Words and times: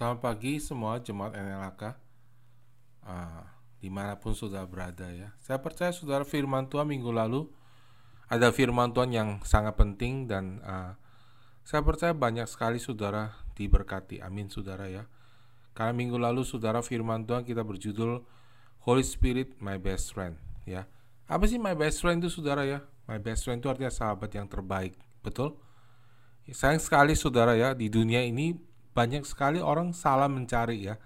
Selamat 0.00 0.32
pagi 0.32 0.56
semua 0.56 0.96
jemaat 0.96 1.36
NLAK 1.36 1.92
uh, 3.04 3.44
Di 3.84 3.92
mana 3.92 4.16
pun 4.16 4.32
sudah 4.32 4.64
berada 4.64 5.04
ya. 5.12 5.36
Saya 5.44 5.60
percaya 5.60 5.92
saudara 5.92 6.24
firman 6.24 6.72
Tuhan 6.72 6.88
minggu 6.88 7.12
lalu 7.12 7.52
Ada 8.32 8.48
firman 8.48 8.96
Tuhan 8.96 9.12
yang 9.12 9.44
sangat 9.44 9.76
penting 9.76 10.24
Dan 10.24 10.64
uh, 10.64 10.96
saya 11.68 11.84
percaya 11.84 12.16
banyak 12.16 12.48
sekali 12.48 12.80
saudara 12.80 13.44
diberkati. 13.52 14.24
Amin 14.24 14.48
saudara 14.48 14.88
ya. 14.88 15.04
Karena 15.76 15.92
minggu 15.92 16.16
lalu 16.16 16.48
saudara 16.48 16.80
firman 16.80 17.28
Tuhan 17.28 17.44
kita 17.44 17.60
berjudul 17.60 18.24
Holy 18.88 19.04
Spirit 19.04 19.60
my 19.60 19.76
best 19.76 20.16
friend 20.16 20.40
ya. 20.64 20.88
Apa 21.28 21.44
sih 21.44 21.60
my 21.60 21.76
best 21.76 22.00
friend 22.00 22.24
itu 22.24 22.40
saudara 22.40 22.64
ya? 22.64 22.80
My 23.04 23.20
best 23.20 23.44
friend 23.44 23.60
itu 23.60 23.68
artinya 23.68 23.92
sahabat 23.92 24.32
yang 24.32 24.48
terbaik 24.48 24.96
Betul? 25.20 25.60
Sayang 26.48 26.80
sekali 26.80 27.12
saudara 27.12 27.52
ya 27.52 27.76
di 27.76 27.92
dunia 27.92 28.24
ini 28.24 28.69
banyak 29.00 29.24
sekali 29.24 29.64
orang 29.64 29.96
salah 29.96 30.28
mencari 30.28 30.92
ya. 30.92 31.00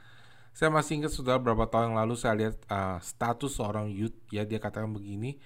Saya 0.51 0.71
masih 0.75 1.03
ingat 1.03 1.15
sudah 1.15 1.39
beberapa 1.39 1.71
tahun 1.71 1.95
yang 1.95 1.99
lalu 2.03 2.15
saya 2.19 2.35
lihat 2.35 2.59
uh, 2.67 2.99
status 2.99 3.55
seorang 3.59 3.91
youth 3.91 4.15
ya 4.35 4.43
dia 4.43 4.59
katakan 4.59 4.91
begini 4.91 5.39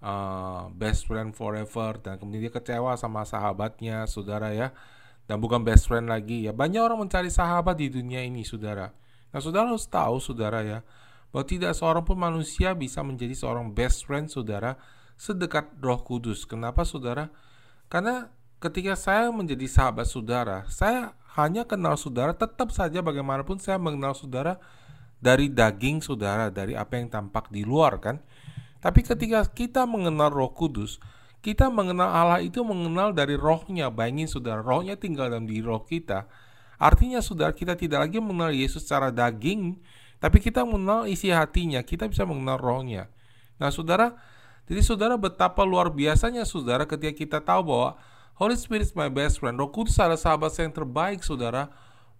uh, 0.00 0.68
best 0.72 1.08
friend 1.08 1.32
forever 1.32 1.96
dan 2.00 2.16
kemudian 2.20 2.48
dia 2.48 2.52
kecewa 2.52 2.96
sama 3.00 3.24
sahabatnya 3.24 4.04
saudara 4.04 4.52
ya 4.52 4.72
dan 5.24 5.40
bukan 5.40 5.64
best 5.64 5.88
friend 5.88 6.04
lagi 6.04 6.44
ya 6.44 6.52
banyak 6.52 6.84
orang 6.84 7.08
mencari 7.08 7.32
sahabat 7.32 7.80
di 7.80 7.88
dunia 7.88 8.20
ini 8.20 8.44
saudara. 8.44 8.92
Nah 9.32 9.40
saudara 9.40 9.72
harus 9.72 9.88
tahu 9.88 10.20
saudara 10.20 10.60
ya 10.60 10.84
bahwa 11.32 11.48
tidak 11.48 11.72
seorang 11.72 12.04
pun 12.04 12.20
manusia 12.20 12.76
bisa 12.76 13.00
menjadi 13.00 13.32
seorang 13.32 13.72
best 13.72 14.04
friend 14.04 14.28
saudara 14.28 14.76
sedekat 15.16 15.80
Roh 15.80 16.04
Kudus. 16.04 16.44
Kenapa 16.44 16.84
saudara? 16.84 17.32
Karena 17.88 18.28
ketika 18.60 19.00
saya 19.00 19.32
menjadi 19.32 19.64
sahabat 19.64 20.04
saudara, 20.04 20.68
saya 20.68 21.16
hanya 21.38 21.64
kenal 21.64 21.96
saudara, 21.96 22.36
tetap 22.36 22.72
saja 22.76 23.00
bagaimanapun 23.00 23.56
saya 23.56 23.80
mengenal 23.80 24.12
saudara 24.12 24.60
dari 25.22 25.48
daging 25.48 26.04
saudara, 26.04 26.52
dari 26.52 26.76
apa 26.76 26.98
yang 27.00 27.08
tampak 27.08 27.48
di 27.48 27.64
luar 27.64 27.96
kan. 28.02 28.20
Tapi 28.82 29.00
ketika 29.06 29.46
kita 29.46 29.86
mengenal 29.86 30.34
Roh 30.34 30.50
Kudus, 30.50 30.98
kita 31.42 31.70
mengenal 31.70 32.10
Allah 32.10 32.40
itu 32.42 32.62
mengenal 32.62 33.10
dari 33.10 33.34
rohnya. 33.34 33.90
Bayangin 33.90 34.30
saudara, 34.30 34.62
rohnya 34.62 34.94
tinggal 34.94 35.26
dalam 35.26 35.46
diri 35.46 35.66
roh 35.66 35.82
kita. 35.82 36.30
Artinya 36.78 37.18
saudara 37.18 37.50
kita 37.54 37.74
tidak 37.74 38.06
lagi 38.06 38.18
mengenal 38.22 38.54
Yesus 38.54 38.86
secara 38.86 39.10
daging, 39.10 39.78
tapi 40.22 40.38
kita 40.38 40.62
mengenal 40.62 41.10
isi 41.10 41.34
hatinya, 41.34 41.82
kita 41.82 42.06
bisa 42.06 42.22
mengenal 42.22 42.58
rohnya. 42.58 43.10
Nah 43.58 43.70
saudara, 43.74 44.18
jadi 44.70 44.82
saudara 44.82 45.18
betapa 45.18 45.66
luar 45.66 45.90
biasanya 45.90 46.46
saudara 46.46 46.86
ketika 46.86 47.14
kita 47.14 47.38
tahu 47.42 47.74
bahwa 47.74 47.90
Holy 48.40 48.56
Spirit 48.56 48.88
is 48.88 48.94
my 48.96 49.12
best 49.12 49.38
friend. 49.38 49.60
Roh 49.60 49.68
Kudus 49.68 50.00
adalah 50.00 50.16
sahabat 50.16 50.56
saya 50.56 50.72
yang 50.72 50.76
terbaik, 50.76 51.20
saudara. 51.20 51.68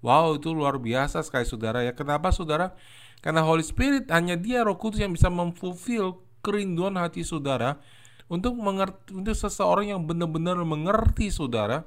Wow, 0.04 0.36
itu 0.36 0.52
luar 0.52 0.76
biasa 0.76 1.24
sekali, 1.24 1.48
saudara. 1.48 1.80
Ya, 1.80 1.96
kenapa, 1.96 2.28
saudara? 2.34 2.76
Karena 3.24 3.40
Holy 3.46 3.64
Spirit 3.64 4.10
hanya 4.12 4.36
Dia 4.36 4.66
Roh 4.66 4.76
Kudus 4.76 5.00
yang 5.00 5.14
bisa 5.14 5.32
memfulfill 5.32 6.20
kerinduan 6.42 6.98
hati 6.98 7.22
saudara 7.22 7.78
untuk 8.26 8.58
mengerti 8.58 9.14
untuk 9.14 9.32
seseorang 9.38 9.94
yang 9.94 10.02
benar-benar 10.02 10.58
mengerti 10.66 11.30
saudara, 11.30 11.86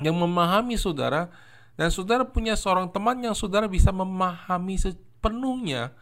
yang 0.00 0.14
memahami 0.14 0.78
saudara, 0.78 1.28
dan 1.74 1.90
saudara 1.90 2.22
punya 2.24 2.54
seorang 2.54 2.88
teman 2.94 3.18
yang 3.20 3.34
saudara 3.34 3.66
bisa 3.66 3.90
memahami 3.90 4.78
sepenuhnya. 4.78 5.92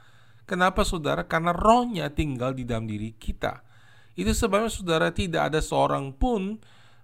Kenapa, 0.44 0.84
saudara? 0.84 1.24
Karena 1.24 1.56
rohnya 1.56 2.12
tinggal 2.12 2.52
di 2.52 2.68
dalam 2.68 2.84
diri 2.84 3.16
kita. 3.16 3.64
Itu 4.12 4.36
sebabnya 4.36 4.68
saudara 4.68 5.08
tidak 5.08 5.48
ada 5.48 5.64
seorang 5.64 6.12
pun 6.12 6.60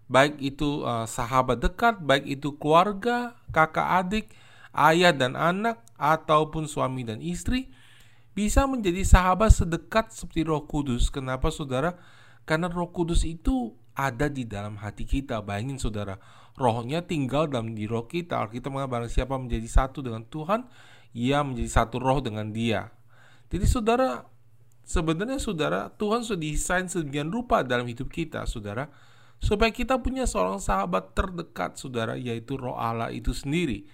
baik 0.09 0.41
itu 0.41 0.83
uh, 0.83 1.05
sahabat 1.05 1.61
dekat, 1.61 2.01
baik 2.01 2.25
itu 2.41 2.57
keluarga, 2.57 3.37
kakak 3.53 3.89
adik, 4.05 4.27
ayah 4.73 5.13
dan 5.13 5.37
anak, 5.37 5.85
ataupun 6.01 6.65
suami 6.65 7.05
dan 7.05 7.21
istri, 7.21 7.69
bisa 8.33 8.65
menjadi 8.65 9.05
sahabat 9.05 9.53
sedekat 9.53 10.11
seperti 10.11 10.49
Roh 10.49 10.65
Kudus. 10.65 11.13
Kenapa, 11.13 11.53
saudara? 11.53 12.01
Karena 12.49 12.73
Roh 12.73 12.89
Kudus 12.89 13.29
itu 13.29 13.77
ada 13.93 14.33
di 14.33 14.49
dalam 14.49 14.81
hati 14.81 15.05
kita. 15.05 15.45
Bayangin, 15.45 15.77
saudara, 15.77 16.17
rohnya 16.57 17.05
tinggal 17.05 17.47
dalam 17.51 17.77
di 17.77 17.85
roh 17.85 18.09
kita. 18.09 18.49
Kita 18.49 18.73
mengatakan 18.73 19.13
siapa 19.13 19.37
menjadi 19.37 19.69
satu 19.69 20.01
dengan 20.01 20.25
Tuhan, 20.25 20.65
ia 21.13 21.45
menjadi 21.45 21.69
satu 21.69 22.01
roh 22.01 22.25
dengan 22.25 22.49
Dia. 22.55 22.89
Jadi, 23.51 23.67
saudara, 23.69 24.25
sebenarnya, 24.87 25.37
saudara, 25.43 25.91
Tuhan 25.99 26.25
sudah 26.25 26.41
desain 26.41 26.87
sedemikian 26.87 27.29
rupa 27.29 27.61
dalam 27.67 27.85
hidup 27.91 28.09
kita, 28.09 28.49
saudara 28.49 28.89
supaya 29.39 29.71
kita 29.71 30.03
punya 30.03 30.27
seorang 30.27 30.59
sahabat 30.59 31.15
terdekat 31.15 31.79
saudara 31.79 32.19
yaitu 32.19 32.59
roh 32.59 32.75
Allah 32.75 33.15
itu 33.15 33.31
sendiri. 33.31 33.87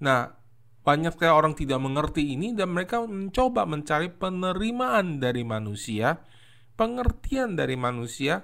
Nah, 0.00 0.36
banyak 0.82 1.14
sekali 1.14 1.32
orang 1.32 1.54
tidak 1.54 1.78
mengerti 1.78 2.34
ini 2.34 2.52
dan 2.52 2.74
mereka 2.74 3.02
mencoba 3.02 3.64
mencari 3.64 4.10
penerimaan 4.10 5.22
dari 5.22 5.46
manusia, 5.46 6.20
pengertian 6.74 7.54
dari 7.54 7.78
manusia, 7.78 8.42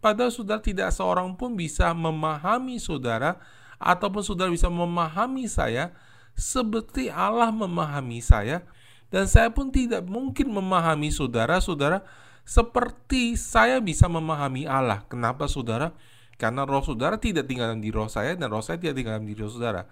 padahal 0.00 0.32
saudara 0.32 0.64
tidak 0.64 0.90
seorang 0.96 1.36
pun 1.36 1.54
bisa 1.54 1.92
memahami 1.92 2.80
saudara 2.80 3.36
ataupun 3.76 4.24
saudara 4.24 4.48
bisa 4.48 4.72
memahami 4.72 5.44
saya 5.44 5.92
seperti 6.34 7.12
Allah 7.12 7.54
memahami 7.54 8.18
saya 8.18 8.66
dan 9.12 9.30
saya 9.30 9.52
pun 9.52 9.70
tidak 9.70 10.02
mungkin 10.10 10.50
memahami 10.50 11.12
saudara-saudara 11.12 12.02
seperti 12.44 13.40
saya 13.40 13.80
bisa 13.80 14.04
memahami 14.04 14.68
Allah. 14.68 15.02
Kenapa 15.08 15.48
saudara? 15.48 15.96
Karena 16.36 16.68
roh 16.68 16.84
saudara 16.84 17.16
tidak 17.16 17.48
tinggal 17.48 17.72
diri 17.80 17.96
roh 17.96 18.10
saya 18.10 18.36
dan 18.36 18.52
roh 18.52 18.60
saya 18.60 18.76
tidak 18.76 19.00
tinggal 19.00 19.16
diri 19.24 19.40
roh 19.40 19.50
saudara. 19.50 19.88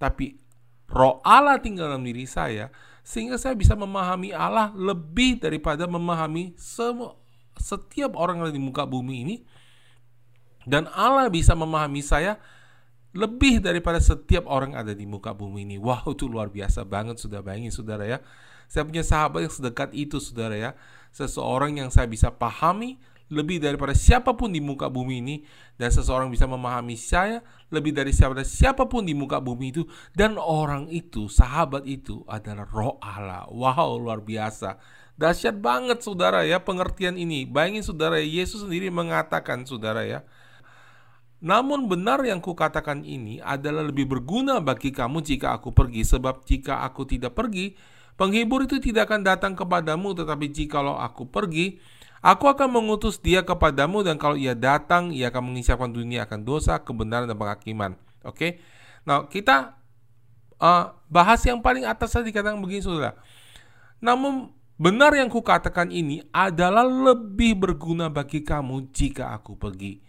Tapi 0.00 0.40
roh 0.88 1.20
Allah 1.22 1.60
tinggal 1.60 1.92
dalam 1.92 2.02
diri 2.02 2.24
saya 2.24 2.72
sehingga 3.04 3.36
saya 3.36 3.52
bisa 3.52 3.76
memahami 3.76 4.32
Allah 4.32 4.72
lebih 4.72 5.40
daripada 5.44 5.84
memahami 5.84 6.56
semua 6.56 7.20
setiap 7.60 8.16
orang 8.16 8.40
yang 8.40 8.56
di 8.56 8.62
muka 8.62 8.88
bumi 8.88 9.16
ini 9.28 9.36
dan 10.64 10.88
Allah 10.96 11.28
bisa 11.28 11.52
memahami 11.52 12.00
saya 12.00 12.40
lebih 13.10 13.58
daripada 13.60 13.98
setiap 13.98 14.46
orang 14.46 14.72
yang 14.72 14.86
ada 14.86 14.94
di 14.94 15.04
muka 15.04 15.34
bumi 15.34 15.66
ini. 15.66 15.76
Wow, 15.76 16.14
itu 16.14 16.30
luar 16.30 16.48
biasa 16.48 16.86
banget 16.86 17.18
sudah 17.18 17.42
bayangin 17.42 17.74
saudara 17.74 18.06
ya. 18.06 18.18
Saya 18.70 18.86
punya 18.86 19.02
sahabat 19.02 19.50
yang 19.50 19.52
sedekat 19.52 19.90
itu 19.92 20.22
saudara 20.22 20.54
ya 20.54 20.70
seseorang 21.10 21.78
yang 21.78 21.90
saya 21.92 22.06
bisa 22.06 22.30
pahami 22.30 22.98
lebih 23.30 23.62
daripada 23.62 23.94
siapa 23.94 24.34
pun 24.34 24.50
di 24.50 24.58
muka 24.58 24.90
bumi 24.90 25.22
ini 25.22 25.36
dan 25.78 25.94
seseorang 25.94 26.34
bisa 26.34 26.50
memahami 26.50 26.98
saya 26.98 27.46
lebih 27.70 27.94
dari 27.94 28.10
siapa 28.10 28.34
siapa 28.42 28.90
pun 28.90 29.06
di 29.06 29.14
muka 29.14 29.38
bumi 29.38 29.70
itu 29.70 29.86
dan 30.18 30.34
orang 30.34 30.90
itu 30.90 31.30
sahabat 31.30 31.86
itu 31.86 32.26
adalah 32.26 32.66
roh 32.66 32.98
Allah. 32.98 33.46
Wow 33.46 34.02
luar 34.02 34.18
biasa. 34.18 34.82
Dahsyat 35.14 35.62
banget 35.62 36.02
saudara 36.02 36.42
ya 36.42 36.58
pengertian 36.58 37.14
ini. 37.14 37.46
Bayangin 37.46 37.86
saudara 37.86 38.18
Yesus 38.18 38.66
sendiri 38.66 38.90
mengatakan 38.90 39.62
saudara 39.62 40.02
ya 40.02 40.26
namun 41.40 41.88
benar 41.88 42.20
yang 42.20 42.36
kukatakan 42.36 43.00
ini 43.00 43.40
adalah 43.40 43.88
lebih 43.88 44.04
berguna 44.04 44.60
bagi 44.60 44.92
kamu 44.92 45.24
jika 45.24 45.56
aku 45.56 45.72
pergi 45.72 46.04
sebab 46.04 46.44
jika 46.44 46.84
aku 46.84 47.08
tidak 47.08 47.32
pergi 47.32 47.72
Penghibur 48.18 48.64
itu 48.64 48.78
tidak 48.82 49.10
akan 49.10 49.26
datang 49.26 49.52
kepadamu, 49.56 50.12
tetapi 50.12 50.50
jikalau 50.52 50.98
aku 50.98 51.28
pergi, 51.28 51.80
aku 52.20 52.48
akan 52.50 52.68
mengutus 52.68 53.16
dia 53.18 53.42
kepadamu 53.42 54.04
dan 54.04 54.20
kalau 54.20 54.36
ia 54.36 54.52
datang, 54.52 55.10
ia 55.10 55.32
akan 55.32 55.52
mengisapkan 55.52 55.90
dunia 55.90 56.28
akan 56.28 56.44
dosa, 56.44 56.80
kebenaran 56.80 57.30
dan 57.30 57.38
penghakiman. 57.38 57.96
Oke, 58.20 58.60
nah 59.08 59.24
kita 59.24 59.80
uh, 60.60 60.92
bahas 61.08 61.40
yang 61.48 61.64
paling 61.64 61.88
atas 61.88 62.12
tadi 62.12 62.28
dikatakan 62.30 62.60
begini, 62.60 62.84
saudara. 62.84 63.16
Namun 64.04 64.52
benar 64.76 65.16
yang 65.16 65.32
kukatakan 65.32 65.88
ini 65.88 66.20
adalah 66.32 66.84
lebih 66.84 67.56
berguna 67.56 68.12
bagi 68.12 68.44
kamu 68.44 68.92
jika 68.92 69.32
aku 69.32 69.56
pergi. 69.56 70.04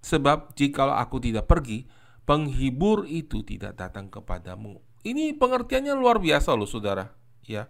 Sebab 0.00 0.56
jikalau 0.56 0.96
aku 0.96 1.20
tidak 1.20 1.44
pergi, 1.44 1.84
penghibur 2.24 3.04
itu 3.04 3.44
tidak 3.44 3.76
datang 3.76 4.08
kepadamu. 4.08 4.80
Ini 5.04 5.36
pengertiannya 5.36 5.92
luar 5.92 6.20
biasa 6.20 6.56
loh 6.56 6.68
saudara. 6.68 7.19
Ya. 7.44 7.68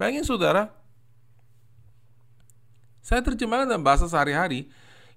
Bayangin 0.00 0.24
saudara, 0.24 0.72
saya 3.00 3.24
terjemahkan 3.24 3.68
dalam 3.68 3.84
bahasa 3.84 4.06
sehari-hari, 4.06 4.70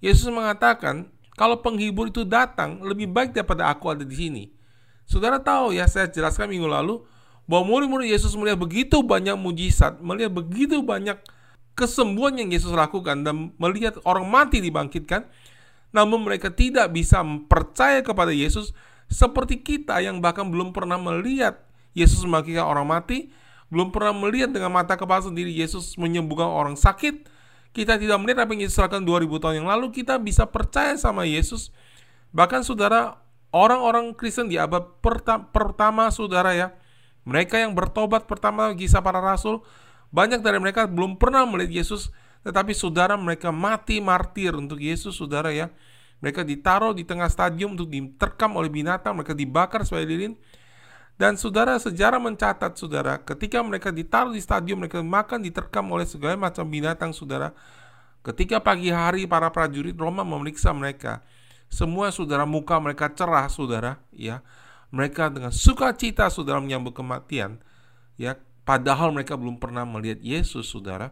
Yesus 0.03 0.27
mengatakan, 0.27 1.07
kalau 1.39 1.59
penghibur 1.63 2.11
itu 2.11 2.27
datang, 2.27 2.83
lebih 2.83 3.07
baik 3.09 3.31
daripada 3.31 3.71
aku 3.71 3.91
ada 3.91 4.03
di 4.03 4.15
sini. 4.15 4.43
Saudara 5.07 5.39
tahu 5.39 5.75
ya, 5.75 5.87
saya 5.87 6.07
jelaskan 6.09 6.51
minggu 6.51 6.67
lalu, 6.67 7.03
bahwa 7.43 7.75
murid-murid 7.75 8.07
Yesus 8.11 8.35
melihat 8.39 8.59
begitu 8.59 9.03
banyak 9.03 9.35
mujizat, 9.35 9.99
melihat 9.99 10.31
begitu 10.31 10.79
banyak 10.79 11.19
kesembuhan 11.75 12.39
yang 12.39 12.49
Yesus 12.51 12.71
lakukan, 12.71 13.23
dan 13.23 13.51
melihat 13.59 13.99
orang 14.07 14.27
mati 14.27 14.63
dibangkitkan, 14.63 15.27
namun 15.93 16.23
mereka 16.23 16.49
tidak 16.49 16.89
bisa 16.89 17.21
percaya 17.45 18.01
kepada 18.01 18.33
Yesus 18.33 18.71
seperti 19.11 19.61
kita 19.61 20.01
yang 20.01 20.17
bahkan 20.23 20.49
belum 20.49 20.73
pernah 20.73 20.97
melihat 20.97 21.61
Yesus 21.93 22.25
membangkitkan 22.25 22.65
orang 22.65 22.87
mati, 22.89 23.29
belum 23.73 23.89
pernah 23.89 24.13
melihat 24.13 24.53
dengan 24.53 24.69
mata 24.69 24.93
kepala 24.93 25.25
sendiri 25.25 25.49
Yesus 25.49 25.97
menyembuhkan 25.97 26.45
orang 26.45 26.77
sakit, 26.77 27.25
kita 27.73 27.97
tidak 27.97 28.21
melihat 28.21 28.45
apa 28.45 28.53
yang 28.53 28.69
Yesus 28.69 28.77
lakukan 28.77 29.01
2000 29.01 29.41
tahun 29.41 29.55
yang 29.65 29.69
lalu, 29.73 29.89
kita 29.89 30.21
bisa 30.21 30.45
percaya 30.45 30.93
sama 30.93 31.25
Yesus. 31.25 31.73
Bahkan 32.29 32.61
saudara, 32.61 33.17
orang-orang 33.49 34.13
Kristen 34.13 34.45
di 34.45 34.61
abad 34.61 35.01
pertama, 35.49 36.13
saudara 36.13 36.53
ya, 36.53 36.77
mereka 37.25 37.57
yang 37.57 37.73
bertobat 37.73 38.29
pertama 38.29 38.69
kisah 38.77 39.01
para 39.01 39.17
rasul, 39.17 39.65
banyak 40.13 40.45
dari 40.45 40.61
mereka 40.61 40.85
belum 40.85 41.17
pernah 41.17 41.41
melihat 41.49 41.81
Yesus, 41.81 42.13
tetapi 42.45 42.77
saudara 42.77 43.17
mereka 43.17 43.49
mati 43.49 43.97
martir 43.97 44.53
untuk 44.53 44.77
Yesus, 44.77 45.17
saudara 45.17 45.49
ya. 45.49 45.73
Mereka 46.21 46.45
ditaruh 46.45 46.93
di 46.93 47.03
tengah 47.03 47.27
stadium 47.27 47.73
untuk 47.73 47.89
diterkam 47.89 48.53
oleh 48.55 48.69
binatang, 48.69 49.17
mereka 49.17 49.33
dibakar 49.33 49.81
sebagai 49.81 50.13
lilin. 50.13 50.37
Dan 51.13 51.37
saudara 51.37 51.77
sejarah 51.77 52.17
mencatat 52.17 52.73
saudara, 52.73 53.21
ketika 53.21 53.61
mereka 53.61 53.93
ditaruh 53.93 54.33
di 54.33 54.41
stadium, 54.41 54.81
mereka 54.81 54.97
makan 55.05 55.45
diterkam 55.45 55.85
oleh 55.93 56.09
segala 56.09 56.33
macam 56.33 56.65
binatang 56.65 57.13
saudara. 57.13 57.53
Ketika 58.25 58.57
pagi 58.57 58.89
hari 58.89 59.29
para 59.29 59.51
prajurit 59.53 59.93
Roma 59.93 60.25
memeriksa 60.25 60.73
mereka, 60.73 61.21
semua 61.69 62.09
saudara 62.09 62.49
muka 62.49 62.79
mereka 62.81 63.13
cerah 63.13 63.45
saudara, 63.45 64.01
ya. 64.09 64.41
Mereka 64.93 65.29
dengan 65.33 65.53
sukacita 65.53 66.29
saudara 66.33 66.57
menyambut 66.57 66.97
kematian, 66.97 67.61
ya. 68.17 68.33
Padahal 68.63 69.11
mereka 69.11 69.35
belum 69.35 69.59
pernah 69.59 69.83
melihat 69.83 70.17
Yesus 70.23 70.71
saudara. 70.71 71.11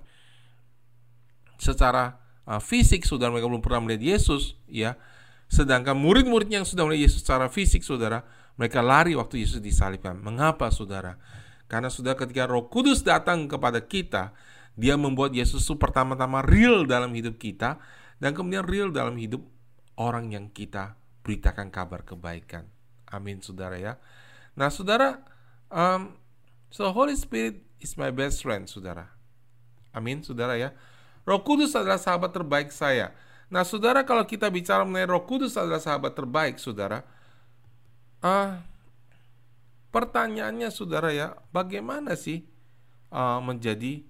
Secara 1.61 2.17
uh, 2.47 2.57
fisik 2.57 3.05
saudara 3.05 3.29
mereka 3.29 3.51
belum 3.51 3.61
pernah 3.61 3.85
melihat 3.85 4.17
Yesus, 4.17 4.57
ya. 4.65 4.97
Sedangkan 5.51 5.93
murid-murid 5.99 6.47
yang 6.47 6.65
sudah 6.65 6.87
melihat 6.87 7.11
Yesus 7.11 7.21
secara 7.21 7.51
fisik 7.51 7.83
saudara, 7.83 8.23
mereka 8.61 8.85
lari 8.85 9.17
waktu 9.17 9.41
Yesus 9.41 9.57
disalibkan. 9.57 10.21
Mengapa 10.21 10.69
saudara? 10.69 11.17
Karena 11.65 11.89
sudah 11.89 12.13
ketika 12.13 12.45
Roh 12.45 12.69
Kudus 12.69 13.01
datang 13.01 13.49
kepada 13.49 13.81
kita, 13.81 14.37
dia 14.77 14.93
membuat 15.01 15.33
Yesus 15.33 15.65
itu 15.65 15.81
pertama-tama 15.81 16.45
real 16.45 16.85
dalam 16.85 17.09
hidup 17.17 17.41
kita 17.41 17.81
dan 18.21 18.37
kemudian 18.37 18.61
real 18.61 18.93
dalam 18.93 19.17
hidup 19.17 19.41
orang 19.97 20.29
yang 20.29 20.53
kita 20.53 20.93
beritakan 21.25 21.73
kabar 21.73 22.05
kebaikan. 22.05 22.69
Amin, 23.09 23.41
saudara 23.41 23.81
ya. 23.81 23.97
Nah, 24.53 24.69
saudara, 24.69 25.25
um, 25.73 26.13
so 26.69 26.85
Holy 26.93 27.17
Spirit 27.17 27.65
is 27.81 27.97
my 27.97 28.13
best 28.13 28.45
friend, 28.45 28.69
saudara. 28.69 29.09
Amin, 29.89 30.21
saudara 30.21 30.53
ya. 30.53 30.69
Roh 31.25 31.41
Kudus 31.41 31.73
adalah 31.73 31.97
sahabat 31.97 32.29
terbaik 32.29 32.69
saya. 32.69 33.09
Nah, 33.49 33.65
saudara, 33.65 34.05
kalau 34.05 34.21
kita 34.21 34.53
bicara 34.53 34.85
mengenai 34.85 35.09
Roh 35.09 35.25
Kudus 35.25 35.57
adalah 35.57 35.81
sahabat 35.81 36.13
terbaik, 36.13 36.61
saudara. 36.61 37.01
Uh, 38.21 38.61
pertanyaannya, 39.89 40.69
saudara 40.69 41.09
ya, 41.09 41.33
bagaimana 41.49 42.13
sih 42.13 42.45
uh, 43.09 43.41
menjadi 43.41 44.05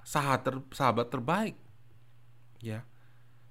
sahabat, 0.00 0.40
ter, 0.40 0.54
sahabat 0.72 1.06
terbaik. 1.12 1.56
Ya. 2.64 2.88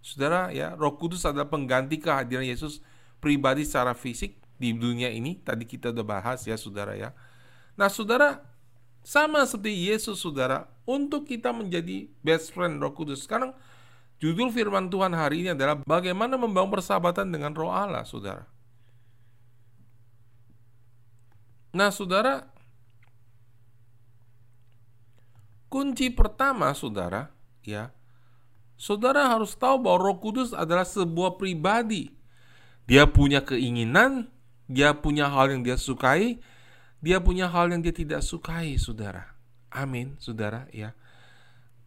Saudara, 0.01 0.49
ya, 0.49 0.73
Roh 0.73 0.97
Kudus 0.97 1.23
adalah 1.23 1.47
pengganti 1.47 2.01
kehadiran 2.01 2.43
Yesus 2.43 2.81
pribadi 3.21 3.63
secara 3.63 3.93
fisik 3.93 4.41
di 4.57 4.73
dunia 4.73 5.13
ini. 5.13 5.37
Tadi 5.39 5.63
kita 5.69 5.93
udah 5.93 6.05
bahas 6.05 6.43
ya, 6.43 6.57
Saudara 6.57 6.97
ya. 6.97 7.13
Nah, 7.77 7.87
Saudara, 7.93 8.41
sama 9.03 9.45
seperti 9.45 9.91
Yesus, 9.91 10.19
Saudara, 10.19 10.69
untuk 10.83 11.29
kita 11.29 11.53
menjadi 11.53 12.09
best 12.25 12.51
friend 12.51 12.81
Roh 12.81 12.91
Kudus. 12.91 13.23
Sekarang 13.23 13.53
judul 14.17 14.49
firman 14.49 14.87
Tuhan 14.87 15.13
hari 15.13 15.43
ini 15.45 15.49
adalah 15.51 15.79
bagaimana 15.83 16.39
membangun 16.39 16.79
persahabatan 16.79 17.29
dengan 17.29 17.51
Roh 17.53 17.71
Allah, 17.71 18.03
Saudara. 18.07 18.52
Nah, 21.73 21.89
Saudara, 21.89 22.53
Kunci 25.73 26.13
pertama, 26.13 26.69
saudara, 26.77 27.33
ya, 27.65 27.89
saudara 28.77 29.25
harus 29.25 29.57
tahu 29.57 29.81
bahwa 29.81 30.05
Roh 30.05 30.21
Kudus 30.21 30.53
adalah 30.53 30.85
sebuah 30.85 31.41
pribadi. 31.41 32.13
Dia 32.85 33.09
punya 33.09 33.41
keinginan, 33.41 34.29
dia 34.69 34.93
punya 34.93 35.33
hal 35.33 35.49
yang 35.49 35.65
dia 35.65 35.73
sukai, 35.73 36.37
dia 37.01 37.17
punya 37.25 37.49
hal 37.49 37.73
yang 37.73 37.81
dia 37.81 37.89
tidak 37.89 38.21
sukai, 38.21 38.77
saudara. 38.77 39.33
Amin, 39.73 40.13
saudara, 40.21 40.69
ya. 40.69 40.93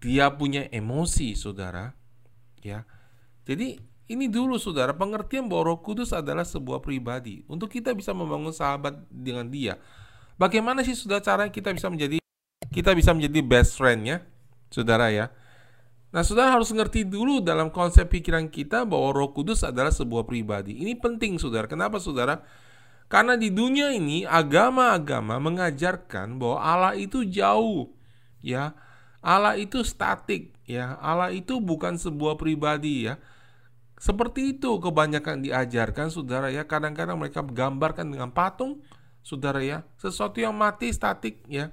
Dia 0.03 0.35
punya 0.35 0.67
emosi, 0.75 1.39
saudara, 1.39 1.95
ya. 2.67 2.83
Jadi 3.47 3.79
ini 4.07 4.31
dulu 4.31 4.55
saudara, 4.55 4.95
pengertian 4.95 5.51
bahwa 5.51 5.75
Roh 5.75 5.81
Kudus 5.83 6.15
adalah 6.15 6.47
sebuah 6.47 6.79
pribadi. 6.79 7.43
Untuk 7.51 7.75
kita 7.75 7.91
bisa 7.91 8.15
membangun 8.15 8.55
sahabat 8.55 9.03
dengan 9.11 9.51
dia. 9.51 9.83
Bagaimana 10.39 10.87
sih 10.87 10.95
sudah 10.95 11.19
cara 11.19 11.51
kita 11.51 11.75
bisa 11.75 11.91
menjadi 11.91 12.23
kita 12.71 12.93
bisa 12.93 13.17
menjadi 13.17 13.41
best 13.41 13.75
friend 13.81 14.05
ya, 14.05 14.19
saudara 14.69 15.09
ya. 15.11 15.33
Nah, 16.15 16.23
saudara 16.23 16.55
harus 16.55 16.71
ngerti 16.71 17.03
dulu 17.03 17.43
dalam 17.43 17.69
konsep 17.73 18.07
pikiran 18.07 18.47
kita 18.47 18.87
bahwa 18.87 19.11
Roh 19.11 19.35
Kudus 19.35 19.67
adalah 19.67 19.91
sebuah 19.91 20.23
pribadi. 20.23 20.79
Ini 20.87 20.97
penting, 20.97 21.37
saudara. 21.37 21.67
Kenapa, 21.67 21.99
saudara? 21.99 22.47
Karena 23.11 23.35
di 23.35 23.51
dunia 23.51 23.91
ini 23.91 24.23
agama-agama 24.23 25.39
mengajarkan 25.43 26.39
bahwa 26.39 26.59
Allah 26.63 26.95
itu 26.95 27.27
jauh, 27.27 27.91
ya. 28.39 28.73
Allah 29.19 29.59
itu 29.59 29.83
statik, 29.83 30.55
ya. 30.65 30.95
Allah 31.03 31.35
itu 31.35 31.59
bukan 31.59 31.99
sebuah 31.99 32.39
pribadi, 32.39 33.11
ya. 33.11 33.19
Seperti 33.97 34.57
itu 34.57 34.77
kebanyakan 34.77 35.41
diajarkan, 35.41 36.13
saudara 36.13 36.53
ya. 36.53 36.69
Kadang-kadang 36.69 37.17
mereka 37.17 37.41
gambarkan 37.41 38.13
dengan 38.13 38.29
patung, 38.29 38.85
saudara 39.25 39.65
ya. 39.65 39.83
Sesuatu 39.97 40.37
yang 40.41 40.53
mati 40.53 40.93
statik, 40.93 41.41
ya 41.49 41.73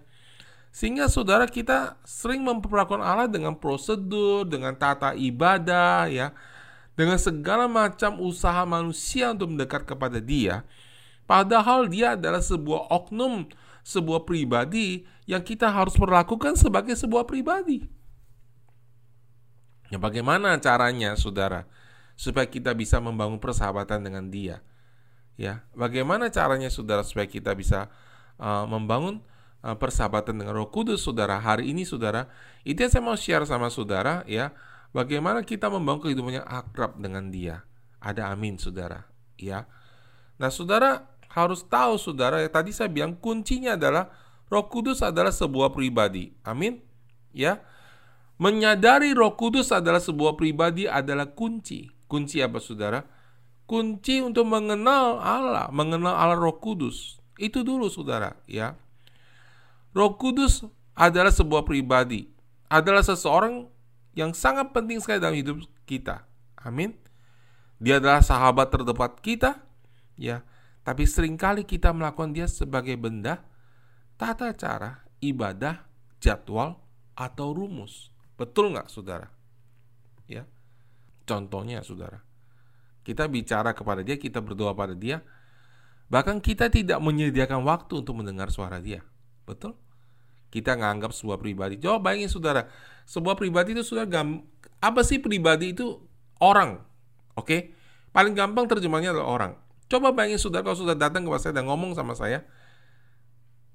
sehingga 0.73 1.05
saudara 1.05 1.45
kita 1.45 2.01
sering 2.01 2.41
memperlakukan 2.41 2.97
Allah 2.97 3.29
dengan 3.29 3.53
prosedur, 3.53 4.41
dengan 4.49 4.73
tata 4.73 5.13
ibadah 5.13 6.09
ya, 6.09 6.33
dengan 6.97 7.21
segala 7.21 7.69
macam 7.69 8.17
usaha 8.17 8.65
manusia 8.65 9.37
untuk 9.37 9.53
mendekat 9.53 9.85
kepada 9.85 10.17
Dia. 10.17 10.65
Padahal 11.29 11.85
Dia 11.85 12.17
adalah 12.17 12.41
sebuah 12.41 12.89
oknum, 12.89 13.45
sebuah 13.85 14.25
pribadi 14.25 15.05
yang 15.29 15.45
kita 15.45 15.69
harus 15.69 15.93
perlakukan 15.93 16.57
sebagai 16.57 16.97
sebuah 16.97 17.29
pribadi. 17.29 17.85
Ya 19.93 20.01
bagaimana 20.01 20.57
caranya 20.57 21.13
saudara 21.13 21.69
supaya 22.23 22.47
kita 22.47 22.71
bisa 22.71 23.03
membangun 23.03 23.43
persahabatan 23.43 23.99
dengan 23.99 24.31
Dia? 24.31 24.63
Ya, 25.35 25.67
bagaimana 25.75 26.31
caranya 26.31 26.71
saudara 26.71 27.03
supaya 27.03 27.27
kita 27.27 27.51
bisa 27.51 27.91
uh, 28.39 28.63
membangun 28.63 29.19
Eh, 29.63 29.77
persahabatan 29.79 30.35
dengan 30.43 30.59
Roh 30.59 30.67
Kudus, 30.67 31.07
saudara. 31.07 31.39
Hari 31.39 31.71
ini, 31.71 31.87
saudara, 31.87 32.27
itu 32.67 32.83
yang 32.83 32.91
saya 32.91 32.99
mau 32.99 33.15
share 33.15 33.47
sama 33.47 33.71
saudara, 33.71 34.27
ya. 34.27 34.51
Bagaimana 34.91 35.39
kita 35.47 35.71
membangun 35.71 36.03
kehidupan 36.03 36.43
yang 36.43 36.47
akrab 36.51 36.99
dengan 36.99 37.31
Dia. 37.31 37.63
Ada 38.03 38.35
amin, 38.35 38.59
saudara. 38.59 39.07
Ya. 39.39 39.63
Nah, 40.35 40.51
saudara 40.51 41.07
harus 41.31 41.63
tahu, 41.63 41.95
saudara. 41.95 42.43
Ya, 42.43 42.51
tadi 42.51 42.75
saya 42.75 42.91
bilang 42.91 43.15
kuncinya 43.15 43.79
adalah 43.79 44.11
Roh 44.51 44.67
Kudus 44.67 44.99
adalah 44.99 45.31
sebuah 45.31 45.71
pribadi. 45.71 46.35
Amin. 46.43 46.83
Ya. 47.31 47.63
Menyadari 48.35 49.15
Roh 49.15 49.39
Kudus 49.39 49.71
adalah 49.71 50.03
sebuah 50.03 50.35
pribadi 50.35 50.91
adalah 50.91 51.31
kunci. 51.31 51.87
Kunci 52.13 52.45
apa, 52.45 52.61
saudara? 52.61 53.09
Kunci 53.65 54.21
untuk 54.21 54.45
mengenal 54.45 55.17
Allah, 55.17 55.73
mengenal 55.73 56.13
Allah 56.13 56.37
Roh 56.37 56.61
Kudus. 56.61 57.17
Itu 57.41 57.65
dulu, 57.65 57.89
saudara. 57.89 58.37
Ya. 58.45 58.77
Roh 59.97 60.13
Kudus 60.21 60.61
adalah 60.93 61.33
sebuah 61.33 61.65
pribadi, 61.65 62.29
adalah 62.69 63.01
seseorang 63.01 63.65
yang 64.13 64.29
sangat 64.37 64.69
penting 64.77 65.01
sekali 65.01 65.17
dalam 65.17 65.33
hidup 65.33 65.57
kita. 65.89 66.21
Amin. 66.61 66.93
Dia 67.81 67.97
adalah 67.97 68.21
sahabat 68.21 68.69
terdekat 68.69 69.17
kita, 69.25 69.57
ya. 70.13 70.45
Tapi 70.85 71.09
sering 71.09 71.33
kali 71.33 71.65
kita 71.65 71.89
melakukan 71.97 72.29
dia 72.29 72.45
sebagai 72.45 72.93
benda, 72.93 73.41
tata 74.21 74.53
cara, 74.53 75.01
ibadah, 75.17 75.81
jadwal, 76.21 76.77
atau 77.17 77.57
rumus. 77.57 78.13
Betul 78.37 78.77
nggak, 78.77 78.93
saudara? 78.93 79.33
Ya. 80.29 80.45
Contohnya, 81.23 81.83
saudara. 81.83 82.19
Kita 83.03 83.27
bicara 83.27 83.75
kepada 83.75 83.99
dia, 84.03 84.15
kita 84.15 84.39
berdoa 84.39 84.71
pada 84.71 84.95
dia, 84.95 85.19
bahkan 86.07 86.39
kita 86.39 86.71
tidak 86.71 86.99
menyediakan 87.03 87.63
waktu 87.67 88.03
untuk 88.03 88.19
mendengar 88.19 88.47
suara 88.51 88.79
dia. 88.79 89.03
Betul? 89.43 89.75
Kita 90.53 90.77
nganggap 90.77 91.11
sebuah 91.11 91.41
pribadi. 91.41 91.81
Coba 91.81 92.11
bayangin 92.11 92.29
saudara, 92.31 92.69
sebuah 93.09 93.35
pribadi 93.35 93.75
itu 93.75 93.83
sudah 93.83 94.05
gam 94.07 94.45
apa 94.79 95.01
sih 95.01 95.19
pribadi 95.19 95.73
itu 95.73 95.99
orang. 96.39 96.79
Oke? 97.33 97.47
Okay? 97.47 97.59
Paling 98.13 98.37
gampang 98.37 98.69
terjemahnya 98.69 99.11
adalah 99.11 99.27
orang. 99.27 99.51
Coba 99.89 100.13
bayangin 100.13 100.37
saudara 100.37 100.61
kalau 100.61 100.77
sudah 100.77 100.93
datang 100.93 101.25
ke 101.25 101.29
saya 101.41 101.57
dan 101.57 101.65
ngomong 101.65 101.97
sama 101.97 102.13
saya. 102.13 102.45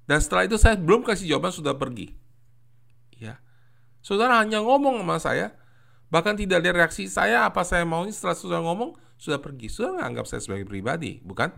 Dan 0.07 0.23
setelah 0.23 0.47
itu 0.47 0.55
saya 0.57 0.79
belum 0.79 1.05
kasih 1.05 1.35
jawaban 1.35 1.53
sudah 1.53 1.75
pergi. 1.75 2.15
Ya. 3.19 3.37
Saudara 3.99 4.39
hanya 4.39 4.63
ngomong 4.63 5.03
sama 5.03 5.19
saya, 5.19 5.58
bahkan 6.09 6.33
tidak 6.33 6.65
ada 6.65 6.83
reaksi 6.83 7.05
saya 7.05 7.45
apa 7.45 7.61
saya 7.61 7.85
mau 7.85 8.03
ini 8.03 8.13
setelah 8.13 8.37
sudah 8.37 8.59
ngomong 8.61 8.97
sudah 9.19 9.37
pergi. 9.37 9.67
Sudah 9.67 10.07
anggap 10.07 10.25
saya 10.25 10.39
sebagai 10.39 10.63
pribadi, 10.63 11.19
bukan? 11.19 11.51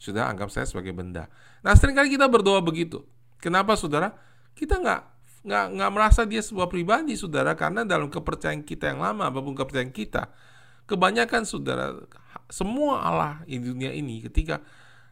Sudah 0.00 0.26
anggap 0.26 0.48
saya 0.48 0.64
sebagai 0.64 0.96
benda. 0.96 1.28
Nah 1.60 1.76
sering 1.76 1.94
kali 1.94 2.10
kita 2.10 2.26
berdoa 2.26 2.64
begitu. 2.64 3.04
Kenapa 3.38 3.76
saudara? 3.78 4.16
Kita 4.56 4.80
nggak 4.80 5.00
nggak 5.46 5.64
nggak 5.78 5.90
merasa 5.92 6.22
dia 6.24 6.38
sebuah 6.38 6.70
pribadi 6.70 7.18
saudara 7.18 7.52
karena 7.58 7.82
dalam 7.82 8.06
kepercayaan 8.06 8.62
kita 8.62 8.94
yang 8.94 9.02
lama 9.02 9.26
apa 9.26 9.42
pun 9.42 9.58
kepercayaan 9.58 9.90
kita 9.90 10.30
kebanyakan 10.86 11.42
saudara 11.42 11.98
semua 12.46 13.02
Allah 13.02 13.42
di 13.42 13.58
dunia 13.58 13.90
ini 13.90 14.22
ketika 14.22 14.62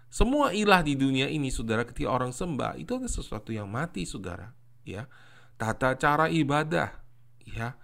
semua 0.06 0.54
ilah 0.54 0.86
di 0.86 0.94
dunia 0.94 1.26
ini 1.26 1.50
saudara 1.50 1.82
ketika 1.82 2.14
orang 2.14 2.30
sembah 2.30 2.78
itu 2.78 2.94
ada 2.94 3.10
sesuatu 3.10 3.50
yang 3.50 3.66
mati 3.66 4.06
saudara 4.06 4.54
ya 4.86 5.10
tata 5.58 5.98
cara 5.98 6.30
ibadah 6.30 6.94
ya 7.42 7.74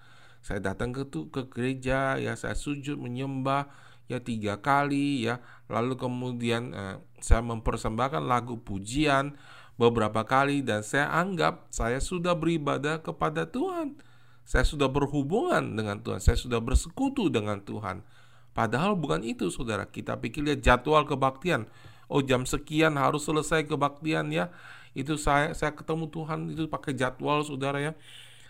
saya 0.47 0.63
datang 0.63 0.95
ke 0.95 1.03
ke 1.11 1.43
gereja 1.51 2.15
ya 2.23 2.39
saya 2.39 2.55
sujud 2.55 3.03
menyembah 3.03 3.67
ya 4.07 4.23
tiga 4.23 4.63
kali 4.63 5.27
ya. 5.27 5.43
Lalu 5.67 5.99
kemudian 5.99 6.71
eh, 6.71 6.97
saya 7.19 7.43
mempersembahkan 7.43 8.23
lagu 8.23 8.55
pujian 8.55 9.35
beberapa 9.75 10.23
kali 10.23 10.63
dan 10.63 10.87
saya 10.87 11.11
anggap 11.11 11.67
saya 11.75 11.99
sudah 11.99 12.39
beribadah 12.39 13.03
kepada 13.03 13.51
Tuhan. 13.51 13.99
Saya 14.47 14.63
sudah 14.63 14.87
berhubungan 14.87 15.75
dengan 15.75 15.99
Tuhan 15.99 16.23
saya 16.23 16.39
sudah 16.39 16.63
bersekutu 16.63 17.27
dengan 17.27 17.59
Tuhan. 17.67 18.07
Padahal 18.55 18.95
bukan 18.95 19.27
itu 19.27 19.51
saudara. 19.51 19.83
Kita 19.91 20.15
pikir 20.15 20.47
lihat 20.47 20.63
jadwal 20.63 21.03
kebaktian. 21.11 21.67
Oh 22.07 22.23
jam 22.23 22.47
sekian 22.47 22.95
harus 22.95 23.27
selesai 23.27 23.67
kebaktian 23.67 24.31
ya. 24.31 24.55
Itu 24.95 25.19
saya 25.19 25.51
saya 25.59 25.75
ketemu 25.75 26.07
Tuhan 26.07 26.55
itu 26.55 26.71
pakai 26.71 26.95
jadwal 26.95 27.43
saudara 27.43 27.83
ya 27.83 27.99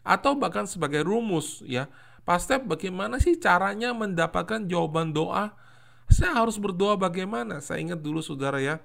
atau 0.07 0.39
bahkan 0.39 0.71
sebagai 0.71 1.03
rumus 1.03 1.67
ya 1.67 1.91
Pastor, 2.27 2.59
bagaimana 2.67 3.23
sih 3.23 3.39
caranya 3.39 3.95
mendapatkan 3.95 4.67
jawaban 4.67 5.15
doa? 5.15 5.55
Saya 6.11 6.35
harus 6.35 6.59
berdoa 6.59 6.99
bagaimana? 6.99 7.63
Saya 7.63 7.79
ingat 7.79 8.03
dulu 8.03 8.19
saudara 8.19 8.59
ya, 8.59 8.83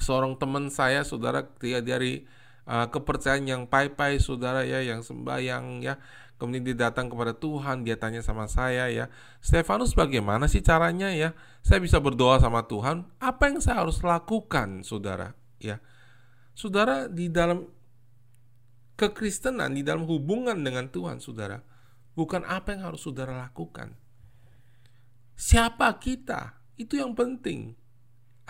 seorang 0.00 0.40
teman 0.40 0.72
saya 0.72 1.04
saudara 1.04 1.44
dia 1.60 1.84
dari 1.84 2.24
uh, 2.64 2.88
kepercayaan 2.88 3.44
yang 3.44 3.62
pai-pai 3.68 4.16
saudara 4.16 4.64
ya, 4.64 4.80
yang 4.80 5.04
sembahyang 5.04 5.84
ya, 5.84 6.00
kemudian 6.40 6.64
dia 6.64 6.88
datang 6.88 7.12
kepada 7.12 7.36
Tuhan, 7.36 7.84
dia 7.84 8.00
tanya 8.00 8.24
sama 8.24 8.48
saya 8.48 8.88
ya, 8.88 9.12
Stefanus 9.44 9.92
bagaimana 9.92 10.48
sih 10.48 10.64
caranya 10.64 11.12
ya? 11.12 11.36
Saya 11.60 11.84
bisa 11.84 12.00
berdoa 12.00 12.40
sama 12.40 12.64
Tuhan, 12.64 13.04
apa 13.20 13.52
yang 13.52 13.60
saya 13.60 13.84
harus 13.84 14.00
lakukan 14.00 14.80
saudara? 14.80 15.36
Ya, 15.60 15.84
saudara 16.56 17.04
di 17.04 17.28
dalam 17.28 17.68
kekristenan 18.96 19.76
di 19.76 19.84
dalam 19.84 20.08
hubungan 20.08 20.56
dengan 20.56 20.88
Tuhan, 20.88 21.20
saudara, 21.20 21.60
bukan 22.16 22.42
apa 22.48 22.72
yang 22.72 22.88
harus 22.88 23.04
saudara 23.04 23.36
lakukan. 23.36 23.92
Siapa 25.36 25.92
kita? 26.00 26.56
Itu 26.80 26.96
yang 26.96 27.12
penting. 27.12 27.76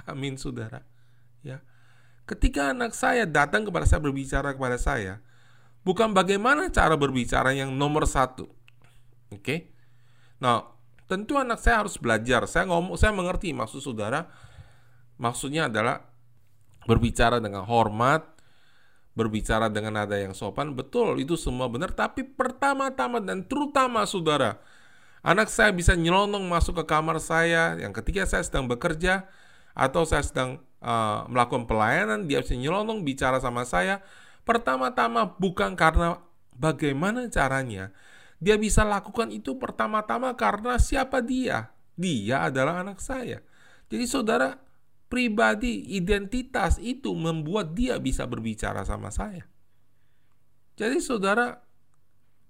Amin, 0.07 0.39
saudara. 0.39 0.87
Ya. 1.43 1.63
Ketika 2.27 2.71
anak 2.71 2.95
saya 2.95 3.27
datang 3.27 3.67
kepada 3.67 3.87
saya 3.87 3.99
berbicara 3.99 4.55
kepada 4.55 4.79
saya, 4.79 5.19
bukan 5.83 6.15
bagaimana 6.15 6.71
cara 6.71 6.95
berbicara 6.95 7.55
yang 7.55 7.75
nomor 7.75 8.07
satu. 8.07 8.47
Oke? 9.35 9.43
Okay? 9.43 9.59
Nah, 10.39 10.63
tentu 11.11 11.35
anak 11.39 11.59
saya 11.59 11.83
harus 11.83 11.99
belajar. 11.99 12.47
Saya 12.47 12.71
ngomong, 12.71 12.95
saya 12.95 13.11
mengerti 13.11 13.51
maksud 13.51 13.83
saudara. 13.83 14.31
Maksudnya 15.17 15.67
adalah 15.67 16.07
berbicara 16.85 17.41
dengan 17.41 17.65
hormat, 17.65 18.36
berbicara 19.17 19.73
dengan 19.73 19.97
nada 19.97 20.15
yang 20.21 20.37
sopan, 20.37 20.77
betul 20.77 21.17
itu 21.17 21.35
semua 21.41 21.67
benar. 21.73 21.91
Tapi 21.97 22.23
pertama-tama 22.23 23.19
dan 23.19 23.43
terutama 23.49 24.05
saudara, 24.05 24.61
anak 25.25 25.49
saya 25.49 25.73
bisa 25.73 25.97
nyelonong 25.97 26.45
masuk 26.45 26.85
ke 26.85 26.85
kamar 26.85 27.17
saya 27.19 27.81
yang 27.81 27.97
ketika 27.97 28.29
saya 28.29 28.45
sedang 28.45 28.69
bekerja 28.69 29.25
atau 29.73 30.05
saya 30.05 30.21
sedang 30.21 30.61
uh, 30.85 31.25
melakukan 31.33 31.65
pelayanan, 31.65 32.29
dia 32.29 32.45
bisa 32.45 32.55
nyelonong 32.55 33.03
bicara 33.03 33.41
sama 33.41 33.65
saya. 33.65 34.05
Pertama-tama 34.45 35.35
bukan 35.41 35.75
karena 35.75 36.21
bagaimana 36.55 37.27
caranya, 37.33 37.91
dia 38.37 38.61
bisa 38.61 38.85
lakukan 38.85 39.33
itu 39.33 39.57
pertama-tama 39.57 40.37
karena 40.37 40.77
siapa 40.77 41.25
dia? 41.25 41.73
Dia 41.97 42.45
adalah 42.45 42.85
anak 42.85 43.01
saya. 43.01 43.41
Jadi 43.89 44.05
saudara, 44.05 44.61
pribadi, 45.07 45.95
identitas 45.95 46.83
itu 46.83 47.15
membuat 47.15 47.75
dia 47.75 47.99
bisa 48.03 48.27
berbicara 48.27 48.83
sama 48.83 49.11
saya. 49.15 49.47
Jadi 50.77 51.01
saudara, 51.01 51.57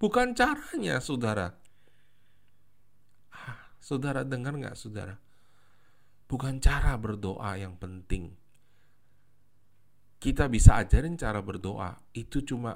bukan 0.01 0.35
caranya 0.35 0.99
saudara. 0.99 1.55
Ah, 3.31 3.71
saudara 3.79 4.27
dengar 4.27 4.57
nggak 4.57 4.75
saudara? 4.77 5.15
Bukan 6.27 6.59
cara 6.59 6.99
berdoa 6.99 7.55
yang 7.55 7.79
penting. 7.79 8.35
Kita 10.19 10.51
bisa 10.51 10.83
ajarin 10.83 11.15
cara 11.15 11.39
berdoa. 11.39 11.95
Itu 12.11 12.43
cuma 12.43 12.75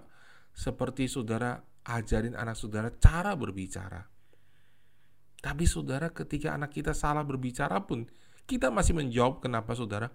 seperti 0.55 1.11
saudara 1.11 1.59
ajarin 1.83 2.39
anak 2.39 2.55
saudara 2.55 2.95
cara 2.95 3.35
berbicara. 3.35 4.07
Tapi 5.41 5.65
saudara 5.65 6.13
ketika 6.13 6.53
anak 6.55 6.71
kita 6.71 6.93
salah 6.93 7.25
berbicara 7.25 7.83
pun 7.89 8.05
kita 8.51 8.75
masih 8.75 8.99
menjawab 8.99 9.39
kenapa 9.39 9.79
saudara? 9.79 10.11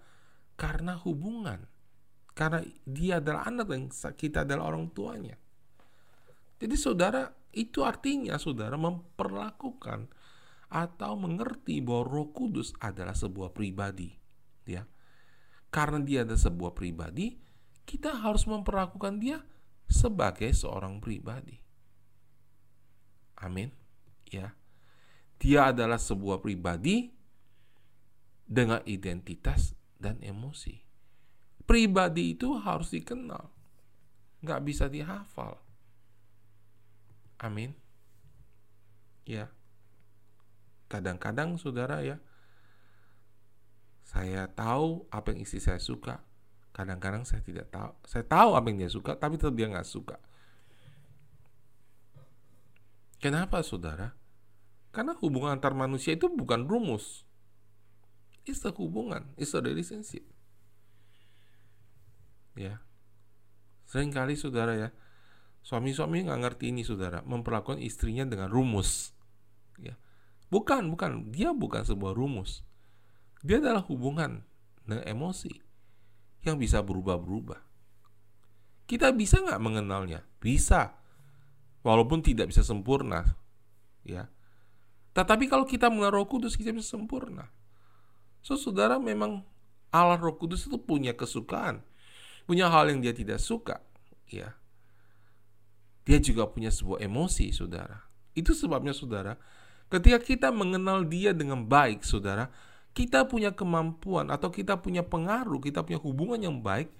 Karena 0.59 0.99
hubungan. 0.99 1.63
Karena 2.35 2.59
dia 2.83 3.23
adalah 3.23 3.47
anak 3.47 3.71
dan 3.71 3.87
kita 4.11 4.43
adalah 4.43 4.75
orang 4.75 4.91
tuanya. 4.91 5.39
Jadi 6.59 6.75
saudara, 6.75 7.31
itu 7.55 7.87
artinya 7.87 8.35
saudara 8.35 8.75
memperlakukan 8.75 10.11
atau 10.67 11.15
mengerti 11.15 11.79
bahwa 11.79 12.03
Roh 12.03 12.29
Kudus 12.35 12.75
adalah 12.83 13.15
sebuah 13.15 13.55
pribadi, 13.55 14.11
ya. 14.67 14.83
Karena 15.71 16.03
dia 16.03 16.27
adalah 16.27 16.43
sebuah 16.43 16.75
pribadi, 16.75 17.39
kita 17.87 18.19
harus 18.19 18.43
memperlakukan 18.43 19.23
dia 19.23 19.39
sebagai 19.87 20.51
seorang 20.51 20.99
pribadi. 20.99 21.55
Amin. 23.39 23.71
Ya. 24.27 24.51
Dia 25.39 25.71
adalah 25.71 25.99
sebuah 25.99 26.43
pribadi 26.43 27.14
dengan 28.45 28.81
identitas 28.85 29.73
dan 29.97 30.21
emosi. 30.21 30.81
Pribadi 31.65 32.37
itu 32.37 32.53
harus 32.61 32.93
dikenal, 32.93 33.49
nggak 34.45 34.61
bisa 34.61 34.85
dihafal. 34.85 35.57
Amin. 37.41 37.73
Ya, 39.25 39.49
kadang-kadang 40.85 41.57
saudara 41.57 42.05
ya, 42.05 42.21
saya 44.05 44.45
tahu 44.53 45.09
apa 45.09 45.33
yang 45.33 45.41
istri 45.41 45.57
saya 45.57 45.81
suka. 45.81 46.21
Kadang-kadang 46.69 47.25
saya 47.25 47.41
tidak 47.41 47.73
tahu. 47.73 47.91
Saya 48.05 48.21
tahu 48.21 48.53
apa 48.53 48.69
yang 48.69 48.85
dia 48.85 48.91
suka, 48.93 49.17
tapi 49.17 49.41
tetap 49.41 49.57
dia 49.57 49.65
nggak 49.65 49.89
suka. 49.89 50.21
Kenapa 53.17 53.65
saudara? 53.65 54.13
Karena 54.93 55.17
hubungan 55.17 55.57
antar 55.57 55.73
manusia 55.73 56.13
itu 56.13 56.29
bukan 56.29 56.69
rumus. 56.69 57.24
It's 58.45 58.61
a 58.61 58.71
hubungan, 58.71 59.33
it's 59.41 59.57
a 59.57 59.59
relationship. 59.59 60.21
Ya, 62.55 62.79
sering 63.89 64.13
kali 64.13 64.37
saudara 64.37 64.77
ya, 64.77 64.89
suami-suami 65.65 66.29
nggak 66.29 66.39
ngerti 66.45 66.71
ini 66.71 66.85
saudara, 66.85 67.25
memperlakukan 67.25 67.81
istrinya 67.81 68.23
dengan 68.23 68.47
rumus. 68.47 69.11
Ya, 69.81 69.97
bukan, 70.53 70.87
bukan, 70.93 71.33
dia 71.33 71.51
bukan 71.51 71.83
sebuah 71.83 72.13
rumus. 72.13 72.63
Dia 73.41 73.59
adalah 73.59 73.83
hubungan 73.89 74.45
dengan 74.85 75.03
emosi 75.03 75.51
yang 76.45 76.61
bisa 76.61 76.85
berubah-berubah. 76.85 77.59
Kita 78.85 79.09
bisa 79.11 79.41
nggak 79.41 79.59
mengenalnya? 79.59 80.21
Bisa, 80.37 80.93
walaupun 81.81 82.21
tidak 82.21 82.53
bisa 82.53 82.61
sempurna, 82.61 83.25
ya. 84.05 84.29
Tetapi 85.17 85.49
kalau 85.49 85.65
kita 85.65 85.89
mengenal 85.89 86.21
Roh 86.21 86.29
Kudus, 86.29 86.53
kita 86.53 86.69
bisa 86.69 86.93
sempurna. 86.93 87.49
So, 88.45 88.53
saudara 88.61 89.01
memang 89.01 89.41
Allah 89.89 90.21
Roh 90.21 90.37
Kudus 90.37 90.69
itu 90.69 90.77
punya 90.77 91.17
kesukaan, 91.17 91.81
punya 92.45 92.69
hal 92.69 92.93
yang 92.93 93.01
dia 93.01 93.09
tidak 93.09 93.41
suka, 93.41 93.81
ya. 94.29 94.53
Dia 96.05 96.21
juga 96.21 96.45
punya 96.45 96.69
sebuah 96.69 97.01
emosi, 97.01 97.49
saudara. 97.49 98.05
Itu 98.37 98.53
sebabnya, 98.53 98.93
saudara, 98.93 99.33
ketika 99.89 100.21
kita 100.21 100.47
mengenal 100.53 101.09
dia 101.09 101.33
dengan 101.33 101.65
baik, 101.65 102.05
saudara, 102.05 102.53
kita 102.93 103.25
punya 103.25 103.49
kemampuan 103.49 104.29
atau 104.29 104.53
kita 104.53 104.77
punya 104.77 105.01
pengaruh, 105.01 105.57
kita 105.57 105.81
punya 105.81 105.97
hubungan 105.97 106.37
yang 106.37 106.61
baik, 106.61 106.93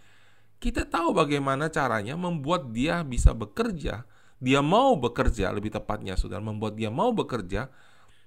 kita 0.58 0.82
tahu 0.90 1.14
bagaimana 1.14 1.70
caranya 1.70 2.18
membuat 2.18 2.74
dia 2.74 3.06
bisa 3.06 3.38
bekerja, 3.38 4.02
dia 4.42 4.60
mau 4.66 4.98
bekerja 4.98 5.54
lebih 5.54 5.78
tepatnya, 5.78 6.18
saudara, 6.18 6.42
membuat 6.42 6.74
dia 6.74 6.90
mau 6.90 7.14
bekerja 7.14 7.70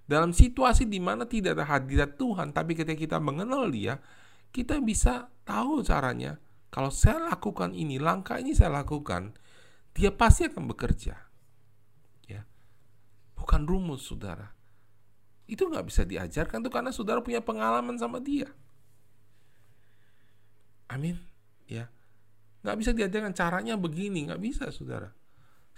dalam 0.09 0.33
situasi 0.33 0.89
di 0.89 0.97
mana 1.05 1.29
tidak 1.29 1.61
ada 1.61 1.69
hadirat 1.69 2.17
Tuhan, 2.17 2.57
tapi 2.57 2.73
ketika 2.73 2.97
kita 2.97 3.19
mengenal 3.21 3.69
Dia, 3.69 4.01
kita 4.49 4.81
bisa 4.81 5.29
tahu 5.45 5.85
caranya. 5.85 6.41
Kalau 6.73 6.89
saya 6.89 7.29
lakukan 7.29 7.77
ini, 7.77 8.01
langkah 8.01 8.41
ini 8.41 8.57
saya 8.57 8.73
lakukan, 8.81 9.37
Dia 9.93 10.09
pasti 10.09 10.49
akan 10.49 10.65
bekerja. 10.65 11.13
Ya, 12.25 12.41
bukan 13.37 13.69
rumus, 13.69 14.09
saudara. 14.09 14.57
Itu 15.45 15.69
nggak 15.69 15.85
bisa 15.85 16.09
diajarkan 16.09 16.65
tuh 16.65 16.73
karena 16.73 16.89
saudara 16.89 17.21
punya 17.21 17.45
pengalaman 17.45 18.01
sama 18.01 18.17
Dia. 18.17 18.49
Amin. 20.89 21.21
Ya, 21.69 21.93
nggak 22.65 22.77
bisa 22.81 22.91
diajarkan 22.97 23.37
caranya 23.37 23.77
begini, 23.77 24.25
nggak 24.25 24.41
bisa, 24.41 24.73
saudara. 24.73 25.13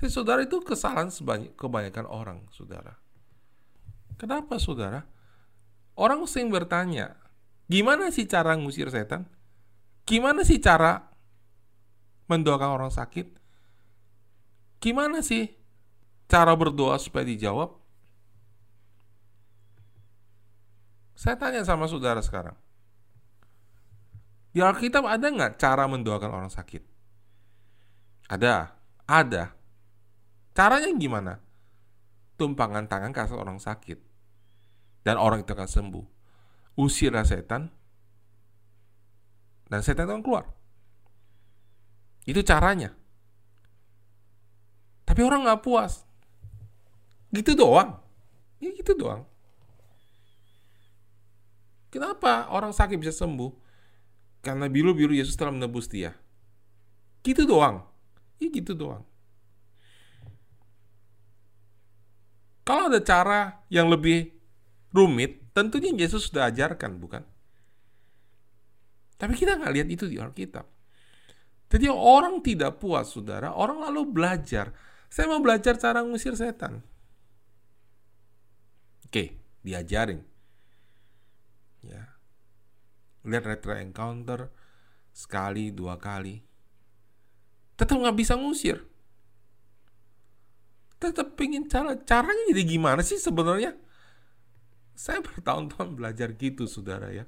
Saudara 0.06 0.46
itu 0.46 0.62
kesalahan 0.62 1.10
sebanyak 1.10 1.58
kebanyakan 1.58 2.06
orang, 2.06 2.38
saudara. 2.54 2.94
Kenapa 4.20 4.60
saudara? 4.60 5.08
Orang 5.96 6.28
sering 6.28 6.52
bertanya, 6.52 7.16
gimana 7.72 8.12
sih 8.12 8.28
cara 8.28 8.52
ngusir 8.52 8.92
setan? 8.92 9.24
Gimana 10.04 10.44
sih 10.44 10.60
cara 10.60 11.08
mendoakan 12.28 12.68
orang 12.76 12.92
sakit? 12.92 13.32
Gimana 14.76 15.24
sih 15.24 15.56
cara 16.28 16.52
berdoa 16.52 17.00
supaya 17.00 17.24
dijawab? 17.24 17.80
Saya 21.16 21.40
tanya 21.40 21.64
sama 21.64 21.88
saudara 21.88 22.20
sekarang. 22.20 22.56
Di 24.52 24.60
Alkitab 24.60 25.08
ada 25.08 25.32
nggak 25.32 25.56
cara 25.56 25.88
mendoakan 25.88 26.32
orang 26.44 26.52
sakit? 26.52 26.84
Ada, 28.28 28.76
ada. 29.08 29.56
Caranya 30.52 30.92
gimana? 30.92 31.40
Tumpangan 32.36 32.84
tangan 32.84 33.16
kasih 33.16 33.40
orang 33.40 33.56
sakit. 33.56 34.09
Dan 35.00 35.16
orang 35.16 35.44
itu 35.44 35.52
akan 35.52 35.68
sembuh. 35.68 36.06
Usirlah 36.76 37.24
setan. 37.24 37.68
Dan 39.70 39.80
setan 39.80 40.08
akan 40.08 40.20
keluar. 40.20 40.44
Itu 42.28 42.44
caranya. 42.44 42.92
Tapi 45.08 45.20
orang 45.24 45.46
nggak 45.46 45.62
puas. 45.64 46.04
Gitu 47.32 47.56
doang. 47.56 47.98
Ya 48.60 48.70
gitu 48.76 48.92
doang. 48.92 49.24
Kenapa 51.90 52.46
orang 52.54 52.70
sakit 52.70 53.00
bisa 53.00 53.10
sembuh? 53.10 53.50
Karena 54.40 54.70
biru-biru 54.70 55.10
Yesus 55.16 55.34
telah 55.34 55.50
menebus 55.50 55.90
dia. 55.90 56.14
Gitu 57.26 57.44
doang. 57.48 57.82
Ya 58.38 58.48
gitu 58.48 58.72
doang. 58.76 59.02
Kalau 62.62 62.86
ada 62.86 63.02
cara 63.02 63.66
yang 63.66 63.90
lebih 63.90 64.30
rumit, 64.90 65.40
tentunya 65.54 65.94
Yesus 65.94 66.30
sudah 66.30 66.50
ajarkan, 66.50 66.98
bukan? 66.98 67.22
Tapi 69.20 69.36
kita 69.36 69.60
nggak 69.60 69.72
lihat 69.76 69.88
itu 69.92 70.08
di 70.08 70.16
Alkitab. 70.16 70.64
Jadi 71.70 71.86
orang 71.86 72.42
tidak 72.42 72.82
puas, 72.82 73.14
saudara. 73.14 73.54
Orang 73.54 73.84
lalu 73.84 74.08
belajar. 74.10 74.74
Saya 75.06 75.30
mau 75.30 75.38
belajar 75.38 75.78
cara 75.78 76.02
ngusir 76.02 76.34
setan. 76.34 76.82
Oke, 79.06 79.38
diajarin 79.60 80.30
ya 81.84 82.04
lihat 83.24 83.44
retro 83.44 83.72
encounter 83.76 84.48
sekali 85.12 85.72
dua 85.72 85.96
kali 85.96 86.40
tetap 87.76 87.96
nggak 87.96 88.16
bisa 88.16 88.36
ngusir 88.36 88.84
tetap 91.00 91.36
pingin 91.36 91.64
cara 91.68 91.96
caranya 91.96 92.44
jadi 92.52 92.62
gimana 92.64 93.00
sih 93.00 93.16
sebenarnya 93.16 93.76
saya 95.00 95.24
bertahun-tahun 95.24 95.96
belajar 95.96 96.36
gitu 96.36 96.68
saudara 96.68 97.08
ya. 97.08 97.24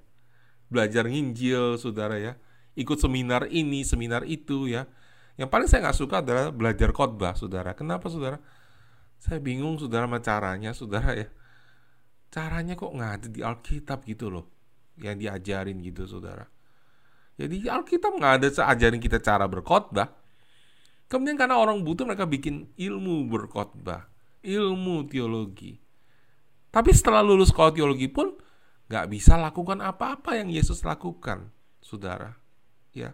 Belajar 0.69 1.09
nginjil 1.09 1.81
saudara 1.81 2.21
ya. 2.21 2.37
Ikut 2.77 3.01
seminar 3.01 3.49
ini 3.49 3.81
seminar 3.81 4.29
itu 4.29 4.69
ya. 4.69 4.85
Yang 5.41 5.49
paling 5.49 5.69
saya 5.73 5.89
nggak 5.89 5.97
suka 5.97 6.21
adalah 6.21 6.53
belajar 6.53 6.93
khotbah 6.93 7.33
saudara. 7.33 7.73
Kenapa 7.73 8.13
saudara? 8.13 8.37
Saya 9.17 9.41
bingung 9.41 9.81
saudara 9.81 10.05
sama 10.05 10.21
caranya 10.21 10.77
saudara 10.77 11.17
ya. 11.17 11.33
Caranya 12.29 12.77
kok 12.77 12.93
nggak 12.93 13.13
ada 13.17 13.29
di 13.33 13.41
Alkitab 13.41 14.05
gitu 14.05 14.29
loh 14.29 14.53
yang 15.01 15.17
diajarin 15.17 15.81
gitu 15.81 16.05
saudara. 16.05 16.45
Jadi 17.41 17.73
Alkitab 17.73 18.13
nggak 18.21 18.33
ada 18.37 18.49
ajarin 18.69 19.01
kita 19.01 19.17
cara 19.25 19.49
berkhotbah. 19.49 20.13
Kemudian 21.09 21.41
karena 21.41 21.57
orang 21.57 21.81
butuh 21.81 22.05
mereka 22.05 22.29
bikin 22.29 22.69
ilmu 22.77 23.33
berkhotbah 23.33 24.13
ilmu 24.43 25.07
teologi 25.07 25.82
tapi 26.73 26.91
setelah 26.97 27.21
lulus 27.21 27.53
sekolah 27.53 27.77
teologi 27.77 28.09
pun 28.09 28.33
nggak 28.89 29.07
bisa 29.13 29.37
lakukan 29.37 29.79
apa-apa 29.85 30.41
yang 30.41 30.49
Yesus 30.49 30.83
lakukan 30.83 31.53
saudara 31.85 32.35
ya 32.97 33.13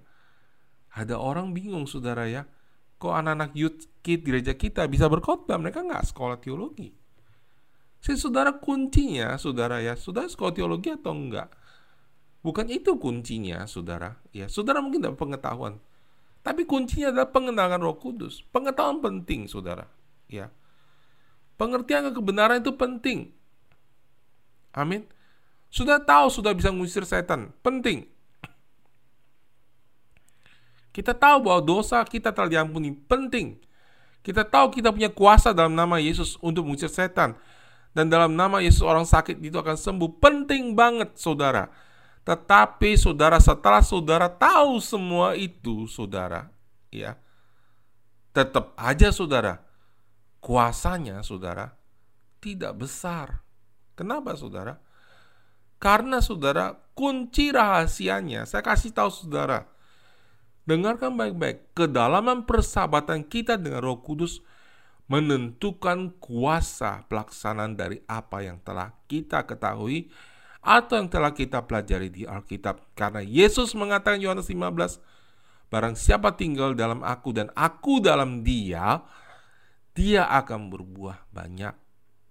ada 0.94 1.18
orang 1.18 1.52
bingung 1.52 1.84
saudara 1.84 2.24
ya 2.30 2.46
kok 2.98 3.14
anak-anak 3.14 3.52
youth 3.58 3.90
kid 4.00 4.22
gereja 4.24 4.54
kita 4.54 4.86
bisa 4.86 5.10
berkhotbah 5.10 5.58
mereka 5.58 5.82
nggak 5.82 6.06
sekolah 6.06 6.38
teologi 6.38 6.98
Si 7.98 8.14
saudara 8.14 8.54
kuncinya, 8.54 9.34
saudara 9.34 9.82
ya, 9.82 9.98
saudara 9.98 10.30
sekolah 10.30 10.54
teologi 10.54 10.94
atau 10.94 11.10
enggak? 11.10 11.50
Bukan 12.46 12.70
itu 12.70 12.94
kuncinya, 12.94 13.66
saudara. 13.66 14.14
Ya, 14.30 14.46
saudara 14.46 14.78
mungkin 14.78 15.02
dapat 15.02 15.18
pengetahuan. 15.18 15.82
Tapi 16.46 16.62
kuncinya 16.62 17.10
adalah 17.10 17.34
pengenalan 17.34 17.82
Roh 17.82 17.98
Kudus. 17.98 18.46
Pengetahuan 18.54 19.02
penting, 19.02 19.50
saudara. 19.50 19.90
Ya. 20.30 20.54
Pengertian 21.58 22.14
kebenaran 22.14 22.62
itu 22.62 22.70
penting. 22.78 23.34
Amin. 24.72 25.04
Sudah 25.68 26.00
tahu 26.00 26.32
sudah 26.32 26.56
bisa 26.56 26.72
mengusir 26.72 27.04
setan, 27.04 27.52
penting. 27.60 28.08
Kita 30.92 31.12
tahu 31.14 31.46
bahwa 31.46 31.60
dosa 31.62 32.02
kita 32.02 32.32
telah 32.32 32.48
diampuni, 32.50 32.90
penting. 32.90 33.60
Kita 34.24 34.42
tahu 34.42 34.74
kita 34.74 34.90
punya 34.90 35.12
kuasa 35.12 35.54
dalam 35.54 35.76
nama 35.76 36.02
Yesus 36.02 36.36
untuk 36.42 36.66
mengusir 36.66 36.90
setan 36.90 37.38
dan 37.96 38.06
dalam 38.12 38.36
nama 38.36 38.60
Yesus 38.60 38.84
orang 38.84 39.08
sakit 39.08 39.40
itu 39.40 39.56
akan 39.56 39.76
sembuh. 39.78 40.20
Penting 40.20 40.76
banget 40.76 41.16
saudara. 41.16 41.70
Tetapi 42.22 42.92
saudara 43.00 43.40
setelah 43.40 43.80
saudara 43.80 44.28
tahu 44.28 44.76
semua 44.84 45.32
itu 45.32 45.88
saudara, 45.88 46.52
ya. 46.92 47.16
Tetap 48.36 48.76
aja 48.76 49.08
saudara, 49.08 49.64
kuasanya 50.44 51.24
saudara 51.24 51.72
tidak 52.38 52.84
besar. 52.84 53.47
Kenapa 53.98 54.38
saudara? 54.38 54.78
Karena 55.82 56.22
saudara 56.22 56.78
kunci 56.94 57.50
rahasianya, 57.50 58.46
saya 58.46 58.62
kasih 58.62 58.94
tahu 58.94 59.10
saudara. 59.10 59.66
Dengarkan 60.62 61.18
baik-baik, 61.18 61.74
kedalaman 61.74 62.46
persahabatan 62.46 63.26
kita 63.26 63.58
dengan 63.58 63.82
Roh 63.82 63.98
Kudus 63.98 64.38
menentukan 65.08 66.14
kuasa 66.20 67.08
pelaksanaan 67.08 67.74
dari 67.74 68.04
apa 68.06 68.44
yang 68.44 68.60
telah 68.60 68.92
kita 69.08 69.48
ketahui 69.48 70.12
atau 70.60 71.00
yang 71.00 71.08
telah 71.08 71.32
kita 71.32 71.64
pelajari 71.64 72.12
di 72.12 72.22
Alkitab. 72.28 72.92
Karena 72.92 73.24
Yesus 73.24 73.72
mengatakan 73.72 74.20
Yohanes 74.20 74.52
15, 74.52 75.00
barang 75.72 75.96
siapa 75.96 76.36
tinggal 76.36 76.76
dalam 76.76 77.00
aku 77.00 77.32
dan 77.32 77.48
aku 77.56 78.04
dalam 78.04 78.44
dia, 78.44 79.00
dia 79.96 80.28
akan 80.28 80.68
berbuah 80.68 81.32
banyak. 81.32 81.72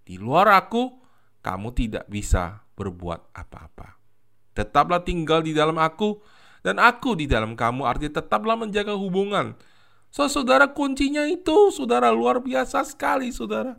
Di 0.05 0.21
luar 0.21 0.53
aku, 0.53 1.06
kamu 1.47 1.71
tidak 1.71 2.03
bisa 2.11 2.59
berbuat 2.75 3.31
apa-apa. 3.31 3.95
Tetaplah 4.51 4.99
tinggal 5.07 5.39
di 5.39 5.55
dalam 5.55 5.79
aku 5.79 6.19
dan 6.59 6.75
aku 6.83 7.15
di 7.15 7.23
dalam 7.23 7.55
kamu, 7.55 7.87
artinya 7.87 8.19
tetaplah 8.19 8.59
menjaga 8.59 8.91
hubungan 8.91 9.55
So, 10.13 10.25
saudara 10.31 10.71
kuncinya 10.71 11.27
itu, 11.27 11.69
saudara 11.69 12.09
luar 12.09 12.39
biasa 12.39 12.81
sekali, 12.87 13.29
saudara. 13.29 13.75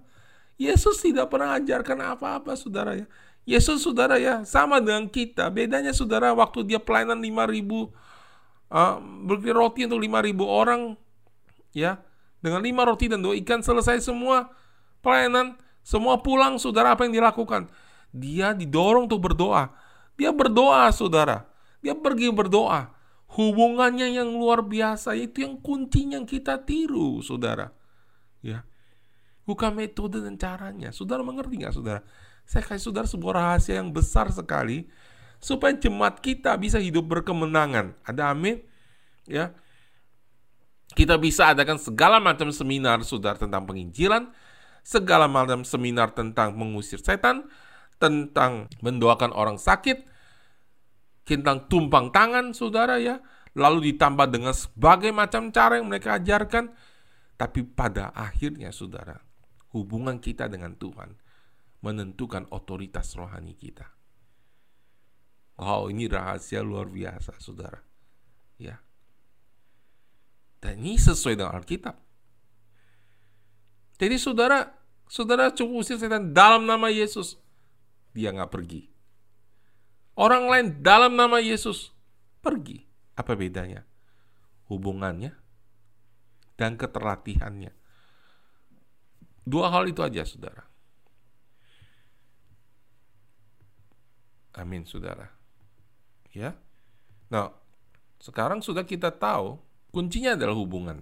Yesus 0.59 0.99
tidak 1.03 1.31
pernah 1.31 1.55
ajarkan 1.57 2.15
apa-apa, 2.19 2.59
saudara 2.59 2.99
ya. 2.99 3.07
Yesus, 3.49 3.81
saudara 3.81 4.21
ya, 4.21 4.45
sama 4.45 4.83
dengan 4.83 5.09
kita. 5.09 5.49
Bedanya, 5.49 5.95
saudara, 5.95 6.35
waktu 6.37 6.63
dia 6.63 6.79
pelayanan 6.83 7.19
5000 7.19 7.91
uh, 8.71 9.03
beri 9.25 9.53
roti 9.55 9.89
untuk 9.89 9.99
5000 9.99 10.45
orang, 10.45 10.81
ya, 11.73 12.03
dengan 12.39 12.63
lima 12.63 12.87
roti 12.87 13.11
dan 13.11 13.19
dua 13.19 13.35
ikan 13.43 13.65
selesai 13.65 13.99
semua 13.99 14.53
pelayanan, 15.03 15.59
semua 15.89 16.21
pulang, 16.21 16.61
saudara, 16.61 16.93
apa 16.93 17.09
yang 17.09 17.17
dilakukan? 17.17 17.73
Dia 18.13 18.53
didorong 18.53 19.09
untuk 19.09 19.25
berdoa. 19.25 19.73
Dia 20.21 20.37
berdoa, 20.37 20.93
saudara. 20.93 21.49
Dia 21.81 21.97
pergi 21.97 22.29
berdoa. 22.29 22.93
Hubungannya 23.33 24.13
yang 24.13 24.37
luar 24.37 24.61
biasa 24.61 25.17
itu 25.17 25.49
yang 25.49 25.57
kuncinya 25.65 26.21
yang 26.21 26.29
kita 26.29 26.61
tiru 26.61 27.25
saudara. 27.25 27.73
Ya. 28.45 28.69
Bukan 29.49 29.73
metode 29.73 30.21
dan 30.21 30.37
caranya. 30.37 30.93
Saudara 30.93 31.25
mengerti 31.25 31.57
nggak 31.57 31.73
saudara? 31.73 32.05
Saya 32.45 32.69
kasih 32.69 32.93
saudara 32.93 33.09
sebuah 33.09 33.35
rahasia 33.37 33.81
yang 33.81 33.89
besar 33.89 34.29
sekali 34.29 34.93
supaya 35.41 35.73
jemaat 35.73 36.21
kita 36.21 36.53
bisa 36.61 36.77
hidup 36.77 37.09
berkemenangan. 37.09 37.97
Ada 38.05 38.37
amin? 38.37 38.61
Ya. 39.25 39.57
Kita 40.93 41.17
bisa 41.17 41.53
adakan 41.53 41.81
segala 41.81 42.21
macam 42.21 42.53
seminar 42.53 43.01
saudara 43.05 43.41
tentang 43.41 43.65
penginjilan 43.65 44.29
segala 44.89 45.29
macam 45.29 45.69
seminar 45.69 46.17
tentang 46.17 46.57
mengusir 46.57 47.05
setan 47.05 47.45
tentang 48.01 48.73
mendoakan 48.81 49.37
orang 49.37 49.61
sakit 49.61 50.09
tentang 51.29 51.69
tumpang 51.69 52.09
tangan 52.09 52.57
saudara 52.57 52.97
ya, 52.97 53.21
lalu 53.53 53.93
ditambah 53.93 54.33
dengan 54.33 54.57
sebagai 54.57 55.13
macam 55.13 55.53
cara 55.53 55.77
yang 55.77 55.93
mereka 55.93 56.17
ajarkan, 56.17 56.73
tapi 57.37 57.69
pada 57.69 58.17
akhirnya 58.17 58.73
saudara, 58.73 59.21
hubungan 59.77 60.17
kita 60.17 60.49
dengan 60.49 60.73
Tuhan 60.81 61.13
menentukan 61.85 62.49
otoritas 62.49 63.13
rohani 63.13 63.53
kita. 63.53 63.85
Wow, 65.61 65.93
ini 65.93 66.09
rahasia 66.09 66.65
luar 66.65 66.89
biasa, 66.89 67.37
saudara. 67.43 67.83
Ya. 68.57 68.81
Dan 70.65 70.81
ini 70.81 70.97
sesuai 70.97 71.35
dengan 71.37 71.53
Alkitab. 71.61 71.99
Jadi 73.99 74.17
saudara, 74.17 74.78
saudara 75.09 75.51
cukup 75.51 75.83
usir 75.83 75.97
setan 75.97 76.31
dalam 76.37 76.69
nama 76.69 76.93
Yesus. 76.93 77.41
Dia 78.13 78.31
nggak 78.33 78.53
pergi. 78.53 78.89
Orang 80.19 80.51
lain 80.51 80.83
dalam 80.83 81.15
nama 81.15 81.39
Yesus 81.41 81.91
pergi. 82.45 82.85
Apa 83.19 83.35
bedanya? 83.35 83.83
Hubungannya 84.71 85.35
dan 86.59 86.75
keterlatihannya. 86.75 87.73
Dua 89.49 89.73
hal 89.73 89.89
itu 89.89 90.05
aja, 90.05 90.29
saudara. 90.29 90.69
Amin, 94.59 94.85
saudara. 94.85 95.33
Ya. 96.35 96.59
Nah, 97.31 97.55
sekarang 98.19 98.61
sudah 98.61 98.83
kita 98.83 99.15
tahu 99.15 99.63
kuncinya 99.95 100.35
adalah 100.35 100.59
hubungan. 100.59 101.01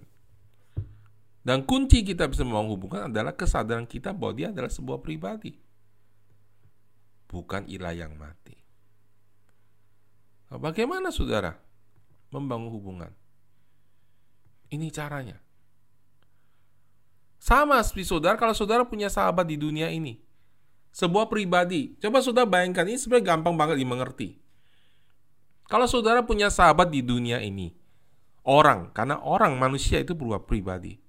Dan 1.46 1.62
kunci 1.62 2.02
kita 2.02 2.26
bisa 2.26 2.42
membangun 2.42 2.74
hubungan 2.74 3.06
adalah 3.06 3.30
kesadaran 3.30 3.86
kita 3.86 4.10
bahwa 4.10 4.34
dia 4.34 4.50
adalah 4.50 4.66
sebuah 4.66 4.98
pribadi. 4.98 5.54
Bukan 7.30 7.70
ilah 7.70 7.94
yang 7.94 8.18
mati. 8.18 8.58
Nah, 10.50 10.58
bagaimana 10.58 11.14
saudara 11.14 11.54
membangun 12.34 12.74
hubungan? 12.74 13.14
Ini 14.74 14.90
caranya. 14.90 15.38
Sama 17.38 17.78
seperti 17.78 18.10
saudara 18.10 18.34
kalau 18.34 18.50
saudara 18.50 18.82
punya 18.82 19.06
sahabat 19.06 19.46
di 19.46 19.54
dunia 19.54 19.86
ini. 19.86 20.18
Sebuah 20.90 21.30
pribadi. 21.30 21.94
Coba 22.02 22.26
saudara 22.26 22.50
bayangkan, 22.50 22.90
ini 22.90 22.98
sebenarnya 22.98 23.38
gampang 23.38 23.54
banget 23.54 23.78
dimengerti. 23.78 24.34
Kalau 25.70 25.86
saudara 25.86 26.26
punya 26.26 26.50
sahabat 26.50 26.90
di 26.90 27.06
dunia 27.06 27.38
ini, 27.38 27.70
orang, 28.42 28.90
karena 28.90 29.22
orang 29.22 29.54
manusia 29.54 30.02
itu 30.02 30.18
berubah 30.18 30.42
pribadi 30.42 31.05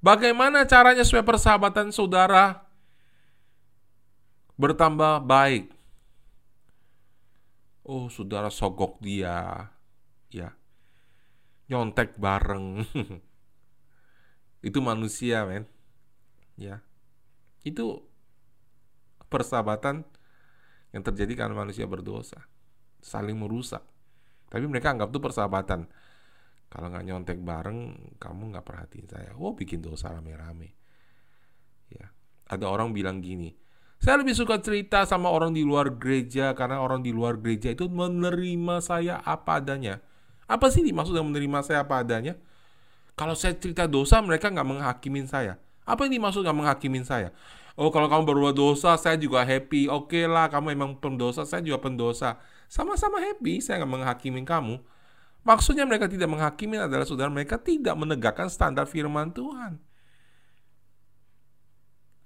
Bagaimana 0.00 0.68
caranya 0.68 1.02
supaya 1.02 1.24
persahabatan 1.24 1.90
saudara 1.90 2.66
bertambah 4.56 5.24
baik? 5.24 5.72
Oh, 7.86 8.10
saudara 8.10 8.50
sogok 8.50 8.98
dia, 8.98 9.70
ya, 10.26 10.50
nyontek 11.70 12.18
bareng. 12.18 12.82
itu 14.66 14.78
manusia, 14.82 15.46
men. 15.46 15.70
Ya, 16.58 16.82
itu 17.62 18.02
persahabatan 19.30 20.02
yang 20.90 21.02
terjadi 21.04 21.46
karena 21.46 21.54
manusia 21.54 21.86
berdosa, 21.86 22.42
saling 23.04 23.38
merusak. 23.38 23.84
Tapi 24.50 24.64
mereka 24.66 24.94
anggap 24.94 25.10
itu 25.12 25.20
persahabatan. 25.22 25.86
Kalau 26.66 26.90
nggak 26.90 27.04
nyontek 27.06 27.38
bareng, 27.40 27.94
kamu 28.18 28.42
nggak 28.54 28.66
perhatiin 28.66 29.06
saya. 29.06 29.30
Oh, 29.38 29.54
bikin 29.54 29.80
dosa 29.80 30.10
rame-rame. 30.10 30.74
Ya, 31.88 32.10
ada 32.50 32.66
orang 32.66 32.90
bilang 32.90 33.22
gini, 33.22 33.54
saya 33.96 34.20
lebih 34.20 34.36
suka 34.36 34.60
cerita 34.60 35.08
sama 35.08 35.32
orang 35.32 35.56
di 35.56 35.64
luar 35.64 35.96
gereja 35.96 36.52
karena 36.52 36.84
orang 36.84 37.00
di 37.00 37.16
luar 37.16 37.40
gereja 37.40 37.72
itu 37.72 37.88
menerima 37.88 38.76
saya 38.84 39.24
apa 39.24 39.62
adanya. 39.62 40.04
Apa 40.46 40.68
sih 40.70 40.84
dimaksud 40.84 41.16
dengan 41.16 41.32
menerima 41.32 41.58
saya 41.64 41.78
apa 41.82 42.04
adanya? 42.04 42.36
Kalau 43.16 43.32
saya 43.32 43.56
cerita 43.56 43.88
dosa, 43.88 44.20
mereka 44.20 44.52
nggak 44.52 44.68
menghakimin 44.68 45.26
saya. 45.26 45.56
Apa 45.88 46.04
yang 46.04 46.20
dimaksud 46.20 46.44
nggak 46.44 46.58
menghakimin 46.58 47.02
saya? 47.08 47.32
Oh, 47.76 47.88
kalau 47.88 48.08
kamu 48.08 48.28
berbuat 48.28 48.54
dosa, 48.56 48.94
saya 49.00 49.16
juga 49.16 49.44
happy. 49.44 49.88
Oke 49.88 50.20
okay 50.20 50.24
lah, 50.28 50.52
kamu 50.52 50.76
emang 50.76 50.92
pendosa, 51.00 51.48
saya 51.48 51.64
juga 51.64 51.80
pendosa. 51.80 52.36
Sama-sama 52.68 53.20
happy, 53.20 53.64
saya 53.64 53.82
nggak 53.82 53.92
menghakimin 53.96 54.44
kamu. 54.44 54.76
Maksudnya 55.46 55.86
mereka 55.86 56.10
tidak 56.10 56.26
menghakimi 56.26 56.74
adalah 56.74 57.06
saudara 57.06 57.30
mereka 57.30 57.54
tidak 57.54 57.94
menegakkan 57.94 58.50
standar 58.50 58.90
firman 58.90 59.30
Tuhan. 59.30 59.78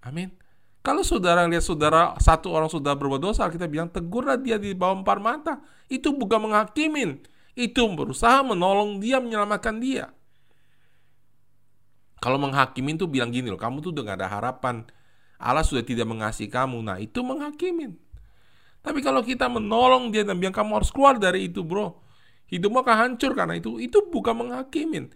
Amin. 0.01 0.33
Kalau 0.81 1.05
saudara 1.05 1.45
lihat 1.45 1.61
saudara 1.61 2.17
satu 2.17 2.49
orang 2.49 2.73
sudah 2.73 2.97
berbuat 2.97 3.21
dosa, 3.21 3.45
kita 3.53 3.69
bilang 3.69 3.93
tegurlah 3.93 4.41
dia 4.41 4.57
di 4.57 4.73
bawah 4.73 5.05
empat 5.05 5.19
mata. 5.21 5.55
Itu 5.93 6.17
bukan 6.17 6.49
menghakimin, 6.49 7.21
itu 7.53 7.85
berusaha 7.93 8.41
menolong 8.41 8.97
dia, 8.97 9.21
menyelamatkan 9.21 9.77
dia. 9.77 10.09
Kalau 12.25 12.41
menghakimin 12.41 12.97
tuh 12.97 13.13
bilang 13.13 13.29
gini 13.29 13.53
loh, 13.53 13.61
kamu 13.61 13.85
tuh 13.85 13.93
udah 13.93 14.17
gak 14.17 14.19
ada 14.25 14.29
harapan. 14.33 14.89
Allah 15.37 15.65
sudah 15.65 15.85
tidak 15.85 16.09
mengasihi 16.09 16.49
kamu. 16.49 16.81
Nah 16.81 16.97
itu 16.97 17.21
menghakimin. 17.21 17.97
Tapi 18.81 19.05
kalau 19.05 19.21
kita 19.21 19.45
menolong 19.53 20.09
dia 20.09 20.25
dan 20.25 20.41
bilang 20.41 20.57
kamu 20.57 20.81
harus 20.81 20.89
keluar 20.89 21.21
dari 21.21 21.53
itu 21.53 21.61
bro. 21.61 22.01
Hidupmu 22.51 22.83
akan 22.83 22.97
hancur 22.99 23.33
karena 23.39 23.55
itu. 23.55 23.79
Itu 23.79 24.11
bukan 24.11 24.35
menghakimin. 24.35 25.15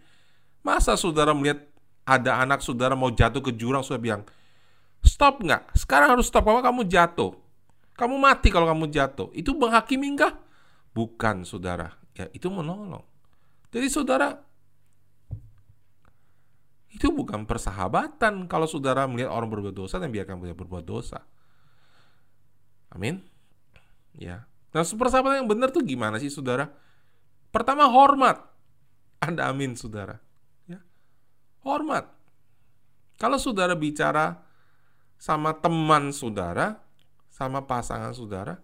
Masa 0.62 0.94
saudara 0.94 1.34
melihat 1.34 1.66
ada 2.06 2.38
anak 2.40 2.62
saudara 2.62 2.94
mau 2.94 3.10
jatuh 3.10 3.42
ke 3.42 3.52
jurang, 3.52 3.82
saudara 3.82 4.02
bilang, 4.02 4.22
stop 5.02 5.42
nggak? 5.42 5.74
Sekarang 5.74 6.14
harus 6.14 6.30
stop, 6.30 6.46
karena 6.46 6.62
kamu 6.62 6.86
jatuh. 6.86 7.34
Kamu 7.98 8.14
mati 8.16 8.48
kalau 8.54 8.70
kamu 8.70 8.86
jatuh. 8.90 9.28
Itu 9.34 9.54
menghakimi 9.58 10.14
enggak? 10.14 10.34
Bukan, 10.94 11.42
saudara. 11.42 11.94
Ya, 12.14 12.30
itu 12.30 12.46
menolong. 12.46 13.02
Jadi 13.74 13.86
saudara, 13.90 14.38
itu 16.94 17.10
bukan 17.10 17.42
persahabatan 17.42 18.46
kalau 18.46 18.70
saudara 18.70 19.02
melihat 19.10 19.34
orang 19.34 19.50
berbuat 19.50 19.74
dosa 19.74 19.98
dan 19.98 20.14
biarkan 20.14 20.38
dia 20.38 20.54
berbuat 20.54 20.86
dosa. 20.86 21.26
Amin. 22.94 23.18
Ya. 24.14 24.46
Nah, 24.70 24.86
persahabatan 24.86 25.42
yang 25.42 25.50
benar 25.50 25.74
tuh 25.74 25.82
gimana 25.82 26.22
sih, 26.22 26.30
saudara? 26.30 26.70
Pertama 27.54 27.86
hormat. 27.86 28.42
Anda 29.22 29.46
amin 29.46 29.78
saudara. 29.78 30.18
Ya. 30.66 30.82
Hormat. 31.62 32.10
Kalau 33.14 33.38
saudara 33.38 33.78
bicara 33.78 34.42
sama 35.14 35.54
teman 35.54 36.10
saudara, 36.10 36.82
sama 37.30 37.62
pasangan 37.62 38.10
saudara, 38.10 38.58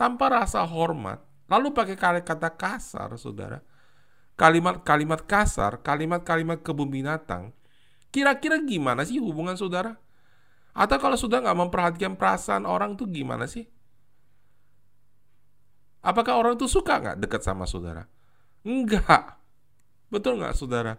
tanpa 0.00 0.32
rasa 0.32 0.64
hormat, 0.64 1.20
lalu 1.44 1.76
pakai 1.76 2.24
kata 2.24 2.56
kasar, 2.56 3.12
saudara, 3.20 3.60
kalimat-kalimat 4.40 5.28
kasar, 5.28 5.84
kalimat-kalimat 5.84 6.64
kebun 6.64 6.88
binatang, 6.88 7.52
kira-kira 8.08 8.56
gimana 8.64 9.04
sih 9.04 9.20
hubungan 9.20 9.60
saudara? 9.60 10.00
Atau 10.72 10.96
kalau 10.96 11.20
sudah 11.20 11.44
nggak 11.44 11.58
memperhatikan 11.68 12.16
perasaan 12.16 12.64
orang 12.64 12.96
tuh 12.96 13.12
gimana 13.12 13.44
sih? 13.44 13.68
Apakah 16.00 16.40
orang 16.40 16.56
itu 16.56 16.64
suka 16.64 16.96
nggak 16.96 17.18
dekat 17.20 17.44
sama 17.44 17.68
saudara? 17.68 18.08
Enggak. 18.64 19.36
Betul 20.08 20.40
nggak 20.40 20.56
saudara? 20.56 20.96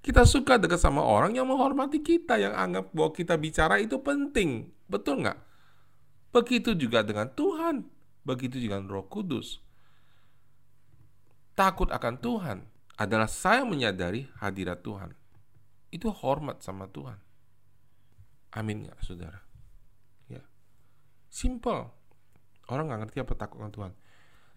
Kita 0.00 0.24
suka 0.24 0.56
dekat 0.56 0.80
sama 0.80 1.04
orang 1.04 1.36
yang 1.36 1.46
menghormati 1.46 2.00
kita, 2.00 2.40
yang 2.40 2.56
anggap 2.56 2.90
bahwa 2.90 3.10
kita 3.12 3.34
bicara 3.36 3.78
itu 3.78 4.00
penting. 4.00 4.72
Betul 4.90 5.22
nggak? 5.22 5.38
Begitu 6.34 6.74
juga 6.74 7.06
dengan 7.06 7.30
Tuhan. 7.30 7.86
Begitu 8.26 8.58
juga 8.58 8.80
dengan 8.80 8.90
roh 8.90 9.06
kudus. 9.06 9.60
Takut 11.54 11.92
akan 11.92 12.16
Tuhan 12.18 12.58
adalah 12.96 13.28
saya 13.28 13.62
menyadari 13.68 14.28
hadirat 14.40 14.80
Tuhan. 14.80 15.12
Itu 15.92 16.08
hormat 16.10 16.64
sama 16.64 16.88
Tuhan. 16.88 17.18
Amin 18.56 18.86
nggak 18.88 18.98
saudara? 19.04 19.40
Ya. 20.26 20.42
Simple. 21.28 21.92
Orang 22.70 22.88
nggak 22.88 23.00
ngerti 23.06 23.18
apa 23.20 23.34
takut 23.36 23.60
akan 23.60 23.74
Tuhan. 23.74 23.92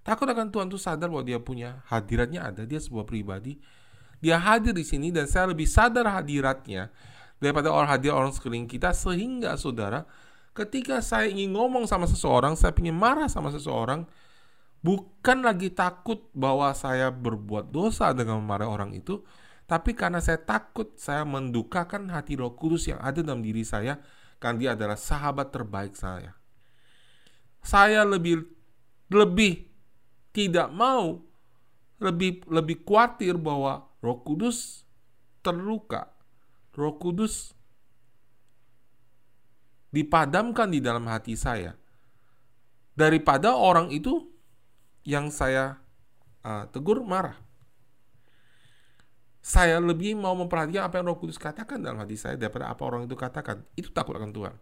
Takut 0.03 0.27
akan 0.27 0.51
Tuhan 0.51 0.67
tuh 0.67 0.79
sadar 0.79 1.07
bahwa 1.07 1.23
dia 1.23 1.39
punya 1.39 1.79
hadiratnya 1.87 2.43
ada, 2.43 2.67
dia 2.67 2.79
sebuah 2.79 3.07
pribadi. 3.07 3.55
Dia 4.19 4.39
hadir 4.39 4.75
di 4.75 4.83
sini 4.83 5.11
dan 5.11 5.27
saya 5.27 5.51
lebih 5.51 5.67
sadar 5.67 6.07
hadiratnya 6.07 6.91
daripada 7.39 7.71
orang 7.71 7.91
hadir 7.91 8.15
orang 8.15 8.31
sekeliling 8.31 8.67
kita 8.67 8.95
sehingga 8.95 9.55
saudara 9.59 10.07
ketika 10.53 11.01
saya 11.01 11.27
ingin 11.27 11.51
ngomong 11.53 11.89
sama 11.89 12.05
seseorang, 12.05 12.53
saya 12.53 12.71
ingin 12.77 12.95
marah 12.95 13.27
sama 13.27 13.49
seseorang, 13.49 14.05
bukan 14.85 15.41
lagi 15.41 15.73
takut 15.73 16.29
bahwa 16.31 16.69
saya 16.77 17.09
berbuat 17.09 17.73
dosa 17.73 18.13
dengan 18.13 18.39
memarahi 18.39 18.69
orang 18.69 18.91
itu, 18.93 19.25
tapi 19.65 19.97
karena 19.97 20.21
saya 20.21 20.37
takut 20.39 20.93
saya 20.95 21.25
mendukakan 21.25 22.07
hati 22.13 22.37
Roh 22.37 22.53
Kudus 22.53 22.85
yang 22.85 23.01
ada 23.01 23.25
dalam 23.25 23.41
diri 23.41 23.65
saya, 23.65 23.97
karena 24.37 24.57
dia 24.61 24.69
adalah 24.77 24.97
sahabat 24.97 25.49
terbaik 25.49 25.97
saya. 25.97 26.37
Saya 27.65 28.05
lebih 28.05 28.45
lebih 29.09 29.72
tidak 30.33 30.73
mau 30.73 31.21
lebih 32.01 32.43
lebih 32.49 32.83
khawatir 32.83 33.39
bahwa 33.39 33.87
Roh 34.03 34.19
Kudus 34.25 34.83
terluka. 35.39 36.11
Roh 36.73 36.97
Kudus 36.97 37.53
dipadamkan 39.93 40.73
di 40.73 40.81
dalam 40.81 41.05
hati 41.05 41.37
saya 41.37 41.77
daripada 42.97 43.53
orang 43.53 43.93
itu 43.93 44.25
yang 45.05 45.29
saya 45.29 45.77
uh, 46.41 46.65
tegur 46.73 47.05
marah. 47.05 47.37
Saya 49.43 49.75
lebih 49.83 50.15
mau 50.15 50.31
memperhatikan 50.39 50.87
apa 50.87 51.03
yang 51.03 51.11
Roh 51.13 51.19
Kudus 51.19 51.35
katakan 51.35 51.83
dalam 51.83 51.99
hati 51.99 52.15
saya 52.15 52.39
daripada 52.39 52.71
apa 52.71 52.81
orang 52.87 53.05
itu 53.05 53.13
katakan. 53.13 53.61
Itu 53.75 53.91
takut 53.91 54.15
akan 54.15 54.31
Tuhan. 54.31 54.55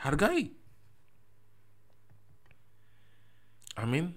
Hargai. 0.00 0.65
Amin. 3.76 4.16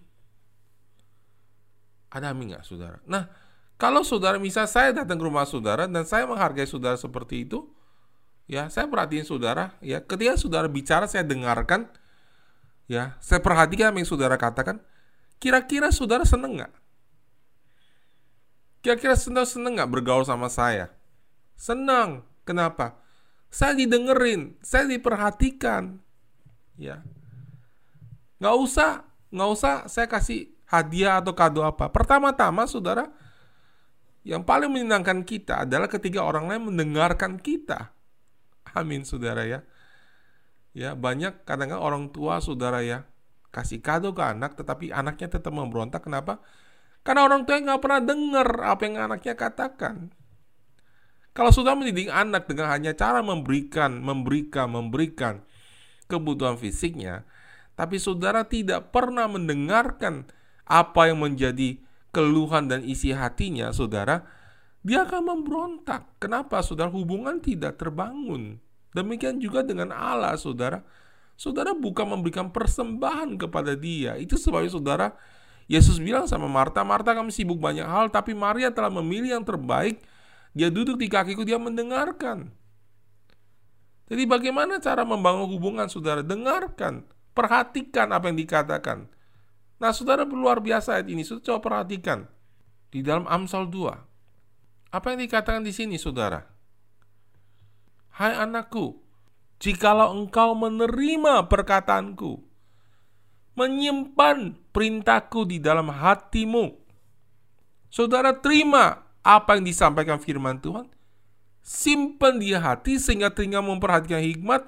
Ada 2.09 2.33
amin 2.33 2.55
nggak 2.55 2.65
saudara? 2.65 2.97
Nah, 3.05 3.29
kalau 3.77 4.01
saudara 4.01 4.41
misal 4.41 4.65
saya 4.65 4.95
datang 4.95 5.19
ke 5.19 5.25
rumah 5.27 5.45
saudara 5.45 5.85
dan 5.85 6.07
saya 6.07 6.25
menghargai 6.25 6.65
saudara 6.65 6.97
seperti 6.97 7.45
itu, 7.45 7.69
ya 8.49 8.71
saya 8.71 8.89
perhatiin 8.89 9.27
saudara, 9.27 9.77
ya 9.83 10.01
ketika 10.01 10.39
saudara 10.39 10.65
bicara 10.65 11.05
saya 11.05 11.21
dengarkan, 11.21 11.91
Ya, 12.89 13.13
saya 13.21 13.37
perhatikan 13.37 13.93
apa 13.93 14.01
yang 14.01 14.09
saudara 14.09 14.33
katakan. 14.33 14.81
Kira-kira 15.37 15.93
saudara 15.93 16.25
seneng 16.25 16.57
nggak? 16.57 16.73
Kira-kira 18.81 19.13
saudara 19.13 19.45
seneng 19.45 19.77
nggak 19.77 19.93
bergaul 19.93 20.25
sama 20.25 20.49
saya? 20.49 20.89
Senang. 21.53 22.25
Kenapa? 22.49 22.97
Saya 23.53 23.77
didengerin, 23.77 24.57
saya 24.65 24.89
diperhatikan. 24.89 26.01
Ya, 26.81 27.05
nggak 28.41 28.55
usah, 28.57 29.05
nggak 29.29 29.49
usah 29.49 29.73
saya 29.85 30.09
kasih 30.09 30.53
hadiah 30.69 31.21
atau 31.21 31.33
kado 31.33 31.65
apa. 31.65 31.89
Pertama-tama, 31.89 32.69
saudara, 32.69 33.09
yang 34.21 34.45
paling 34.45 34.69
menyenangkan 34.69 35.25
kita 35.25 35.65
adalah 35.65 35.89
ketika 35.89 36.21
orang 36.21 36.45
lain 36.49 36.69
mendengarkan 36.69 37.41
kita. 37.41 37.93
Amin, 38.77 39.01
saudara 39.01 39.45
ya. 39.49 39.65
Ya, 40.77 40.93
banyak 40.93 41.43
kadang-kadang 41.49 41.81
orang 41.81 42.05
tua, 42.13 42.37
saudara 42.37 42.85
ya, 42.85 43.09
kasih 43.49 43.81
kado 43.81 44.13
ke 44.13 44.21
anak, 44.21 44.53
tetapi 44.53 44.93
anaknya 44.93 45.33
tetap 45.33 45.49
memberontak. 45.49 46.05
Kenapa? 46.05 46.37
Karena 47.01 47.25
orang 47.25 47.49
tua 47.49 47.57
nggak 47.57 47.81
pernah 47.81 48.01
dengar 48.05 48.47
apa 48.69 48.81
yang 48.85 48.95
anaknya 49.09 49.33
katakan. 49.33 50.13
Kalau 51.33 51.49
sudah 51.49 51.73
mendidik 51.73 52.11
anak 52.11 52.45
dengan 52.45 52.69
hanya 52.69 52.93
cara 52.93 53.23
memberikan, 53.25 53.97
memberikan, 54.03 54.67
memberikan 54.69 55.41
kebutuhan 56.05 56.59
fisiknya, 56.59 57.25
tapi 57.79 57.95
saudara 57.95 58.43
tidak 58.43 58.91
pernah 58.91 59.23
mendengarkan 59.31 60.27
apa 60.67 61.07
yang 61.07 61.23
menjadi 61.23 61.79
keluhan 62.11 62.67
dan 62.67 62.83
isi 62.83 63.15
hatinya, 63.15 63.71
saudara, 63.71 64.27
dia 64.83 65.07
akan 65.07 65.23
memberontak. 65.23 66.19
Kenapa, 66.19 66.59
saudara? 66.59 66.91
Hubungan 66.91 67.39
tidak 67.39 67.79
terbangun. 67.79 68.59
Demikian 68.91 69.39
juga 69.39 69.63
dengan 69.63 69.95
Allah, 69.95 70.35
saudara. 70.35 70.83
Saudara 71.39 71.71
bukan 71.71 72.19
memberikan 72.19 72.51
persembahan 72.51 73.39
kepada 73.39 73.79
dia. 73.79 74.19
Itu 74.19 74.35
sebabnya, 74.35 74.75
saudara, 74.75 75.07
Yesus 75.71 76.03
bilang 76.03 76.27
sama 76.27 76.51
Marta, 76.51 76.83
Marta 76.83 77.15
kami 77.15 77.31
sibuk 77.31 77.63
banyak 77.63 77.87
hal, 77.87 78.11
tapi 78.11 78.35
Maria 78.35 78.75
telah 78.75 78.91
memilih 78.91 79.39
yang 79.39 79.45
terbaik. 79.47 80.03
Dia 80.51 80.67
duduk 80.67 80.99
di 80.99 81.07
kakiku, 81.07 81.47
dia 81.47 81.55
mendengarkan. 81.55 82.51
Jadi 84.11 84.23
bagaimana 84.27 84.83
cara 84.83 85.07
membangun 85.07 85.47
hubungan 85.47 85.87
saudara? 85.87 86.19
Dengarkan 86.19 87.07
Perhatikan 87.39 88.11
apa 88.11 88.27
yang 88.27 88.35
dikatakan. 88.35 89.07
Nah, 89.79 89.95
saudara 89.95 90.27
luar 90.27 90.59
biasa 90.59 90.99
ayat 90.99 91.07
ini. 91.07 91.23
Saudara 91.23 91.55
coba 91.55 91.59
perhatikan. 91.63 92.27
Di 92.91 92.99
dalam 92.99 93.23
Amsal 93.31 93.71
2. 93.71 94.91
Apa 94.91 95.15
yang 95.15 95.23
dikatakan 95.23 95.63
di 95.63 95.71
sini, 95.71 95.95
saudara? 95.95 96.43
Hai 98.19 98.35
anakku, 98.35 98.99
jikalau 99.63 100.11
engkau 100.11 100.51
menerima 100.57 101.47
perkataanku, 101.47 102.43
menyimpan 103.55 104.59
perintahku 104.75 105.47
di 105.47 105.63
dalam 105.63 105.87
hatimu, 105.87 106.75
saudara 107.87 108.35
terima 108.35 109.07
apa 109.23 109.55
yang 109.55 109.63
disampaikan 109.63 110.19
firman 110.19 110.59
Tuhan, 110.59 110.91
simpan 111.63 112.43
di 112.43 112.51
hati 112.51 112.99
sehingga 112.99 113.31
telinga 113.31 113.63
memperhatikan 113.63 114.19
hikmat, 114.19 114.67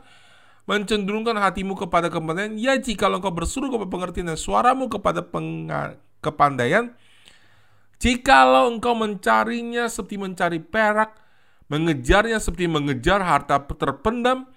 mencenderungkan 0.72 1.36
hatimu 1.36 1.76
kepada 1.76 2.08
kepandaian, 2.08 2.56
ya 2.56 2.80
jika 2.80 3.12
engkau 3.12 3.36
bersuruh 3.36 3.68
kepada 3.68 3.92
pengertian 3.92 4.32
dan 4.32 4.40
suaramu 4.40 4.88
kepada 4.88 5.20
kepandaian, 6.24 6.96
jikalau 8.00 8.72
engkau 8.72 8.96
mencarinya 8.96 9.92
seperti 9.92 10.16
mencari 10.16 10.64
perak, 10.64 11.20
mengejarnya 11.68 12.40
seperti 12.40 12.72
mengejar 12.72 13.20
harta 13.20 13.60
terpendam, 13.68 14.48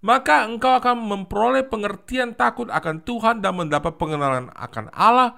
maka 0.00 0.48
engkau 0.48 0.80
akan 0.80 0.96
memperoleh 0.96 1.68
pengertian 1.68 2.32
takut 2.32 2.72
akan 2.72 3.04
Tuhan 3.04 3.44
dan 3.44 3.52
mendapat 3.52 4.00
pengenalan 4.00 4.48
akan 4.56 4.88
Allah, 4.96 5.36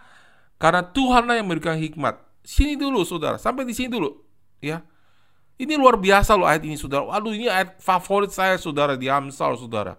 karena 0.63 0.87
Tuhanlah 0.87 1.35
yang 1.43 1.51
memberikan 1.51 1.75
hikmat. 1.75 2.23
Sini 2.47 2.79
dulu, 2.79 3.03
saudara. 3.03 3.43
Sampai 3.43 3.67
di 3.67 3.75
sini 3.75 3.91
dulu, 3.91 4.23
ya. 4.63 4.87
Ini 5.63 5.79
luar 5.79 5.95
biasa 5.95 6.35
loh 6.35 6.43
ayat 6.43 6.67
ini 6.67 6.75
saudara. 6.75 7.07
Waduh 7.07 7.31
ini 7.39 7.47
ayat 7.47 7.79
favorit 7.79 8.35
saya 8.35 8.59
saudara 8.59 8.99
di 8.99 9.07
Amsal 9.07 9.55
saudara. 9.55 9.95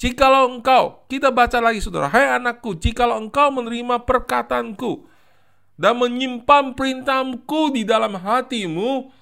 Jikalau 0.00 0.56
engkau, 0.56 1.04
kita 1.12 1.28
baca 1.28 1.60
lagi 1.60 1.84
saudara. 1.84 2.08
Hai 2.08 2.32
anakku, 2.40 2.72
jikalau 2.72 3.20
engkau 3.20 3.52
menerima 3.52 4.00
perkataanku 4.08 5.04
dan 5.76 6.00
menyimpan 6.00 6.72
perintahku 6.72 7.76
di 7.76 7.84
dalam 7.84 8.16
hatimu, 8.16 9.12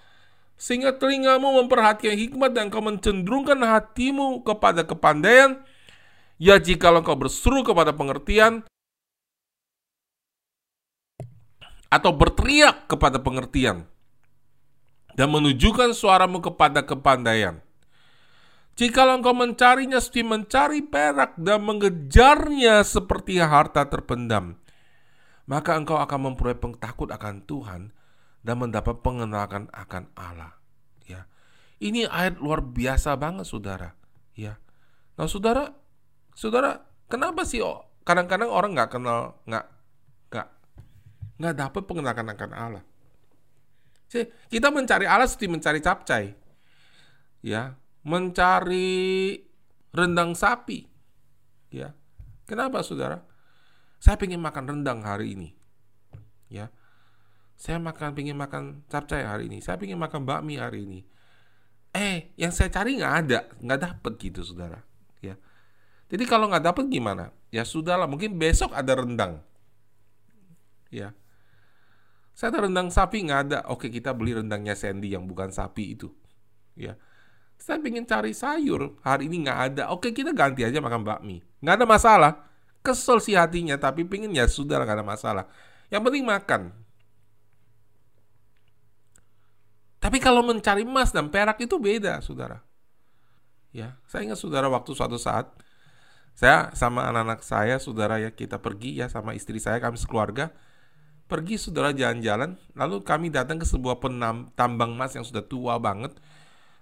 sehingga 0.55 0.95
telingamu 0.95 1.59
memperhatikan 1.59 2.15
hikmat 2.15 2.55
dan 2.55 2.71
engkau 2.71 2.79
mencenderungkan 2.79 3.59
hatimu 3.59 4.47
kepada 4.47 4.87
kepandaian, 4.87 5.59
ya 6.39 6.63
jikalau 6.63 7.03
engkau 7.03 7.27
berseru 7.27 7.67
kepada 7.67 7.91
pengertian, 7.91 8.63
atau 11.91 12.15
berteriak 12.15 12.87
kepada 12.87 13.19
pengertian, 13.19 13.83
dan 15.19 15.27
menunjukkan 15.27 15.91
suaramu 15.91 16.39
kepada 16.39 16.87
kepandaian. 16.87 17.67
Jikalau 18.79 19.19
engkau 19.19 19.35
mencarinya 19.35 19.99
seperti 19.99 20.23
mencari 20.23 20.81
perak 20.87 21.35
dan 21.35 21.67
mengejarnya 21.67 22.87
seperti 22.87 23.43
harta 23.43 23.91
terpendam, 23.91 24.55
maka 25.51 25.75
engkau 25.75 25.99
akan 25.99 26.31
memperoleh 26.31 26.55
takut 26.79 27.11
akan 27.11 27.43
Tuhan 27.43 27.91
dan 28.47 28.55
mendapat 28.55 29.03
pengenalan 29.03 29.67
akan 29.75 30.05
Allah. 30.15 30.55
Ya, 31.11 31.27
ini 31.83 32.07
ayat 32.07 32.39
luar 32.39 32.63
biasa 32.63 33.19
banget, 33.19 33.51
saudara. 33.51 33.99
Ya, 34.39 34.63
nah 35.19 35.27
saudara, 35.27 35.75
saudara, 36.39 36.87
kenapa 37.11 37.43
sih 37.43 37.59
oh, 37.59 37.83
kadang-kadang 38.07 38.47
orang 38.47 38.79
nggak 38.79 38.95
kenal, 38.95 39.43
nggak, 39.43 39.67
nggak, 40.31 40.49
nggak 41.35 41.55
dapat 41.67 41.83
pengenalan 41.83 42.31
akan 42.31 42.51
Allah? 42.55 42.85
Kita 44.47 44.71
mencari 44.71 45.11
Allah 45.11 45.27
seperti 45.27 45.51
mencari 45.51 45.83
capcay. 45.83 46.31
Ya, 47.43 47.75
mencari 48.03 49.35
rendang 49.95 50.37
sapi. 50.37 50.87
Ya. 51.73 51.95
Kenapa, 52.49 52.81
Saudara? 52.81 53.25
Saya 53.99 54.17
ingin 54.23 54.41
makan 54.41 54.65
rendang 54.67 55.03
hari 55.03 55.35
ini. 55.35 55.49
Ya. 56.49 56.71
Saya 57.59 57.83
makan 57.83 58.15
ingin 58.15 58.39
makan 58.39 58.87
capcay 58.87 59.27
hari 59.27 59.51
ini. 59.51 59.59
Saya 59.59 59.77
ingin 59.83 59.99
makan 59.99 60.23
bakmi 60.23 60.57
hari 60.57 60.87
ini. 60.87 61.01
Eh, 61.91 62.31
yang 62.39 62.55
saya 62.55 62.71
cari 62.71 63.01
nggak 63.01 63.15
ada, 63.27 63.41
nggak 63.59 63.81
dapet 63.83 64.13
gitu, 64.23 64.47
saudara. 64.47 64.85
Ya. 65.19 65.35
Jadi 66.07 66.25
kalau 66.25 66.47
nggak 66.47 66.63
dapet 66.63 66.87
gimana? 66.87 67.35
Ya 67.51 67.67
sudahlah, 67.67 68.07
mungkin 68.07 68.39
besok 68.39 68.71
ada 68.73 68.95
rendang. 68.95 69.43
Ya. 70.89 71.13
Saya 72.39 72.55
ada 72.55 72.71
rendang 72.71 72.89
sapi 72.95 73.27
nggak 73.27 73.41
ada. 73.51 73.59
Oke 73.67 73.91
kita 73.91 74.15
beli 74.15 74.39
rendangnya 74.39 74.79
Sandy 74.79 75.11
yang 75.11 75.27
bukan 75.27 75.51
sapi 75.51 75.99
itu. 75.99 76.15
Ya. 76.79 76.95
Saya 77.69 77.85
ingin 77.85 78.09
cari 78.09 78.33
sayur. 78.33 78.97
Hari 79.05 79.29
ini 79.29 79.45
nggak 79.45 79.61
ada. 79.61 79.83
Oke 79.93 80.17
kita 80.17 80.33
ganti 80.33 80.65
aja 80.65 80.81
makan 80.81 81.05
bakmi. 81.05 81.45
Nggak 81.61 81.75
ada 81.77 81.85
masalah. 81.85 82.33
Kesel 82.81 83.21
sih 83.21 83.37
hatinya. 83.37 83.77
Tapi 83.77 84.09
pengen 84.09 84.33
ya 84.33 84.49
sudah 84.49 84.81
nggak 84.81 84.97
ada 84.97 85.05
masalah. 85.05 85.45
Yang 85.93 86.03
penting 86.09 86.25
makan. 86.25 86.63
Tapi 90.01 90.17
kalau 90.17 90.41
mencari 90.41 90.81
emas 90.81 91.13
dan 91.13 91.29
perak 91.29 91.61
itu 91.61 91.77
beda, 91.77 92.25
saudara. 92.25 92.65
Ya, 93.69 94.01
saya 94.09 94.25
ingat 94.25 94.41
saudara 94.41 94.65
waktu 94.73 94.97
suatu 94.97 95.21
saat 95.21 95.53
saya 96.33 96.73
sama 96.73 97.05
anak-anak 97.05 97.45
saya, 97.45 97.77
saudara 97.77 98.17
ya 98.17 98.33
kita 98.33 98.57
pergi 98.57 98.97
ya 98.97 99.13
sama 99.13 99.37
istri 99.37 99.61
saya 99.61 99.77
kami 99.77 100.01
sekeluarga 100.01 100.57
Pergi 101.29 101.61
saudara 101.61 101.93
jalan-jalan, 101.93 102.57
lalu 102.73 103.05
kami 103.05 103.29
datang 103.29 103.61
ke 103.61 103.69
sebuah 103.69 104.01
penam, 104.01 104.49
tambang 104.57 104.97
emas 104.97 105.13
yang 105.13 105.29
sudah 105.29 105.45
tua 105.45 105.77
banget. 105.77 106.17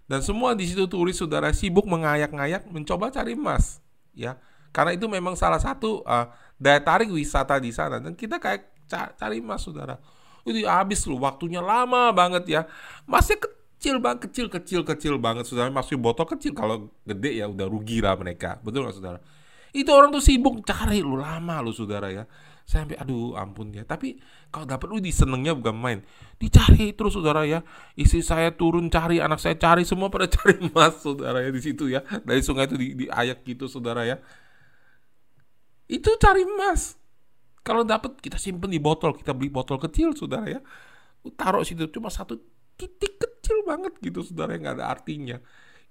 Dan 0.06 0.22
semua 0.22 0.54
di 0.54 0.70
situ 0.70 0.86
turis 0.86 1.18
saudara 1.18 1.50
sibuk 1.50 1.82
mengayak-ngayak 1.90 2.70
mencoba 2.70 3.10
cari 3.10 3.34
emas, 3.34 3.82
ya. 4.14 4.38
Karena 4.70 4.94
itu 4.94 5.10
memang 5.10 5.34
salah 5.34 5.58
satu 5.58 6.06
uh, 6.06 6.30
daya 6.56 6.78
tarik 6.78 7.10
wisata 7.10 7.58
di 7.58 7.74
sana 7.74 7.98
dan 7.98 8.14
kita 8.14 8.38
kayak 8.38 8.70
cari 9.18 9.42
emas 9.42 9.66
saudara. 9.66 9.98
Itu 10.46 10.62
habis 10.70 11.02
loh, 11.10 11.18
waktunya 11.18 11.58
lama 11.58 12.14
banget 12.14 12.44
ya. 12.46 12.62
Masih 13.02 13.34
kecil 13.40 13.98
banget, 13.98 14.30
kecil, 14.30 14.46
kecil, 14.46 14.80
kecil 14.86 15.14
banget 15.18 15.50
saudara. 15.50 15.74
Masih 15.74 15.98
botol 15.98 16.30
kecil 16.30 16.54
kalau 16.54 16.94
gede 17.02 17.42
ya 17.42 17.50
udah 17.50 17.66
rugi 17.66 17.98
lah 17.98 18.14
mereka. 18.14 18.62
Betul 18.62 18.86
nggak 18.86 18.94
saudara? 18.94 19.18
Itu 19.74 19.90
orang 19.90 20.14
tuh 20.14 20.22
sibuk 20.22 20.62
cari 20.62 21.02
lu 21.02 21.18
lama 21.18 21.58
lu 21.60 21.74
saudara 21.74 22.08
ya 22.14 22.24
saya 22.66 22.83
sampai 22.83 22.98
aduh 22.98 23.38
ampun 23.38 23.70
ya. 23.70 23.87
Tapi 23.87 24.18
kalau 24.50 24.66
dapat 24.66 24.90
lu 24.90 24.98
disenengnya 24.98 25.55
bukan 25.55 25.79
main. 25.79 25.98
Dicari 26.35 26.90
terus 26.98 27.14
saudara 27.14 27.46
ya. 27.46 27.62
Isi 27.94 28.26
saya 28.26 28.50
turun 28.50 28.90
cari 28.90 29.22
anak 29.22 29.38
saya 29.38 29.55
cari 29.55 29.87
semua 29.87 30.11
pada 30.11 30.26
cari 30.35 30.59
emas 30.59 30.98
saudara 30.98 31.46
ya 31.46 31.55
di 31.55 31.62
situ 31.62 31.87
ya. 31.87 32.02
Dari 32.02 32.42
sungai 32.42 32.66
itu 32.66 32.74
di, 32.74 32.88
di 32.98 33.07
ayak 33.07 33.46
gitu 33.46 33.70
saudara 33.70 34.02
ya. 34.02 34.18
Itu 35.87 36.18
cari 36.18 36.42
emas. 36.42 36.98
Kalau 37.62 37.87
dapat 37.87 38.18
kita 38.18 38.35
simpen 38.35 38.74
di 38.74 38.83
botol 38.83 39.14
kita 39.14 39.31
beli 39.31 39.46
botol 39.46 39.79
kecil 39.79 40.18
saudara 40.18 40.50
ya. 40.50 40.61
Taruh 41.38 41.62
situ 41.62 41.87
cuma 41.94 42.11
satu 42.11 42.35
titik 42.74 43.14
kecil 43.22 43.62
banget 43.62 43.94
gitu 44.02 44.26
saudara 44.26 44.59
yang 44.59 44.66
nggak 44.66 44.83
ada 44.83 44.90
artinya. 44.90 45.38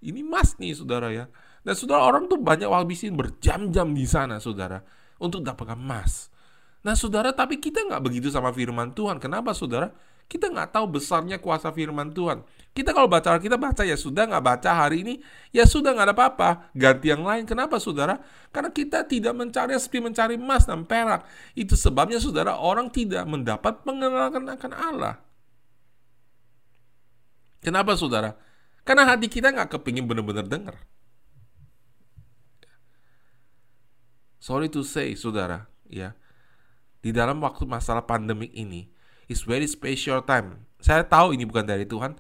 Ini 0.04 0.28
emas 0.28 0.60
nih 0.60 0.76
saudara 0.76 1.08
ya. 1.08 1.32
Dan 1.64 1.72
saudara 1.72 2.04
orang 2.04 2.28
tuh 2.28 2.36
banyak 2.36 2.68
habisin 2.68 3.16
berjam-jam 3.16 3.96
di 3.96 4.04
sana 4.04 4.44
saudara 4.44 4.84
untuk 5.24 5.40
dapatkan 5.40 5.80
emas. 5.80 6.35
Nah 6.86 6.94
saudara 6.94 7.34
tapi 7.34 7.58
kita 7.58 7.82
nggak 7.82 7.98
begitu 8.06 8.30
sama 8.30 8.54
firman 8.54 8.94
Tuhan. 8.94 9.18
Kenapa 9.18 9.58
saudara? 9.58 9.90
Kita 10.30 10.54
nggak 10.54 10.70
tahu 10.74 11.02
besarnya 11.02 11.42
kuasa 11.42 11.74
firman 11.74 12.14
Tuhan. 12.14 12.46
Kita 12.78 12.94
kalau 12.94 13.10
baca 13.10 13.42
kita 13.42 13.58
baca 13.58 13.82
ya 13.82 13.98
sudah 13.98 14.30
nggak 14.30 14.46
baca 14.46 14.70
hari 14.70 15.02
ini 15.02 15.16
ya 15.50 15.66
sudah 15.66 15.98
nggak 15.98 16.14
ada 16.14 16.16
apa-apa 16.18 16.50
ganti 16.78 17.10
yang 17.10 17.26
lain. 17.26 17.50
Kenapa 17.50 17.82
saudara? 17.82 18.22
Karena 18.54 18.70
kita 18.70 19.02
tidak 19.10 19.34
mencari 19.34 19.74
seperti 19.82 20.02
mencari 20.06 20.34
emas 20.38 20.70
dan 20.70 20.86
perak. 20.86 21.26
Itu 21.58 21.74
sebabnya 21.74 22.22
saudara 22.22 22.54
orang 22.62 22.94
tidak 22.94 23.26
mendapat 23.26 23.82
pengenalan 23.82 24.46
akan 24.46 24.72
Allah. 24.74 25.16
Kenapa 27.66 27.98
saudara? 27.98 28.38
Karena 28.86 29.10
hati 29.10 29.26
kita 29.26 29.50
nggak 29.50 29.74
kepingin 29.74 30.06
benar-benar 30.06 30.46
dengar. 30.46 30.78
Sorry 34.38 34.70
to 34.70 34.86
say, 34.86 35.18
saudara, 35.18 35.66
ya. 35.90 36.14
Di 37.06 37.14
dalam 37.14 37.38
waktu 37.46 37.70
masalah 37.70 38.02
pandemik 38.02 38.50
ini, 38.58 38.90
is 39.30 39.46
very 39.46 39.70
special 39.70 40.26
time. 40.26 40.66
Saya 40.82 41.06
tahu 41.06 41.38
ini 41.38 41.46
bukan 41.46 41.62
dari 41.62 41.86
Tuhan, 41.86 42.18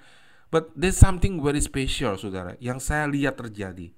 but 0.53 0.69
there's 0.77 0.93
something 0.93 1.41
very 1.41 1.57
special, 1.57 2.13
saudara, 2.21 2.53
yang 2.61 2.77
saya 2.77 3.09
lihat 3.09 3.33
terjadi. 3.33 3.89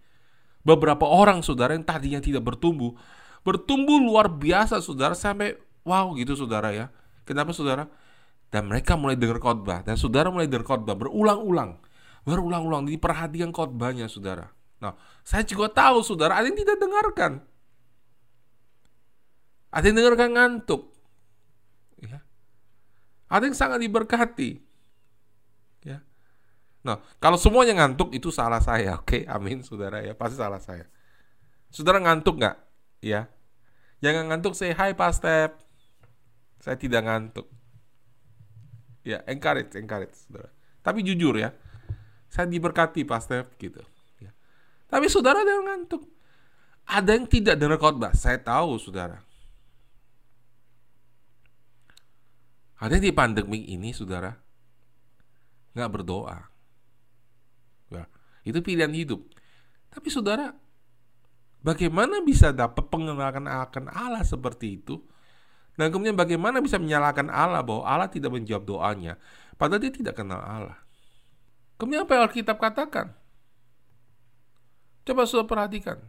Beberapa 0.64 1.04
orang, 1.04 1.44
saudara, 1.44 1.76
yang 1.76 1.84
tadinya 1.84 2.24
tidak 2.24 2.44
bertumbuh, 2.48 2.96
bertumbuh 3.44 4.00
luar 4.00 4.32
biasa, 4.32 4.80
saudara, 4.80 5.12
sampai 5.12 5.60
wow 5.84 6.16
gitu, 6.16 6.40
saudara 6.40 6.72
ya. 6.72 6.88
Kenapa, 7.28 7.52
saudara? 7.52 7.92
Dan 8.48 8.72
mereka 8.72 8.96
mulai 8.96 9.20
dengar 9.20 9.44
khotbah, 9.44 9.84
dan 9.84 10.00
saudara 10.00 10.32
mulai 10.32 10.48
dengar 10.48 10.64
khotbah 10.72 10.96
berulang-ulang, 10.96 11.84
berulang-ulang. 12.24 12.88
Diperhatikan 12.88 13.52
khotbahnya, 13.52 14.08
saudara. 14.08 14.56
Nah, 14.80 14.96
saya 15.24 15.44
juga 15.44 15.68
tahu, 15.68 16.00
saudara, 16.00 16.40
ada 16.40 16.48
yang 16.48 16.56
tidak 16.56 16.80
dengarkan. 16.80 17.44
Ada 19.72 19.92
yang 19.92 19.98
dengarkan 20.00 20.32
ngantuk. 20.34 20.96
Ya. 22.00 22.24
Ada 23.28 23.44
yang 23.52 23.58
sangat 23.58 23.80
diberkati. 23.84 24.64
Ya. 25.84 26.00
Nah, 26.88 27.04
kalau 27.20 27.36
semuanya 27.36 27.76
ngantuk 27.84 28.16
itu 28.16 28.32
salah 28.32 28.64
saya, 28.64 28.96
oke? 28.96 29.28
Amin, 29.28 29.60
saudara 29.62 30.00
ya, 30.00 30.16
pasti 30.16 30.40
salah 30.40 30.64
saya. 30.64 30.88
Saudara 31.68 32.00
ngantuk 32.00 32.40
nggak? 32.40 32.58
Ya. 33.04 33.28
Jangan 34.00 34.32
ngantuk, 34.32 34.56
say 34.56 34.72
hi 34.72 34.96
Pak 34.96 35.12
Step. 35.12 35.52
Saya 36.64 36.80
tidak 36.80 37.04
ngantuk. 37.04 37.48
Ya, 39.04 39.24
encourage, 39.28 39.76
encourage, 39.76 40.16
saudara. 40.16 40.52
Tapi 40.84 41.04
jujur 41.04 41.36
ya, 41.36 41.52
saya 42.32 42.48
diberkati 42.48 43.04
Pak 43.04 43.20
Step 43.20 43.46
gitu. 43.60 43.84
Ya. 44.24 44.32
Tapi 44.88 45.12
saudara 45.12 45.44
ada 45.44 45.52
yang 45.52 45.68
ngantuk. 45.68 46.08
Ada 46.88 47.20
yang 47.20 47.28
tidak 47.28 47.60
dengar 47.60 47.76
khotbah. 47.84 48.16
Saya 48.16 48.40
tahu, 48.40 48.80
saudara. 48.80 49.27
Ada 52.78 53.02
di 53.02 53.10
pandemi 53.10 53.74
ini, 53.74 53.90
saudara, 53.90 54.30
nggak 55.74 55.92
berdoa. 55.94 56.38
Ya, 57.90 58.06
itu 58.46 58.62
pilihan 58.62 58.94
hidup. 58.94 59.26
Tapi 59.90 60.14
saudara, 60.14 60.54
bagaimana 61.66 62.22
bisa 62.22 62.54
dapat 62.54 62.86
pengenalan 62.90 63.50
akan 63.50 63.90
Allah 63.90 64.22
seperti 64.22 64.78
itu? 64.78 65.02
Dan 65.78 65.94
kemudian 65.94 66.18
bagaimana 66.18 66.58
bisa 66.58 66.82
menyalahkan 66.82 67.30
Allah 67.30 67.62
bahwa 67.62 67.86
Allah 67.86 68.10
tidak 68.10 68.34
menjawab 68.34 68.66
doanya, 68.66 69.14
padahal 69.62 69.82
dia 69.82 69.94
tidak 69.94 70.18
kenal 70.18 70.42
Allah. 70.42 70.78
Kemudian 71.78 72.06
apa 72.06 72.18
yang 72.18 72.24
Alkitab 72.26 72.58
katakan? 72.58 73.14
Coba 75.06 75.30
sudah 75.30 75.46
perhatikan. 75.46 76.02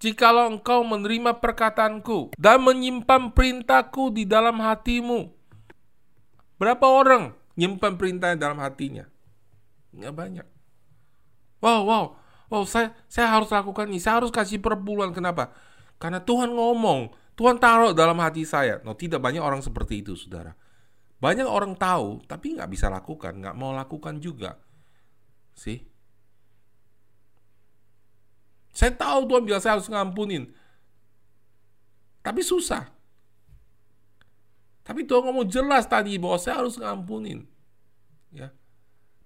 Jikalau 0.00 0.48
engkau 0.56 0.80
menerima 0.80 1.44
perkataanku 1.44 2.32
dan 2.40 2.64
menyimpan 2.64 3.36
perintahku 3.36 4.08
di 4.16 4.24
dalam 4.24 4.56
hatimu. 4.56 5.28
Berapa 6.56 6.88
orang 6.88 7.36
nyimpan 7.60 8.00
perintahnya 8.00 8.40
dalam 8.40 8.64
hatinya? 8.64 9.04
Nggak 9.92 10.14
banyak. 10.16 10.46
Wow, 11.60 11.84
wow, 11.84 12.04
wow, 12.48 12.64
saya, 12.64 12.96
saya 13.12 13.28
harus 13.28 13.52
lakukan 13.52 13.92
ini. 13.92 14.00
Saya 14.00 14.24
harus 14.24 14.32
kasih 14.32 14.56
perpuluhan. 14.64 15.12
Kenapa? 15.12 15.52
Karena 16.00 16.24
Tuhan 16.24 16.48
ngomong. 16.48 17.12
Tuhan 17.36 17.60
taruh 17.60 17.92
dalam 17.92 18.16
hati 18.24 18.48
saya. 18.48 18.80
No, 18.84 18.96
tidak 18.96 19.20
banyak 19.20 19.44
orang 19.44 19.60
seperti 19.60 20.00
itu, 20.00 20.16
saudara. 20.16 20.56
Banyak 21.20 21.44
orang 21.44 21.76
tahu, 21.76 22.24
tapi 22.24 22.56
nggak 22.56 22.72
bisa 22.72 22.88
lakukan. 22.88 23.36
Nggak 23.36 23.56
mau 23.56 23.76
lakukan 23.76 24.16
juga. 24.16 24.56
Sih. 25.52 25.89
Saya 28.70 28.94
tahu 28.94 29.26
Tuhan 29.26 29.42
bilang 29.42 29.62
saya 29.62 29.78
harus 29.78 29.90
ngampunin. 29.90 30.50
Tapi 32.20 32.40
susah. 32.44 32.86
Tapi 34.84 35.06
Tuhan 35.06 35.22
ngomong 35.22 35.46
jelas 35.46 35.86
tadi 35.86 36.18
bahwa 36.18 36.38
saya 36.40 36.62
harus 36.62 36.74
ngampunin. 36.78 37.46
Ya. 38.34 38.50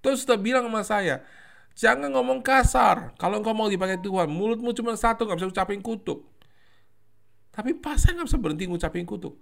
Tuhan 0.04 0.16
sudah 0.20 0.36
bilang 0.36 0.68
sama 0.68 0.84
saya, 0.84 1.24
jangan 1.72 2.12
ngomong 2.12 2.44
kasar. 2.44 3.16
Kalau 3.16 3.40
engkau 3.40 3.56
mau 3.56 3.72
dipakai 3.72 3.96
Tuhan, 3.96 4.28
mulutmu 4.28 4.76
cuma 4.76 4.92
satu, 4.92 5.24
nggak 5.24 5.40
bisa 5.40 5.48
ucapin 5.48 5.80
kutuk. 5.80 6.28
Tapi 7.48 7.72
pas 7.72 7.96
saya 7.96 8.20
nggak 8.20 8.28
bisa 8.28 8.36
berhenti 8.40 8.64
ngucapin 8.68 9.08
kutuk. 9.08 9.40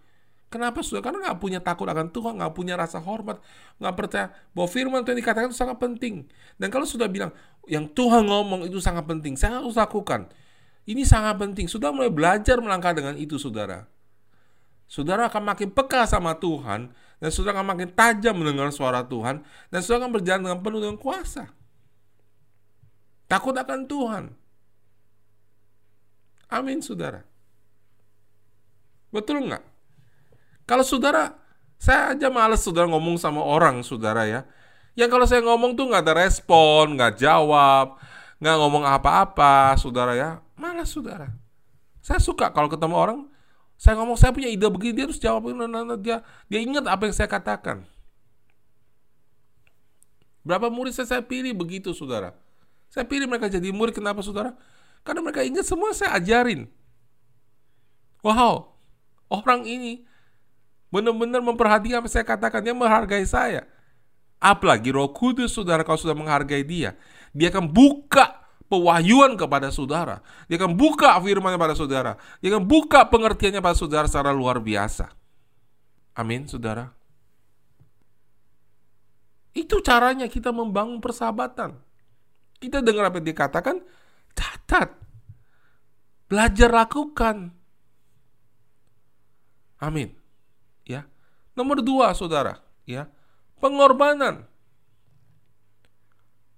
Kenapa 0.53 0.85
sudah? 0.85 1.01
Karena 1.01 1.25
nggak 1.25 1.41
punya 1.41 1.65
takut 1.65 1.89
akan 1.89 2.13
Tuhan, 2.13 2.37
nggak 2.37 2.53
punya 2.53 2.77
rasa 2.77 3.01
hormat, 3.01 3.41
nggak 3.81 3.95
percaya 3.97 4.29
bahwa 4.53 4.69
firman 4.69 5.01
Tuhan 5.01 5.17
dikatakan 5.17 5.49
itu 5.49 5.57
sangat 5.57 5.81
penting. 5.81 6.29
Dan 6.61 6.69
kalau 6.69 6.85
sudah 6.85 7.09
bilang 7.09 7.33
yang 7.65 7.89
Tuhan 7.89 8.29
ngomong 8.29 8.69
itu 8.69 8.77
sangat 8.77 9.09
penting, 9.09 9.33
saya 9.41 9.65
harus 9.65 9.81
lakukan. 9.81 10.29
Ini 10.85 11.09
sangat 11.09 11.41
penting. 11.41 11.73
Sudah 11.73 11.89
mulai 11.89 12.13
belajar 12.13 12.61
melangkah 12.61 12.93
dengan 12.93 13.17
itu, 13.17 13.41
saudara. 13.41 13.89
Saudara 14.85 15.33
akan 15.33 15.57
makin 15.57 15.73
peka 15.73 16.05
sama 16.05 16.37
Tuhan, 16.37 16.93
dan 16.93 17.31
saudara 17.33 17.65
akan 17.65 17.69
makin 17.73 17.89
tajam 17.97 18.37
mendengar 18.37 18.69
suara 18.69 19.01
Tuhan, 19.09 19.41
dan 19.73 19.79
saudara 19.81 20.05
akan 20.05 20.13
berjalan 20.21 20.41
dengan 20.45 20.61
penuh 20.61 20.81
dengan 20.85 20.99
kuasa. 21.01 21.49
Takut 23.25 23.57
akan 23.57 23.89
Tuhan. 23.89 24.25
Amin, 26.53 26.85
saudara. 26.85 27.25
Betul 29.09 29.49
nggak? 29.49 29.72
Kalau 30.73 30.89
saudara, 30.89 31.37
saya 31.77 32.17
aja 32.17 32.33
males 32.33 32.65
saudara 32.65 32.89
ngomong 32.89 33.21
sama 33.21 33.45
orang, 33.45 33.85
saudara 33.85 34.25
ya. 34.25 34.49
Yang 34.97 35.13
kalau 35.13 35.27
saya 35.29 35.45
ngomong 35.45 35.77
tuh 35.77 35.85
nggak 35.85 36.01
ada 36.01 36.17
respon, 36.17 36.97
nggak 36.97 37.21
jawab, 37.21 38.01
nggak 38.41 38.57
ngomong 38.57 38.89
apa-apa, 38.89 39.77
saudara 39.77 40.17
ya. 40.17 40.41
Malas 40.57 40.89
saudara. 40.89 41.29
Saya 42.01 42.25
suka 42.25 42.49
kalau 42.57 42.73
ketemu 42.73 42.97
orang, 42.97 43.21
saya 43.77 44.01
ngomong 44.01 44.17
saya 44.17 44.33
punya 44.33 44.49
ide 44.49 44.65
begini, 44.73 44.97
dia 44.97 45.05
harus 45.05 45.21
jawab, 45.21 45.45
dia 46.01 46.25
dia 46.49 46.61
ingat 46.65 46.89
apa 46.89 47.05
yang 47.05 47.13
saya 47.21 47.29
katakan. 47.29 47.85
Berapa 50.41 50.73
murid 50.73 50.97
saya, 50.97 51.05
saya 51.05 51.21
pilih 51.21 51.53
begitu, 51.53 51.93
saudara. 51.93 52.33
Saya 52.89 53.05
pilih 53.05 53.29
mereka 53.29 53.53
jadi 53.53 53.69
murid, 53.69 53.93
kenapa, 53.93 54.25
saudara? 54.25 54.57
Karena 55.05 55.21
mereka 55.21 55.45
ingat 55.45 55.69
semua 55.69 55.93
saya 55.93 56.17
ajarin. 56.17 56.65
Wow, 58.25 58.73
orang 59.29 59.69
ini 59.69 60.09
benar-benar 60.93 61.41
memperhatikan 61.41 62.05
apa 62.05 62.09
saya 62.13 62.23
katakan, 62.29 62.61
dia 62.61 62.77
menghargai 62.77 63.25
saya. 63.25 63.65
Apalagi 64.37 64.93
Roh 64.93 65.09
Kudus, 65.11 65.57
saudara, 65.57 65.81
kalau 65.83 65.97
sudah 65.97 66.15
menghargai 66.15 66.63
dia, 66.63 66.95
dia 67.33 67.49
akan 67.49 67.73
buka 67.73 68.43
pewahyuan 68.69 69.37
kepada 69.41 69.73
saudara. 69.73 70.21
Dia 70.49 70.61
akan 70.61 70.77
buka 70.77 71.17
firman 71.25 71.57
pada 71.57 71.73
saudara. 71.73 72.21
Dia 72.45 72.53
akan 72.57 72.65
buka 72.69 73.09
pengertiannya 73.09 73.65
pada 73.65 73.77
saudara 73.77 74.05
secara 74.05 74.33
luar 74.33 74.61
biasa. 74.61 75.09
Amin, 76.17 76.45
saudara. 76.45 76.93
Itu 79.53 79.85
caranya 79.85 80.29
kita 80.29 80.53
membangun 80.53 81.01
persahabatan. 81.01 81.77
Kita 82.57 82.81
dengar 82.81 83.13
apa 83.13 83.21
yang 83.21 83.29
dikatakan, 83.29 83.77
catat. 84.33 84.97
Belajar 86.29 86.73
lakukan. 86.73 87.53
Amin. 89.83 90.22
Nomor 91.53 91.85
dua, 91.85 92.17
saudara, 92.17 92.61
ya, 92.89 93.09
pengorbanan. 93.61 94.49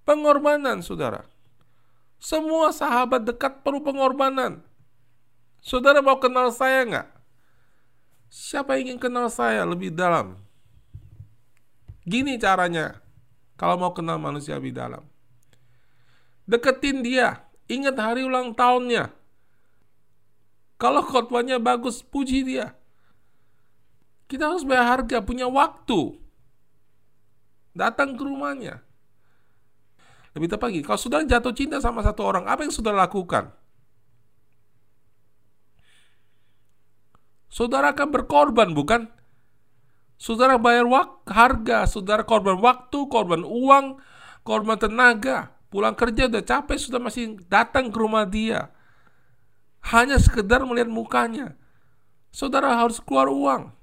Pengorbanan, 0.06 0.84
saudara. 0.84 1.26
Semua 2.22 2.70
sahabat 2.70 3.26
dekat 3.26 3.66
perlu 3.66 3.82
pengorbanan. 3.82 4.62
Saudara 5.64 6.04
mau 6.04 6.20
kenal 6.20 6.52
saya 6.54 6.84
nggak? 6.84 7.08
Siapa 8.28 8.76
ingin 8.78 9.00
kenal 9.00 9.32
saya 9.32 9.64
lebih 9.64 9.90
dalam? 9.90 10.36
Gini 12.04 12.36
caranya, 12.36 13.00
kalau 13.56 13.80
mau 13.80 13.92
kenal 13.96 14.20
manusia 14.20 14.60
lebih 14.60 14.76
dalam. 14.76 15.00
Deketin 16.44 17.00
dia, 17.00 17.40
ingat 17.72 17.96
hari 17.96 18.28
ulang 18.28 18.52
tahunnya. 18.52 19.08
Kalau 20.76 21.00
khotbahnya 21.00 21.56
bagus, 21.56 22.04
puji 22.04 22.44
dia. 22.44 22.76
Kita 24.24 24.50
harus 24.50 24.64
bayar 24.64 24.98
harga, 24.98 25.20
punya 25.20 25.44
waktu. 25.46 26.16
Datang 27.76 28.16
ke 28.16 28.22
rumahnya. 28.24 28.80
Lebih 30.34 30.50
tepat 30.50 30.70
lagi, 30.74 30.82
kalau 30.82 30.98
saudara 30.98 31.22
jatuh 31.22 31.54
cinta 31.54 31.78
sama 31.78 32.02
satu 32.02 32.26
orang, 32.26 32.50
apa 32.50 32.66
yang 32.66 32.74
saudara 32.74 33.06
lakukan? 33.06 33.54
Saudara 37.46 37.94
akan 37.94 38.08
berkorban, 38.10 38.74
bukan? 38.74 39.06
Saudara 40.18 40.58
bayar 40.58 40.90
harga, 41.30 41.86
saudara 41.86 42.26
korban 42.26 42.58
waktu, 42.58 42.98
korban 43.06 43.46
uang, 43.46 44.02
korban 44.42 44.74
tenaga. 44.74 45.54
Pulang 45.70 45.94
kerja 45.94 46.30
udah 46.30 46.42
capek, 46.42 46.78
sudah 46.78 47.02
masih 47.02 47.38
datang 47.50 47.90
ke 47.90 47.98
rumah 47.98 48.26
dia. 48.26 48.70
Hanya 49.90 50.18
sekedar 50.18 50.62
melihat 50.66 50.90
mukanya. 50.90 51.58
Saudara 52.34 52.74
harus 52.74 52.98
keluar 52.98 53.30
uang. 53.30 53.74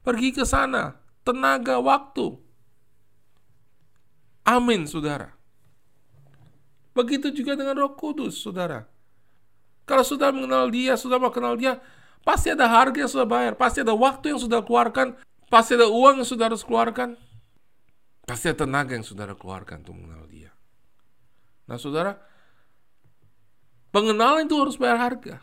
Pergi 0.00 0.32
ke 0.32 0.48
sana, 0.48 0.96
tenaga, 1.22 1.76
waktu. 1.76 2.40
Amin, 4.48 4.88
saudara. 4.88 5.36
Begitu 6.96 7.30
juga 7.30 7.54
dengan 7.54 7.76
Roh 7.78 7.94
Kudus, 7.94 8.40
saudara. 8.40 8.88
Kalau 9.84 10.02
sudah 10.02 10.32
mengenal 10.34 10.70
Dia, 10.72 10.96
sudah 10.96 11.20
mau 11.20 11.30
kenal 11.30 11.54
Dia, 11.54 11.78
pasti 12.26 12.50
ada 12.50 12.66
harga 12.66 13.06
yang 13.06 13.12
sudah 13.12 13.28
bayar, 13.28 13.54
pasti 13.54 13.82
ada 13.82 13.94
waktu 13.94 14.34
yang 14.34 14.40
sudah 14.40 14.62
keluarkan, 14.62 15.18
pasti 15.50 15.74
ada 15.74 15.90
uang 15.90 16.22
yang 16.22 16.28
sudah 16.28 16.46
harus 16.50 16.62
keluarkan, 16.62 17.18
pasti 18.24 18.50
ada 18.50 18.62
tenaga 18.62 18.94
yang 18.94 19.06
sudah 19.06 19.26
keluarkan 19.34 19.82
untuk 19.82 19.98
mengenal 19.98 20.24
Dia. 20.30 20.50
Nah, 21.66 21.78
saudara, 21.78 22.18
pengenalan 23.90 24.46
itu 24.46 24.56
harus 24.58 24.78
bayar 24.78 24.98
harga. 24.98 25.42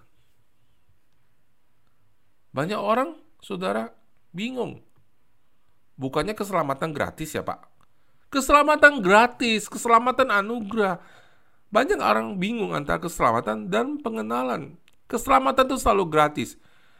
Banyak 2.55 2.79
orang, 2.79 3.19
saudara, 3.43 3.91
bingung. 4.37 4.85
Bukannya 5.97 6.37
keselamatan 6.37 6.93
gratis 6.93 7.33
ya, 7.33 7.41
Pak? 7.41 7.65
Keselamatan 8.29 9.01
gratis, 9.01 9.65
keselamatan 9.65 10.29
anugerah. 10.29 11.01
Banyak 11.73 11.97
orang 11.97 12.37
bingung 12.37 12.77
antara 12.77 13.01
keselamatan 13.01 13.73
dan 13.73 13.97
pengenalan. 13.97 14.77
Keselamatan 15.09 15.65
itu 15.65 15.81
selalu 15.81 16.05
gratis. 16.05 16.53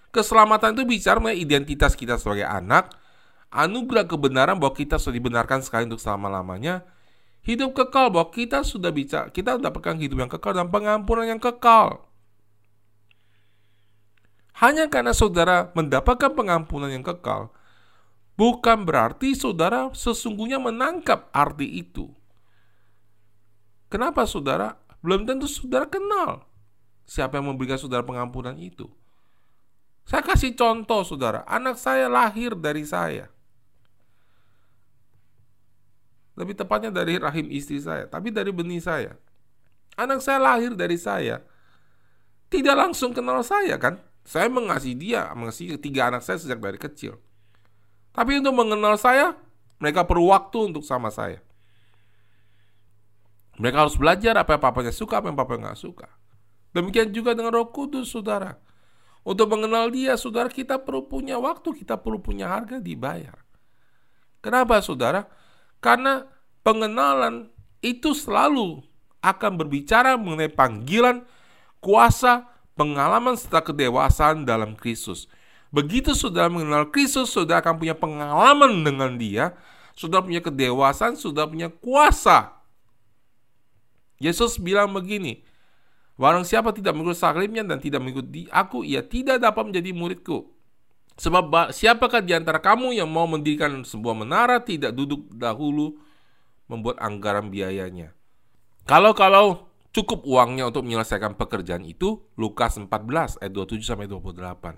Keselamatan 0.09 0.73
itu 0.73 0.83
bicara 0.87 1.21
mengenai 1.21 1.37
identitas 1.37 1.93
kita 1.93 2.17
sebagai 2.17 2.47
anak, 2.47 2.89
anugerah 3.53 4.07
kebenaran 4.07 4.57
bahwa 4.57 4.73
kita 4.73 4.97
sudah 4.97 5.19
dibenarkan 5.19 5.61
sekali 5.61 5.85
untuk 5.85 6.01
selama-lamanya, 6.01 6.81
hidup 7.43 7.75
kekal 7.75 8.09
bahwa 8.09 8.31
kita 8.31 8.63
sudah 8.63 8.89
bicara, 8.89 9.27
kita 9.29 9.59
mendapatkan 9.59 9.99
hidup 9.99 10.17
yang 10.25 10.31
kekal 10.31 10.55
dan 10.55 10.67
pengampunan 10.71 11.27
yang 11.27 11.41
kekal. 11.43 12.06
Hanya 14.57 14.89
karena 14.89 15.13
saudara 15.13 15.69
mendapatkan 15.77 16.33
pengampunan 16.33 16.89
yang 16.89 17.05
kekal, 17.05 17.53
bukan 18.33 18.83
berarti 18.89 19.37
saudara 19.37 19.93
sesungguhnya 19.93 20.57
menangkap 20.57 21.29
arti 21.29 21.85
itu. 21.85 22.09
Kenapa 23.87 24.25
saudara? 24.25 24.81
Belum 25.05 25.29
tentu 25.29 25.45
saudara 25.45 25.85
kenal 25.85 26.47
siapa 27.07 27.39
yang 27.39 27.55
memberikan 27.55 27.79
saudara 27.79 28.03
pengampunan 28.03 28.53
itu. 28.59 28.91
Saya 30.03 30.21
kasih 30.23 30.53
contoh 30.55 31.07
saudara, 31.07 31.47
anak 31.47 31.79
saya 31.79 32.11
lahir 32.11 32.53
dari 32.53 32.83
saya. 32.83 33.31
Lebih 36.37 36.53
tepatnya 36.53 36.93
dari 36.93 37.17
rahim 37.17 37.49
istri 37.49 37.81
saya, 37.81 38.05
tapi 38.05 38.29
dari 38.29 38.53
benih 38.53 38.83
saya. 38.83 39.17
Anak 39.97 40.21
saya 40.21 40.37
lahir 40.37 40.77
dari 40.77 40.99
saya. 40.99 41.41
Tidak 42.47 42.75
langsung 42.77 43.11
kenal 43.11 43.41
saya 43.41 43.75
kan? 43.81 43.99
Saya 44.27 44.51
mengasihi 44.51 44.91
dia, 44.91 45.31
mengasihi 45.31 45.79
ketiga 45.79 46.11
anak 46.11 46.19
saya 46.19 46.35
sejak 46.35 46.59
dari 46.59 46.75
kecil. 46.75 47.15
Tapi 48.11 48.43
untuk 48.43 48.59
mengenal 48.59 48.99
saya, 48.99 49.39
mereka 49.79 50.03
perlu 50.03 50.35
waktu 50.35 50.67
untuk 50.67 50.83
sama 50.83 51.07
saya. 51.07 51.39
Mereka 53.55 53.87
harus 53.87 53.95
belajar 53.95 54.35
apa 54.35 54.59
yang 54.59 54.63
papanya 54.67 54.91
suka, 54.91 55.23
apa 55.23 55.31
yang 55.31 55.39
papanya 55.39 55.71
nggak 55.71 55.79
suka. 55.79 56.11
Demikian 56.75 57.15
juga 57.15 57.31
dengan 57.39 57.55
roh 57.55 57.71
kudus, 57.71 58.11
saudara. 58.11 58.59
Untuk 59.23 59.47
mengenal 59.47 59.87
dia, 59.95 60.19
saudara, 60.19 60.51
kita 60.51 60.75
perlu 60.75 61.07
punya 61.07 61.39
waktu, 61.39 61.71
kita 61.71 61.95
perlu 61.95 62.19
punya 62.19 62.51
harga 62.51 62.83
dibayar. 62.83 63.47
Kenapa, 64.43 64.83
saudara? 64.83 65.23
Karena 65.79 66.27
pengenalan 66.67 67.47
itu 67.79 68.11
selalu 68.11 68.83
akan 69.23 69.51
berbicara 69.55 70.19
mengenai 70.19 70.51
panggilan, 70.51 71.23
kuasa, 71.79 72.56
pengalaman 72.77 73.33
serta 73.33 73.65
kedewasaan 73.65 74.45
dalam 74.45 74.77
Kristus. 74.77 75.25
Begitu 75.73 76.13
saudara 76.15 76.47
mengenal 76.47 76.87
Kristus, 76.93 77.33
saudara 77.33 77.59
akan 77.59 77.75
punya 77.81 77.97
pengalaman 77.97 78.85
dengan 78.85 79.17
dia, 79.17 79.57
saudara 79.97 80.23
punya 80.23 80.39
kedewasaan, 80.39 81.17
saudara 81.17 81.49
punya 81.49 81.67
kuasa. 81.67 82.55
Yesus 84.21 84.61
bilang 84.61 84.93
begini, 84.93 85.43
Barang 86.17 86.41
siapa 86.41 86.73
tidak 86.73 86.97
mengikut 86.97 87.13
salibnya 87.13 87.61
dan 87.61 87.77
tidak 87.77 88.01
mengikuti 88.01 88.49
aku, 88.49 88.81
ia 88.81 89.05
tidak 89.05 89.37
dapat 89.37 89.69
menjadi 89.69 89.93
muridku. 89.93 90.49
Sebab 91.17 91.69
siapakah 91.69 92.25
di 92.25 92.33
antara 92.33 92.57
kamu 92.57 92.93
yang 92.97 93.09
mau 93.09 93.29
mendirikan 93.29 93.85
sebuah 93.85 94.17
menara 94.17 94.57
tidak 94.61 94.97
duduk 94.97 95.29
dahulu 95.29 95.97
membuat 96.65 96.97
anggaran 97.01 97.53
biayanya. 97.53 98.17
Kalau-kalau 98.89 99.66
cukup 99.97 100.29
uangnya 100.29 100.69
untuk 100.69 100.85
menyelesaikan 100.85 101.33
pekerjaan 101.33 101.81
itu, 101.81 102.21
Lukas 102.37 102.77
14 102.77 103.41
ayat 103.41 103.51
27 103.51 103.81
sampai 103.81 104.05
28. 104.05 104.77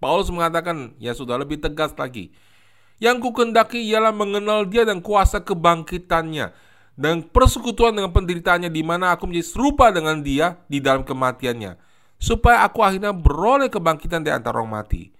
Paulus 0.00 0.32
mengatakan, 0.32 0.96
ya 0.96 1.12
sudah 1.12 1.36
lebih 1.36 1.60
tegas 1.60 1.92
lagi. 2.00 2.32
Yang 2.96 3.28
kukendaki 3.28 3.84
ialah 3.84 4.16
mengenal 4.16 4.64
dia 4.64 4.88
dan 4.88 5.04
kuasa 5.04 5.44
kebangkitannya 5.44 6.54
dan 6.94 7.26
persekutuan 7.26 7.92
dengan 7.92 8.14
penderitaannya 8.14 8.70
di 8.70 8.82
mana 8.86 9.12
aku 9.12 9.26
menjadi 9.26 9.46
serupa 9.50 9.90
dengan 9.90 10.22
dia 10.22 10.62
di 10.70 10.78
dalam 10.78 11.02
kematiannya 11.02 11.74
supaya 12.22 12.62
aku 12.64 12.80
akhirnya 12.80 13.10
beroleh 13.10 13.68
kebangkitan 13.68 14.22
di 14.22 14.30
antara 14.30 14.62
orang 14.62 14.80
mati. 14.80 15.10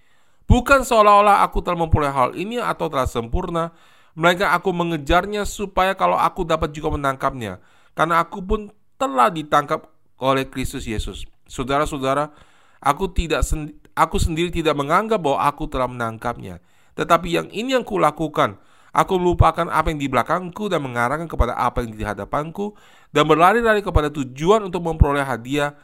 Bukan 0.45 0.87
seolah-olah 0.87 1.43
aku 1.45 1.65
telah 1.65 1.79
memperoleh 1.85 2.15
hal 2.15 2.31
ini 2.37 2.61
atau 2.61 2.87
telah 2.87 3.09
sempurna, 3.09 3.75
melainkan 4.15 4.53
aku 4.55 4.71
mengejarnya 4.71 5.49
supaya 5.49 5.97
kalau 5.99 6.15
aku 6.15 6.47
dapat 6.47 6.71
juga 6.71 6.95
menangkapnya. 6.95 7.59
Karena 7.97 8.23
aku 8.23 8.39
pun 8.45 8.61
telah 8.97 9.31
ditangkap 9.31 9.91
oleh 10.19 10.47
Kristus 10.47 10.87
Yesus. 10.87 11.27
Saudara-saudara, 11.45 12.33
aku 12.81 13.11
tidak 13.13 13.45
sendi 13.45 13.85
Aku 13.95 14.19
sendiri 14.19 14.51
tidak 14.51 14.75
menganggap 14.75 15.23
bahwa 15.23 15.39
aku 15.47 15.71
telah 15.71 15.87
menangkapnya. 15.87 16.59
Tetapi 16.99 17.31
yang 17.31 17.47
ini 17.55 17.79
yang 17.79 17.87
kulakukan. 17.87 18.59
Aku 18.95 19.19
melupakan 19.19 19.67
apa 19.71 19.91
yang 19.91 19.99
di 19.99 20.07
belakangku 20.07 20.71
dan 20.71 20.79
mengarahkan 20.79 21.27
kepada 21.27 21.59
apa 21.59 21.83
yang 21.83 21.99
di 21.99 22.07
hadapanku 22.07 22.79
dan 23.11 23.27
berlari-lari 23.27 23.83
kepada 23.83 24.07
tujuan 24.07 24.63
untuk 24.71 24.87
memperoleh 24.87 25.27
hadiah 25.27 25.75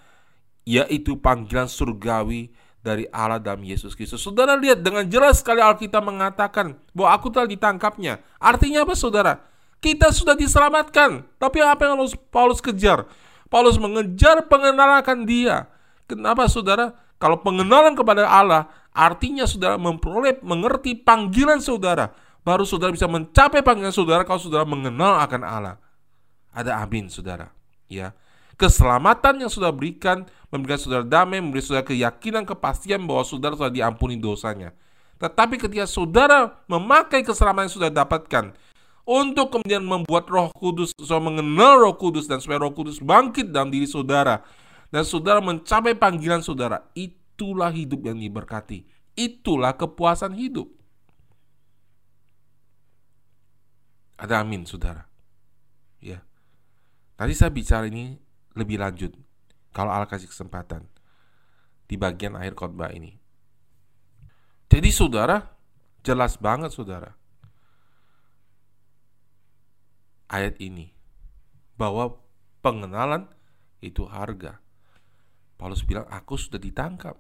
yaitu 0.63 1.19
panggilan 1.19 1.67
surgawi 1.67 2.55
dari 2.79 3.11
Allah 3.11 3.43
dalam 3.43 3.67
Yesus 3.67 3.99
Kristus. 3.99 4.23
Saudara 4.23 4.55
lihat 4.55 4.87
dengan 4.87 5.03
jelas 5.11 5.43
sekali 5.43 5.59
Alkitab 5.59 6.07
mengatakan 6.07 6.79
bahwa 6.95 7.11
aku 7.19 7.35
telah 7.35 7.51
ditangkapnya. 7.51 8.23
Artinya 8.39 8.87
apa 8.87 8.95
saudara? 8.95 9.49
Kita 9.81 10.12
sudah 10.12 10.37
diselamatkan. 10.37 11.24
Tapi 11.41 11.59
apa 11.64 11.89
yang 11.89 11.97
harus 11.97 12.12
Paulus 12.28 12.61
kejar? 12.61 13.09
Paulus 13.49 13.81
mengejar 13.81 14.45
pengenalan 14.47 15.24
dia. 15.24 15.66
Kenapa 16.05 16.47
saudara? 16.47 16.95
Kalau 17.20 17.41
pengenalan 17.41 17.93
kepada 17.97 18.24
Allah 18.24 18.68
artinya 18.97 19.45
saudara 19.45 19.76
memperoleh 19.76 20.41
mengerti 20.41 20.97
panggilan 20.97 21.61
saudara, 21.61 22.12
baru 22.43 22.64
saudara 22.64 22.93
bisa 22.93 23.05
mencapai 23.05 23.61
panggilan 23.61 23.93
saudara 23.93 24.24
kalau 24.24 24.41
saudara 24.41 24.64
mengenal 24.64 25.20
akan 25.20 25.43
Allah. 25.45 25.76
Ada 26.53 26.81
amin 26.81 27.09
saudara. 27.09 27.53
Ya. 27.89 28.16
Keselamatan 28.61 29.41
yang 29.41 29.51
sudah 29.53 29.72
berikan 29.72 30.28
memberikan 30.53 30.76
saudara 30.76 31.05
damai, 31.07 31.41
memberi 31.41 31.64
saudara 31.64 31.87
keyakinan, 31.87 32.45
kepastian 32.45 33.01
bahwa 33.09 33.24
saudara 33.24 33.57
sudah 33.57 33.72
diampuni 33.72 34.20
dosanya. 34.20 34.76
Tetapi 35.20 35.61
ketika 35.61 35.85
saudara 35.85 36.61
memakai 36.68 37.24
keselamatan 37.24 37.68
yang 37.68 37.76
sudah 37.76 37.91
dapatkan 37.93 38.57
untuk 39.11 39.59
kemudian 39.59 39.83
membuat 39.83 40.31
Roh 40.31 40.55
Kudus, 40.55 40.95
supaya 40.95 41.19
mengenal 41.19 41.83
Roh 41.83 41.99
Kudus 41.99 42.31
dan 42.31 42.39
supaya 42.39 42.63
Roh 42.63 42.71
Kudus 42.71 43.03
bangkit 43.03 43.51
dalam 43.51 43.75
diri 43.75 43.91
saudara, 43.91 44.47
dan 44.95 45.03
saudara 45.03 45.43
mencapai 45.43 45.99
panggilan 45.99 46.47
saudara, 46.47 46.87
itulah 46.95 47.75
hidup 47.75 48.07
yang 48.07 48.23
diberkati. 48.23 48.87
Itulah 49.19 49.75
kepuasan 49.75 50.39
hidup. 50.39 50.71
Ada 54.15 54.47
amin, 54.47 54.63
saudara. 54.63 55.11
Ya. 55.99 56.23
Tadi 57.19 57.35
saya 57.35 57.51
bicara 57.51 57.91
ini 57.91 58.15
lebih 58.55 58.79
lanjut. 58.79 59.11
Kalau 59.75 59.91
Allah 59.91 60.07
kasih 60.07 60.31
kesempatan. 60.31 60.87
Di 61.91 61.99
bagian 61.99 62.39
akhir 62.39 62.55
khotbah 62.55 62.95
ini. 62.95 63.19
Jadi 64.71 64.91
saudara, 64.95 65.51
jelas 66.07 66.39
banget 66.39 66.71
saudara. 66.71 67.20
Ayat 70.31 70.62
ini. 70.62 70.95
Bahwa 71.74 72.22
pengenalan 72.62 73.26
itu 73.83 74.07
harga. 74.07 74.62
Paulus 75.59 75.83
bilang, 75.83 76.07
aku 76.07 76.39
sudah 76.39 76.62
ditangkap. 76.62 77.18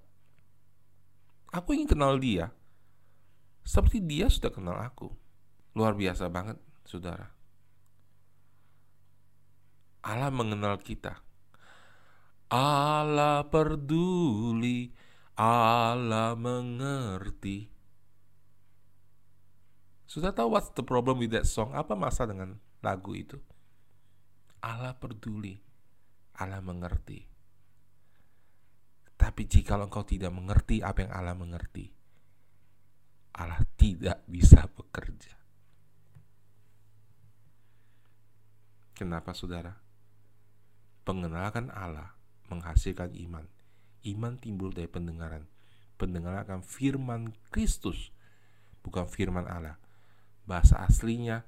Aku 1.50 1.74
ingin 1.74 1.90
kenal 1.90 2.14
dia. 2.22 2.54
Seperti 3.66 3.98
dia 3.98 4.30
sudah 4.30 4.54
kenal 4.54 4.78
aku. 4.78 5.10
Luar 5.74 5.98
biasa 5.98 6.30
banget, 6.30 6.56
saudara. 6.86 7.34
Allah 10.00 10.30
mengenal 10.32 10.80
kita. 10.80 11.20
Allah 12.50 13.44
peduli, 13.46 14.90
Allah 15.36 16.34
mengerti. 16.34 17.70
Sudah 20.10 20.34
tahu 20.34 20.58
what's 20.58 20.74
the 20.74 20.82
problem 20.82 21.22
with 21.22 21.30
that 21.30 21.46
song? 21.46 21.70
Apa 21.70 21.94
masalah 21.94 22.34
dengan 22.34 22.58
lagu 22.80 23.12
itu? 23.16 23.38
Allah 24.60 24.92
peduli, 24.96 25.56
Allah 26.36 26.60
mengerti. 26.60 27.24
Tapi 29.20 29.44
jika 29.44 29.76
engkau 29.76 30.04
tidak 30.04 30.32
mengerti 30.32 30.80
apa 30.80 31.04
yang 31.04 31.12
Allah 31.12 31.36
mengerti, 31.36 31.92
Allah 33.36 33.60
tidak 33.76 34.24
bisa 34.24 34.64
bekerja. 34.68 35.36
Kenapa 38.96 39.32
saudara? 39.32 39.80
Pengenalan 41.04 41.72
Allah 41.72 42.12
menghasilkan 42.52 43.16
iman. 43.16 43.48
Iman 44.04 44.36
timbul 44.36 44.76
dari 44.76 44.88
pendengaran. 44.88 45.48
Pendengaran 45.96 46.44
akan 46.44 46.60
firman 46.60 47.32
Kristus, 47.48 48.12
bukan 48.84 49.08
firman 49.08 49.48
Allah. 49.48 49.80
Bahasa 50.44 50.84
aslinya, 50.84 51.44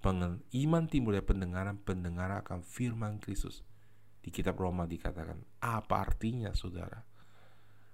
iman 0.00 0.84
timbul 0.88 1.12
dari 1.12 1.24
pendengaran, 1.24 1.76
pendengaran 1.80 2.40
akan 2.40 2.64
firman 2.64 3.20
Kristus. 3.20 3.60
Di 4.20 4.28
kitab 4.28 4.60
Roma 4.60 4.84
dikatakan, 4.84 5.40
apa 5.64 5.94
artinya 6.00 6.52
saudara? 6.52 7.04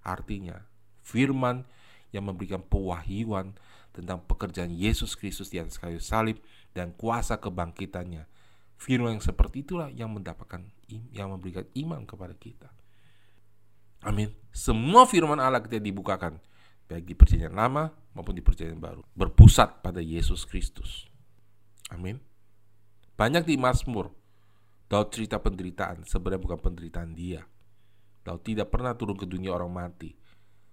Artinya, 0.07 0.59
firman 1.03 1.67
yang 2.15 2.27
memberikan 2.27 2.63
pewahyuan 2.63 3.55
tentang 3.91 4.23
pekerjaan 4.23 4.71
Yesus 4.71 5.17
Kristus 5.19 5.51
di 5.51 5.59
atas 5.59 5.81
kayu 5.81 5.99
salib 5.99 6.39
dan 6.77 6.95
kuasa 6.95 7.41
kebangkitannya. 7.41 8.29
Firman 8.77 9.19
yang 9.19 9.25
seperti 9.25 9.65
itulah 9.65 9.89
yang 9.89 10.13
mendapatkan 10.13 10.61
yang 11.11 11.33
memberikan 11.33 11.65
iman 11.75 12.05
kepada 12.05 12.37
kita. 12.37 12.69
Amin. 14.05 14.31
Semua 14.53 15.09
firman 15.09 15.41
Allah 15.41 15.65
kita 15.65 15.81
dibukakan 15.81 16.39
baik 16.87 17.09
di 17.09 17.15
perjanjian 17.17 17.57
lama 17.57 17.91
maupun 18.15 18.37
di 18.37 18.45
perjanjian 18.45 18.79
baru 18.79 19.03
berpusat 19.17 19.83
pada 19.83 19.99
Yesus 19.99 20.45
Kristus. 20.47 21.09
Amin. 21.91 22.19
Banyak 23.17 23.47
di 23.47 23.57
Mazmur 23.57 24.13
Daud 24.87 25.11
cerita 25.11 25.43
penderitaan, 25.43 26.07
sebenarnya 26.07 26.43
bukan 26.47 26.59
penderitaan 26.63 27.11
dia. 27.11 27.43
Daud 28.23 28.47
tidak 28.47 28.71
pernah 28.71 28.95
turun 28.95 29.19
ke 29.19 29.27
dunia 29.27 29.51
orang 29.51 29.71
mati. 29.75 30.15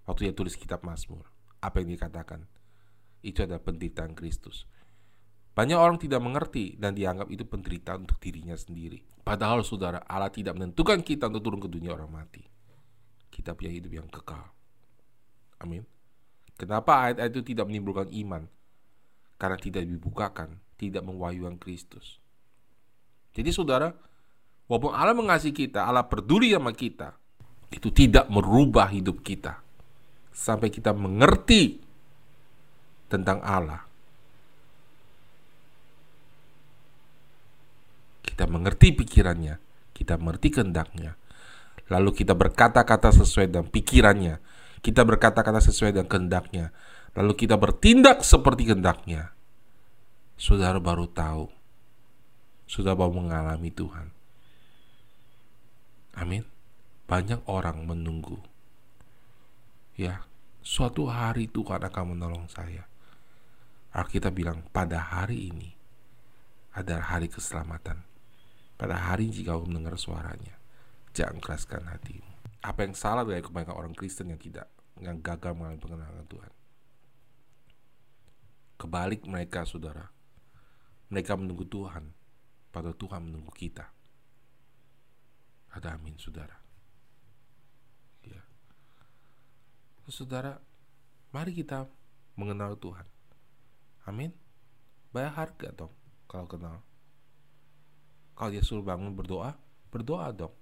Waktu 0.05 0.30
dia 0.30 0.34
tulis 0.38 0.53
kitab 0.53 0.86
Mazmur, 0.86 1.26
apa 1.57 1.82
yang 1.82 1.97
dikatakan? 1.97 2.45
Itu 3.26 3.41
adalah 3.41 3.66
penderitaan 3.66 4.14
Kristus. 4.14 4.70
Banyak 5.57 5.78
orang 5.78 5.97
tidak 5.97 6.22
mengerti 6.22 6.78
dan 6.78 6.93
dianggap 6.93 7.30
itu 7.34 7.45
penderitaan 7.45 8.05
untuk 8.05 8.22
dirinya 8.22 8.53
sendiri. 8.53 9.01
Padahal 9.26 9.66
saudara, 9.66 10.05
Allah 10.05 10.30
tidak 10.30 10.57
menentukan 10.61 11.01
kita 11.01 11.30
untuk 11.34 11.41
turun 11.49 11.61
ke 11.66 11.70
dunia 11.70 11.97
orang 11.97 12.09
mati. 12.14 12.45
Kita 13.34 13.57
punya 13.57 13.74
hidup 13.74 13.97
yang 13.97 14.09
kekal. 14.14 14.45
Amin. 15.57 15.89
Kenapa 16.53 17.09
ayat-ayat 17.09 17.34
itu 17.34 17.53
tidak 17.53 17.66
menimbulkan 17.66 18.14
iman? 18.14 18.45
Karena 19.41 19.57
tidak 19.57 19.89
dibukakan, 19.89 20.61
tidak 20.89 21.03
mewahyukan 21.07 21.55
Kristus. 21.55 22.19
Jadi 23.34 23.49
saudara, 23.55 23.95
walaupun 24.67 24.91
Allah 24.91 25.15
mengasihi 25.15 25.55
kita, 25.55 25.88
Allah 25.88 26.05
peduli 26.05 26.51
sama 26.51 26.75
kita, 26.75 27.15
itu 27.73 27.89
tidak 27.89 28.29
merubah 28.29 28.91
hidup 28.91 29.23
kita. 29.25 29.63
Sampai 30.34 30.69
kita 30.69 30.91
mengerti 30.93 31.81
tentang 33.09 33.41
Allah. 33.41 33.86
Kita 38.25 38.49
mengerti 38.49 38.97
pikirannya, 38.97 39.61
kita 39.93 40.17
mengerti 40.17 40.49
kehendaknya. 40.57 41.13
Lalu 41.93 42.09
kita 42.17 42.34
berkata-kata 42.34 43.13
sesuai 43.13 43.53
dengan 43.53 43.69
pikirannya, 43.69 44.41
kita 44.81 45.05
berkata-kata 45.05 45.61
sesuai 45.61 45.93
dengan 45.93 46.09
kehendaknya. 46.09 46.73
Lalu 47.13 47.34
kita 47.38 47.61
bertindak 47.61 48.25
seperti 48.25 48.73
kehendaknya. 48.73 49.29
Saudara 50.44 50.76
baru 50.76 51.08
tahu 51.08 51.48
sudah 52.68 53.00
mau 53.00 53.08
mengalami 53.08 53.72
Tuhan. 53.72 54.12
Amin. 56.20 56.44
Banyak 57.08 57.48
orang 57.48 57.88
menunggu. 57.88 58.44
Ya, 59.96 60.28
suatu 60.60 61.08
hari 61.08 61.48
Tuhan 61.48 61.88
akan 61.88 62.20
menolong 62.20 62.52
saya. 62.52 62.84
Alkitab 63.96 64.36
bilang 64.36 64.68
pada 64.76 65.00
hari 65.00 65.48
ini 65.48 65.72
adalah 66.76 67.16
hari 67.16 67.32
keselamatan. 67.32 68.04
Pada 68.76 69.00
hari 69.00 69.32
jika 69.32 69.56
kamu 69.56 69.72
mendengar 69.72 69.96
suaranya, 69.96 70.60
jangan 71.16 71.39
keraskan 71.39 71.88
hatimu. 71.88 72.60
Apa 72.60 72.84
yang 72.84 73.00
salah 73.00 73.24
dari 73.24 73.39
kebanyakan 73.39 73.80
orang 73.80 73.96
Kristen 73.96 74.28
yang 74.28 74.44
tidak, 74.44 74.68
yang 75.00 75.24
gagal 75.24 75.56
mengalami 75.56 75.80
pengenalan 75.80 76.28
Tuhan? 76.28 76.52
Kebalik 78.76 79.24
mereka, 79.24 79.64
saudara. 79.64 80.12
Mereka 81.12 81.36
menunggu 81.36 81.68
Tuhan, 81.68 82.12
pada 82.74 82.93
Tuhan 82.95 83.28
menunggu 83.28 83.51
kita. 83.54 83.89
Ada 85.74 85.97
amin, 85.97 86.16
saudara. 86.22 86.58
Ya. 88.22 88.41
Saudara, 90.06 90.62
mari 91.34 91.51
kita 91.58 91.89
mengenal 92.38 92.78
Tuhan. 92.78 93.06
Amin. 94.06 94.34
Bayar 95.14 95.34
harga 95.38 95.70
dong 95.74 95.93
kalau 96.26 96.49
kenal. 96.49 96.82
Kalau 98.34 98.49
dia 98.49 98.66
suruh 98.66 98.82
bangun 98.82 99.14
berdoa, 99.14 99.54
berdoa 99.93 100.34
dong. 100.34 100.54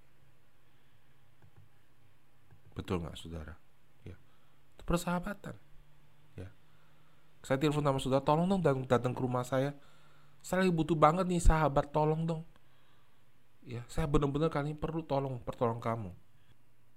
Betul 2.75 3.03
nggak 3.03 3.15
saudara? 3.15 3.55
Ya. 4.03 4.15
Itu 4.75 4.83
persahabatan. 4.83 5.55
Ya. 6.35 6.51
Saya 7.43 7.59
telepon 7.59 7.83
sama 7.83 7.99
saudara, 7.99 8.23
tolong 8.23 8.47
dong 8.51 8.83
datang 8.87 9.15
ke 9.15 9.21
rumah 9.23 9.47
saya 9.47 9.75
saya 10.41 10.65
lagi 10.65 10.73
butuh 10.73 10.97
banget 10.97 11.29
nih 11.29 11.37
sahabat 11.37 11.93
tolong 11.93 12.25
dong. 12.25 12.41
Ya 13.61 13.85
saya 13.85 14.09
benar-benar 14.09 14.49
kali 14.49 14.73
ini 14.73 14.77
perlu 14.77 15.05
tolong 15.05 15.37
pertolong 15.37 15.77
kamu. 15.77 16.09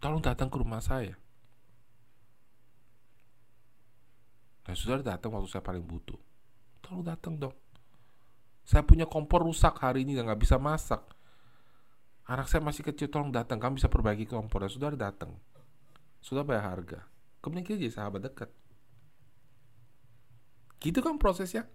Tolong 0.01 0.21
datang 0.25 0.49
ke 0.49 0.57
rumah 0.57 0.81
saya. 0.81 1.13
Dan 4.65 4.73
saudara 4.73 5.05
datang 5.05 5.37
waktu 5.37 5.49
saya 5.53 5.61
paling 5.61 5.85
butuh. 5.85 6.17
Tolong 6.81 7.05
datang 7.05 7.37
dong. 7.37 7.53
Saya 8.65 8.81
punya 8.81 9.05
kompor 9.05 9.45
rusak 9.45 9.77
hari 9.77 10.09
ini 10.09 10.17
dan 10.17 10.25
nggak 10.25 10.41
bisa 10.41 10.57
masak. 10.57 11.05
Anak 12.25 12.49
saya 12.49 12.65
masih 12.65 12.81
kecil 12.81 13.13
tolong 13.13 13.29
datang. 13.29 13.61
Kamu 13.61 13.77
bisa 13.77 13.93
perbaiki 13.93 14.25
kompor. 14.25 14.65
Dan 14.65 14.73
saudara 14.73 14.97
datang. 14.97 15.37
Sudah 16.25 16.49
bayar 16.49 16.73
harga. 16.73 17.05
Kemudian 17.45 17.61
kita 17.61 17.77
jadi 17.77 17.93
sahabat 17.93 18.25
dekat. 18.25 18.49
Gitu 20.81 21.05
kan 21.05 21.21
prosesnya? 21.21 21.69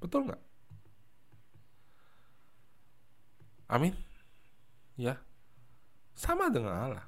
Betul 0.00 0.32
nggak 0.32 0.51
Amin. 3.72 3.96
Ya. 5.00 5.16
Sama 6.12 6.52
dengan 6.52 6.76
Allah. 6.76 7.06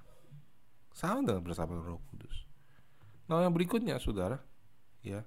Sama 0.96 1.20
dengan 1.20 1.44
bersama 1.44 1.76
Roh 1.76 2.00
Kudus. 2.08 2.48
Nah, 3.28 3.44
yang 3.44 3.52
berikutnya 3.52 4.00
Saudara, 4.00 4.40
ya. 5.04 5.20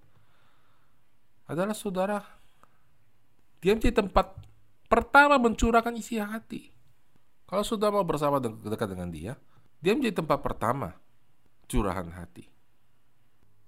Adalah 1.45 1.77
Saudara 1.77 2.19
dia 3.61 3.77
menjadi 3.77 4.01
tempat 4.01 4.33
pertama 4.89 5.37
mencurahkan 5.37 5.93
isi 5.97 6.17
hati. 6.17 6.73
Kalau 7.47 7.63
sudah 7.63 7.93
mau 7.93 8.03
bersama 8.03 8.41
dekat 8.41 8.91
dengan 8.91 9.07
dia, 9.13 9.33
dia 9.79 9.93
menjadi 9.95 10.19
tempat 10.19 10.43
pertama 10.43 10.97
curahan 11.69 12.11
hati. 12.11 12.49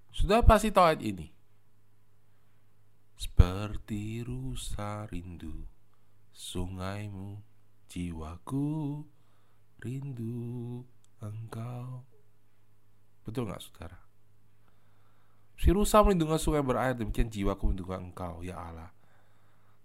Sudah 0.10 0.44
pasti 0.44 0.74
tahu 0.74 0.86
ayat 0.90 1.02
ini. 1.06 1.28
Seperti 3.20 4.24
rusa 4.24 5.08
rindu 5.12 5.68
sungaimu 6.32 7.49
Jiwaku 7.90 9.02
rindu 9.82 10.86
engkau. 11.18 12.06
Betul 13.26 13.50
nggak 13.50 13.66
saudara? 13.66 13.98
Si 15.58 15.74
rusa 15.74 16.06
melindungi 16.06 16.38
sungai 16.38 16.62
berair, 16.62 16.94
demikian 16.94 17.34
jiwaku 17.34 17.74
melindungi 17.74 17.98
engkau, 17.98 18.46
ya 18.46 18.62
Allah. 18.62 18.94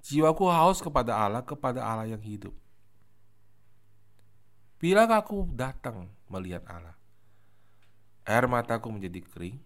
Jiwaku 0.05 0.53
haus 0.53 0.85
kepada 0.85 1.17
Allah, 1.17 1.41
kepada 1.41 1.81
Allah 1.81 2.13
yang 2.13 2.21
hidup. 2.21 2.53
Bila 4.77 5.09
aku 5.09 5.49
datang 5.57 6.13
melihat 6.29 6.61
Allah, 6.69 6.93
air 8.29 8.45
mataku 8.45 8.93
menjadi 8.93 9.25
kering, 9.25 9.57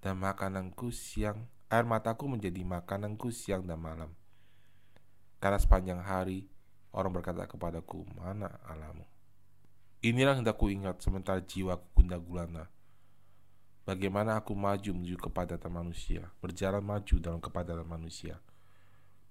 dan 0.00 0.16
makananku 0.16 0.88
siang, 0.88 1.52
air 1.68 1.84
mataku 1.84 2.32
menjadi 2.32 2.64
makananku 2.64 3.28
siang 3.28 3.68
dan 3.68 3.76
malam 3.76 4.08
karena 5.38 5.58
sepanjang 5.58 6.00
hari 6.02 6.46
orang 6.94 7.14
berkata 7.14 7.46
kepadaku, 7.46 8.06
mana 8.14 8.60
alamu? 8.66 9.04
Inilah 10.04 10.36
hendak 10.36 10.60
ku 10.60 10.68
ingat 10.68 11.00
sementara 11.00 11.40
jiwaku 11.40 11.84
gundah 11.96 12.20
gulana. 12.20 12.64
Bagaimana 13.84 14.40
aku 14.40 14.56
maju 14.56 14.90
menuju 14.96 15.16
kepadatan 15.16 15.72
manusia, 15.72 16.28
berjalan 16.40 16.84
maju 16.84 17.14
dalam 17.20 17.40
kepadatan 17.40 17.88
manusia. 17.88 18.40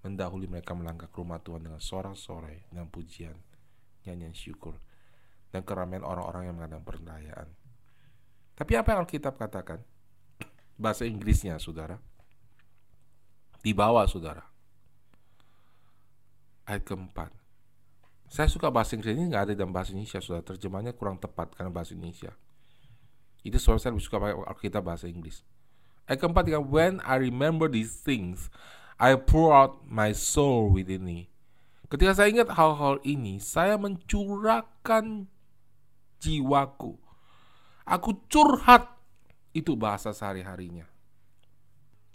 mendahului 0.04 0.44
mereka 0.44 0.76
melangkah 0.76 1.08
ke 1.08 1.16
rumah 1.16 1.40
Tuhan 1.40 1.64
dengan 1.64 1.80
sorak-sorai 1.80 2.68
dan 2.68 2.92
pujian, 2.92 3.32
nyanyian 4.04 4.36
syukur, 4.36 4.76
dan 5.48 5.64
keramaian 5.64 6.04
orang-orang 6.04 6.52
yang 6.52 6.60
mengadakan 6.60 6.84
perayaan. 6.84 7.48
Tapi 8.52 8.72
apa 8.76 8.92
yang 8.92 9.00
Alkitab 9.08 9.34
katakan? 9.40 9.80
Bahasa 10.76 11.08
Inggrisnya, 11.08 11.56
saudara. 11.56 11.96
Di 13.64 13.72
bawah, 13.72 14.04
saudara. 14.04 14.44
Ayat 16.64 16.84
keempat. 16.88 17.30
Saya 18.28 18.48
suka 18.48 18.72
bahasa 18.72 18.96
Inggris 18.96 19.14
ini 19.14 19.30
nggak 19.30 19.44
ada 19.50 19.52
dalam 19.52 19.70
bahasa 19.70 19.92
Indonesia, 19.92 20.18
saudara. 20.18 20.42
Terjemahnya 20.42 20.96
kurang 20.96 21.20
tepat 21.20 21.52
karena 21.54 21.70
bahasa 21.70 21.92
Indonesia. 21.92 22.32
Itu 23.44 23.60
sebab 23.60 23.76
saya 23.76 23.92
lebih 23.92 24.04
suka 24.08 24.16
pakai 24.16 24.36
Alkitab 24.40 24.82
bahasa 24.82 25.06
Inggris. 25.06 25.44
Ayat 26.08 26.24
keempat, 26.24 26.48
when 26.64 27.04
I 27.04 27.20
remember 27.20 27.68
these 27.68 28.00
things, 28.00 28.48
I 28.96 29.16
pour 29.20 29.52
out 29.52 29.84
my 29.84 30.16
soul 30.16 30.72
within 30.72 31.04
me. 31.04 31.28
Ketika 31.92 32.16
saya 32.16 32.32
ingat 32.32 32.56
hal-hal 32.56 32.98
ini, 33.04 33.36
saya 33.38 33.76
mencurahkan 33.76 35.28
jiwaku. 36.18 36.96
Aku 37.84 38.24
curhat. 38.32 38.88
Itu 39.54 39.78
bahasa 39.78 40.10
sehari-harinya. 40.10 40.88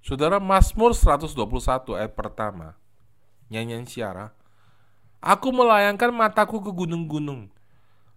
Saudara 0.04 0.42
Mazmur 0.42 0.92
121 0.92 1.96
ayat 1.96 2.12
pertama. 2.18 2.76
Nyanyian 3.48 3.88
syarah. 3.88 4.36
Aku 5.20 5.52
melayangkan 5.52 6.16
mataku 6.16 6.64
ke 6.64 6.72
gunung-gunung. 6.72 7.52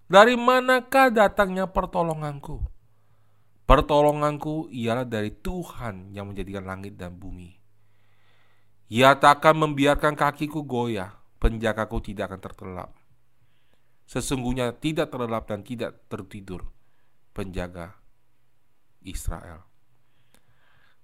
Dari 0.07 0.39
manakah 0.39 1.11
datangnya 1.11 1.67
pertolonganku? 1.67 2.63
Pertolonganku 3.67 4.71
ialah 4.71 5.03
dari 5.03 5.35
Tuhan 5.35 6.15
yang 6.15 6.31
menjadikan 6.31 6.63
langit 6.63 6.95
dan 6.95 7.19
bumi. 7.19 7.59
Ia 8.93 9.17
tak 9.17 9.41
akan 9.41 9.67
membiarkan 9.67 10.15
kakiku 10.15 10.63
goyah, 10.63 11.17
penjagaku 11.41 11.99
tidak 12.05 12.29
akan 12.29 12.41
tertelap. 12.45 12.91
Sesungguhnya 14.05 14.77
tidak 14.77 15.09
terlelap 15.09 15.49
dan 15.49 15.65
tidak 15.65 16.05
tertidur 16.13 16.69
penjaga 17.33 17.97
Israel. 19.01 19.65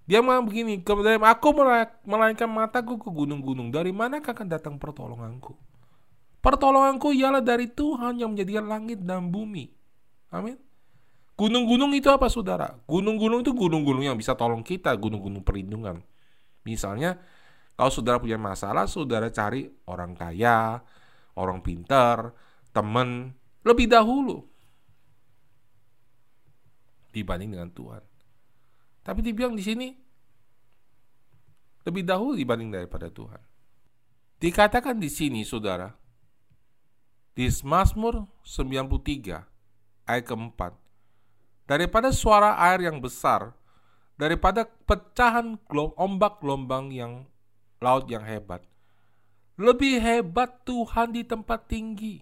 Dia 0.05 0.21
mengatakan 0.21 0.47
begini, 0.47 0.75
aku 1.25 1.49
melainkan 2.05 2.49
mataku 2.53 3.01
ke 3.01 3.09
gunung-gunung. 3.09 3.73
Dari 3.73 3.91
mana 3.91 4.21
akan 4.21 4.47
datang 4.47 4.77
pertolonganku? 4.77 5.57
Pertolonganku 6.39 7.11
ialah 7.11 7.43
dari 7.43 7.67
Tuhan 7.67 8.23
yang 8.23 8.35
menjadikan 8.35 8.71
langit 8.71 9.03
dan 9.03 9.29
bumi. 9.29 9.67
Amin. 10.31 10.55
Gunung-gunung 11.39 11.95
itu 11.95 12.11
apa 12.11 12.27
saudara? 12.27 12.79
Gunung-gunung 12.87 13.43
itu 13.43 13.55
gunung-gunung 13.55 14.03
yang 14.07 14.19
bisa 14.19 14.35
tolong 14.35 14.63
kita, 14.63 14.91
gunung-gunung 14.99 15.43
perlindungan. 15.43 16.03
Misalnya 16.67 17.19
kalau 17.79 17.95
saudara 17.95 18.19
punya 18.19 18.35
masalah, 18.35 18.91
saudara 18.91 19.31
cari 19.31 19.71
orang 19.87 20.19
kaya, 20.19 20.83
orang 21.39 21.63
pintar, 21.63 22.35
teman 22.75 23.35
lebih 23.63 23.87
dahulu 23.87 24.43
dibanding 27.15 27.55
dengan 27.55 27.71
Tuhan. 27.71 28.03
Tapi 29.07 29.21
dibilang 29.23 29.55
di 29.55 29.63
sini 29.63 29.89
lebih 31.87 32.03
dahulu 32.03 32.35
dibanding 32.35 32.75
daripada 32.75 33.09
Tuhan. 33.09 33.41
Dikatakan 34.39 34.99
di 34.99 35.11
sini, 35.11 35.47
saudara, 35.47 35.91
di 37.39 37.47
Mazmur 37.63 38.27
93 38.43 39.47
ayat 40.11 40.25
keempat, 40.27 40.75
daripada 41.71 42.11
suara 42.11 42.59
air 42.59 42.91
yang 42.91 42.99
besar, 42.99 43.55
daripada 44.19 44.67
pecahan 44.67 45.55
ombak 45.95 46.43
gelombang 46.43 46.91
yang 46.91 47.31
laut 47.79 48.11
yang 48.11 48.27
hebat. 48.27 48.67
Lebih 49.55 50.03
hebat 50.03 50.67
Tuhan 50.67 51.15
di 51.15 51.23
tempat 51.23 51.71
tinggi. 51.71 52.19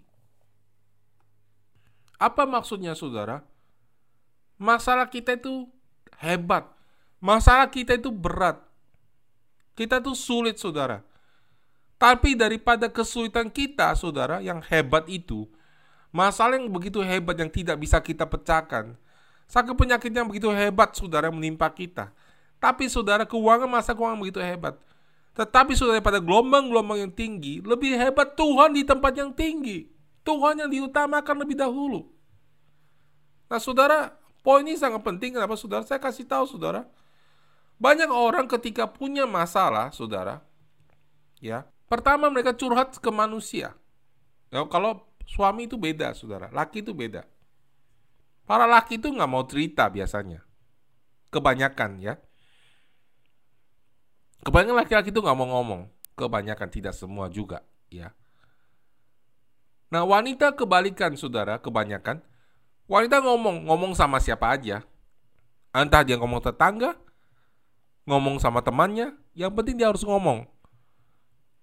Apa 2.20 2.44
maksudnya 2.44 2.92
saudara? 2.92 3.40
Masalah 4.60 5.08
kita 5.08 5.40
itu 5.40 5.64
hebat. 6.20 6.68
Masalah 7.24 7.72
kita 7.72 7.96
itu 7.96 8.12
berat. 8.12 8.60
Kita 9.72 9.96
itu 9.96 10.12
sulit 10.12 10.60
saudara. 10.60 11.00
Tapi 11.96 12.36
daripada 12.36 12.92
kesulitan 12.92 13.48
kita 13.48 13.96
saudara 13.96 14.44
yang 14.44 14.60
hebat 14.60 15.08
itu, 15.08 15.48
masalah 16.12 16.60
yang 16.60 16.68
begitu 16.68 17.00
hebat 17.00 17.40
yang 17.40 17.48
tidak 17.48 17.80
bisa 17.80 17.96
kita 18.04 18.28
pecahkan, 18.28 18.92
sakit 19.48 19.72
penyakit 19.72 20.12
yang 20.12 20.28
begitu 20.28 20.52
hebat 20.52 20.92
saudara 20.92 21.32
menimpa 21.32 21.72
kita. 21.72 22.12
Tapi 22.60 22.88
saudara 22.92 23.24
keuangan 23.24 23.68
masa 23.68 23.96
keuangan 23.96 24.20
begitu 24.20 24.40
hebat. 24.44 24.76
Tetapi 25.36 25.76
sudah 25.76 26.00
daripada 26.00 26.16
gelombang-gelombang 26.16 27.08
yang 27.08 27.12
tinggi, 27.12 27.60
lebih 27.60 27.92
hebat 27.92 28.32
Tuhan 28.32 28.72
di 28.72 28.82
tempat 28.88 29.12
yang 29.12 29.36
tinggi. 29.36 29.84
Tuhan 30.24 30.64
yang 30.64 30.72
diutamakan 30.72 31.36
lebih 31.44 31.60
dahulu. 31.60 32.08
Nah 33.46 33.60
saudara, 33.60 34.16
poin 34.40 34.64
ini 34.64 34.80
sangat 34.80 35.04
penting. 35.04 35.36
Kenapa 35.36 35.54
saudara? 35.54 35.84
Saya 35.84 36.00
kasih 36.00 36.24
tahu 36.24 36.48
saudara. 36.48 36.88
Banyak 37.76 38.08
orang 38.08 38.48
ketika 38.48 38.88
punya 38.88 39.28
masalah, 39.28 39.92
saudara, 39.92 40.40
ya, 41.44 41.68
pertama 41.86 42.30
mereka 42.30 42.54
curhat 42.54 42.94
ke 42.98 43.10
manusia. 43.10 43.74
Ya, 44.50 44.62
kalau 44.70 45.02
suami 45.26 45.66
itu 45.66 45.74
beda, 45.74 46.14
saudara, 46.14 46.50
laki 46.54 46.82
itu 46.82 46.94
beda. 46.94 47.26
Para 48.46 48.62
laki 48.62 49.02
itu 49.02 49.10
nggak 49.10 49.30
mau 49.30 49.42
cerita 49.42 49.90
biasanya, 49.90 50.42
kebanyakan 51.34 51.98
ya. 51.98 52.14
Kebanyakan 54.46 54.86
laki-laki 54.86 55.10
itu 55.10 55.18
nggak 55.18 55.38
mau 55.38 55.50
ngomong. 55.58 55.90
Kebanyakan 56.14 56.70
tidak 56.70 56.94
semua 56.94 57.26
juga, 57.26 57.66
ya. 57.90 58.14
Nah, 59.90 60.02
wanita 60.06 60.54
kebalikan, 60.54 61.14
saudara, 61.14 61.58
kebanyakan. 61.62 62.22
Wanita 62.86 63.18
ngomong, 63.22 63.66
ngomong 63.66 63.92
sama 63.98 64.22
siapa 64.22 64.54
aja. 64.54 64.86
Entah 65.74 66.06
dia 66.06 66.16
ngomong 66.16 66.40
tetangga, 66.40 66.94
ngomong 68.06 68.38
sama 68.38 68.62
temannya, 68.62 69.12
yang 69.34 69.52
penting 69.52 69.76
dia 69.76 69.90
harus 69.90 70.06
ngomong. 70.06 70.46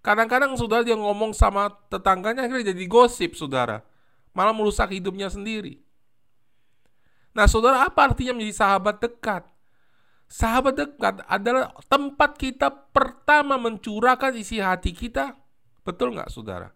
Kadang-kadang 0.03 0.51
saudara 0.59 0.83
dia 0.83 0.99
ngomong 0.99 1.31
sama 1.31 1.71
tetangganya 1.87 2.43
akhirnya 2.43 2.75
jadi 2.75 2.85
gosip 2.91 3.39
saudara. 3.39 3.87
Malah 4.35 4.51
merusak 4.51 4.91
hidupnya 4.91 5.31
sendiri. 5.31 5.79
Nah 7.31 7.47
saudara 7.47 7.87
apa 7.87 8.11
artinya 8.11 8.35
menjadi 8.35 8.59
sahabat 8.59 8.99
dekat? 8.99 9.47
Sahabat 10.27 10.75
dekat 10.75 11.23
adalah 11.23 11.71
tempat 11.87 12.35
kita 12.35 12.67
pertama 12.91 13.55
mencurahkan 13.55 14.35
isi 14.35 14.59
hati 14.59 14.91
kita. 14.91 15.39
Betul 15.87 16.19
nggak 16.19 16.27
saudara? 16.27 16.75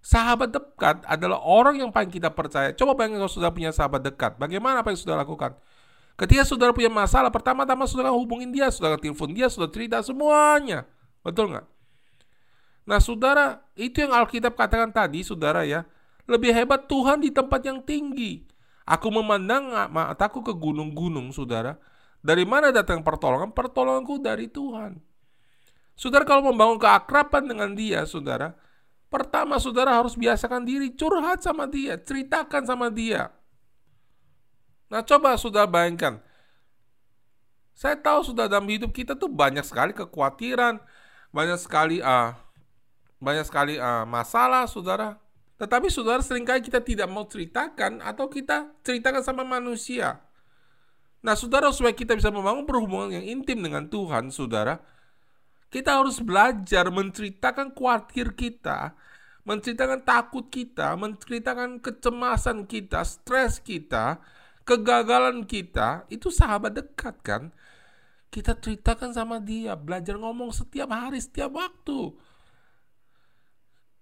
Sahabat 0.00 0.48
dekat 0.48 1.04
adalah 1.04 1.44
orang 1.44 1.76
yang 1.76 1.92
paling 1.92 2.08
kita 2.08 2.32
percaya. 2.32 2.72
Coba 2.72 2.96
bayangin 2.96 3.20
kalau 3.20 3.32
sudah 3.36 3.52
punya 3.52 3.68
sahabat 3.68 4.00
dekat. 4.00 4.40
Bagaimana 4.40 4.80
apa 4.80 4.96
yang 4.96 5.00
sudah 5.00 5.20
lakukan? 5.20 5.60
Ketika 6.16 6.44
saudara 6.48 6.72
punya 6.72 6.88
masalah, 6.88 7.28
pertama-tama 7.28 7.84
saudara 7.84 8.12
hubungin 8.12 8.48
dia, 8.48 8.72
saudara 8.72 8.96
telepon 8.96 9.28
dia, 9.32 9.52
saudara 9.52 9.72
cerita 9.72 10.00
semuanya. 10.00 10.88
Betul 11.20 11.52
nggak? 11.52 11.79
Nah 12.90 12.98
saudara, 12.98 13.62
itu 13.78 14.02
yang 14.02 14.10
Alkitab 14.10 14.58
katakan 14.58 14.90
tadi, 14.90 15.22
saudara 15.22 15.62
ya. 15.62 15.86
Lebih 16.26 16.50
hebat 16.50 16.90
Tuhan 16.90 17.22
di 17.22 17.30
tempat 17.30 17.62
yang 17.62 17.78
tinggi. 17.78 18.42
Aku 18.82 19.14
memandang 19.14 19.70
mataku 19.94 20.42
ke 20.42 20.50
gunung-gunung, 20.50 21.30
saudara 21.30 21.78
dari 22.20 22.44
mana 22.44 22.68
datang 22.68 23.00
pertolongan? 23.00 23.50
Pertolonganku 23.50 24.20
dari 24.20 24.46
Tuhan. 24.46 25.00
Saudara 25.96 26.24
kalau 26.24 26.52
membangun 26.52 26.80
keakraban 26.80 27.44
dengan 27.48 27.72
dia, 27.72 28.04
saudara, 28.04 28.56
pertama 29.08 29.56
saudara 29.60 29.96
harus 29.96 30.16
biasakan 30.16 30.64
diri 30.64 30.92
curhat 30.92 31.44
sama 31.44 31.68
dia, 31.68 31.96
ceritakan 31.96 32.64
sama 32.64 32.88
dia. 32.88 33.32
Nah 34.88 35.04
coba 35.04 35.36
saudara 35.36 35.68
bayangkan, 35.68 36.20
saya 37.76 37.96
tahu 37.96 38.32
sudah 38.32 38.48
dalam 38.48 38.68
hidup 38.68 38.92
kita 38.92 39.16
tuh 39.16 39.28
banyak 39.28 39.64
sekali 39.64 39.92
kekhawatiran, 39.92 40.80
banyak 41.32 41.58
sekali 41.60 42.00
uh, 42.00 42.36
banyak 43.20 43.44
sekali 43.44 43.76
uh, 43.76 44.08
masalah, 44.08 44.64
saudara. 44.64 45.20
Tetapi 45.60 45.92
saudara 45.92 46.24
sering 46.24 46.48
kali 46.48 46.64
kita 46.64 46.80
tidak 46.80 47.04
mau 47.12 47.28
ceritakan 47.28 48.00
atau 48.00 48.32
kita 48.32 48.72
ceritakan 48.80 49.20
sama 49.20 49.44
manusia. 49.44 50.24
Nah, 51.20 51.36
saudara, 51.36 51.68
supaya 51.68 51.92
kita 51.92 52.16
bisa 52.16 52.32
membangun 52.32 52.64
perhubungan 52.64 53.12
yang 53.20 53.24
intim 53.28 53.60
dengan 53.60 53.84
Tuhan, 53.92 54.32
saudara, 54.32 54.80
kita 55.68 56.00
harus 56.00 56.16
belajar 56.24 56.88
menceritakan 56.88 57.76
khawatir 57.76 58.32
kita, 58.32 58.96
menceritakan 59.44 60.00
takut 60.00 60.48
kita, 60.48 60.96
menceritakan 60.96 61.76
kecemasan 61.84 62.64
kita, 62.64 63.04
stres 63.04 63.60
kita, 63.60 64.16
kegagalan 64.64 65.44
kita, 65.44 66.08
itu 66.08 66.32
sahabat 66.32 66.80
dekat 66.80 67.20
kan? 67.20 67.42
Kita 68.32 68.56
ceritakan 68.56 69.12
sama 69.12 69.44
dia, 69.44 69.76
belajar 69.76 70.16
ngomong 70.16 70.56
setiap 70.56 70.88
hari, 70.88 71.20
setiap 71.20 71.52
waktu. 71.52 72.16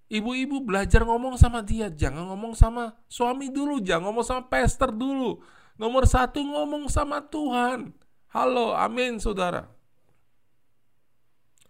Ibu-ibu 0.08 0.64
belajar 0.64 1.04
ngomong 1.04 1.36
sama 1.36 1.60
dia, 1.60 1.92
jangan 1.92 2.32
ngomong 2.32 2.56
sama 2.56 2.96
suami 3.12 3.52
dulu, 3.52 3.76
jangan 3.84 4.08
ngomong 4.08 4.24
sama 4.24 4.42
pastor 4.48 4.88
dulu 4.88 5.40
Nomor 5.78 6.10
satu 6.10 6.42
ngomong 6.42 6.90
sama 6.90 7.22
Tuhan. 7.22 7.94
Halo, 8.34 8.74
amin 8.74 9.22
saudara. 9.22 9.70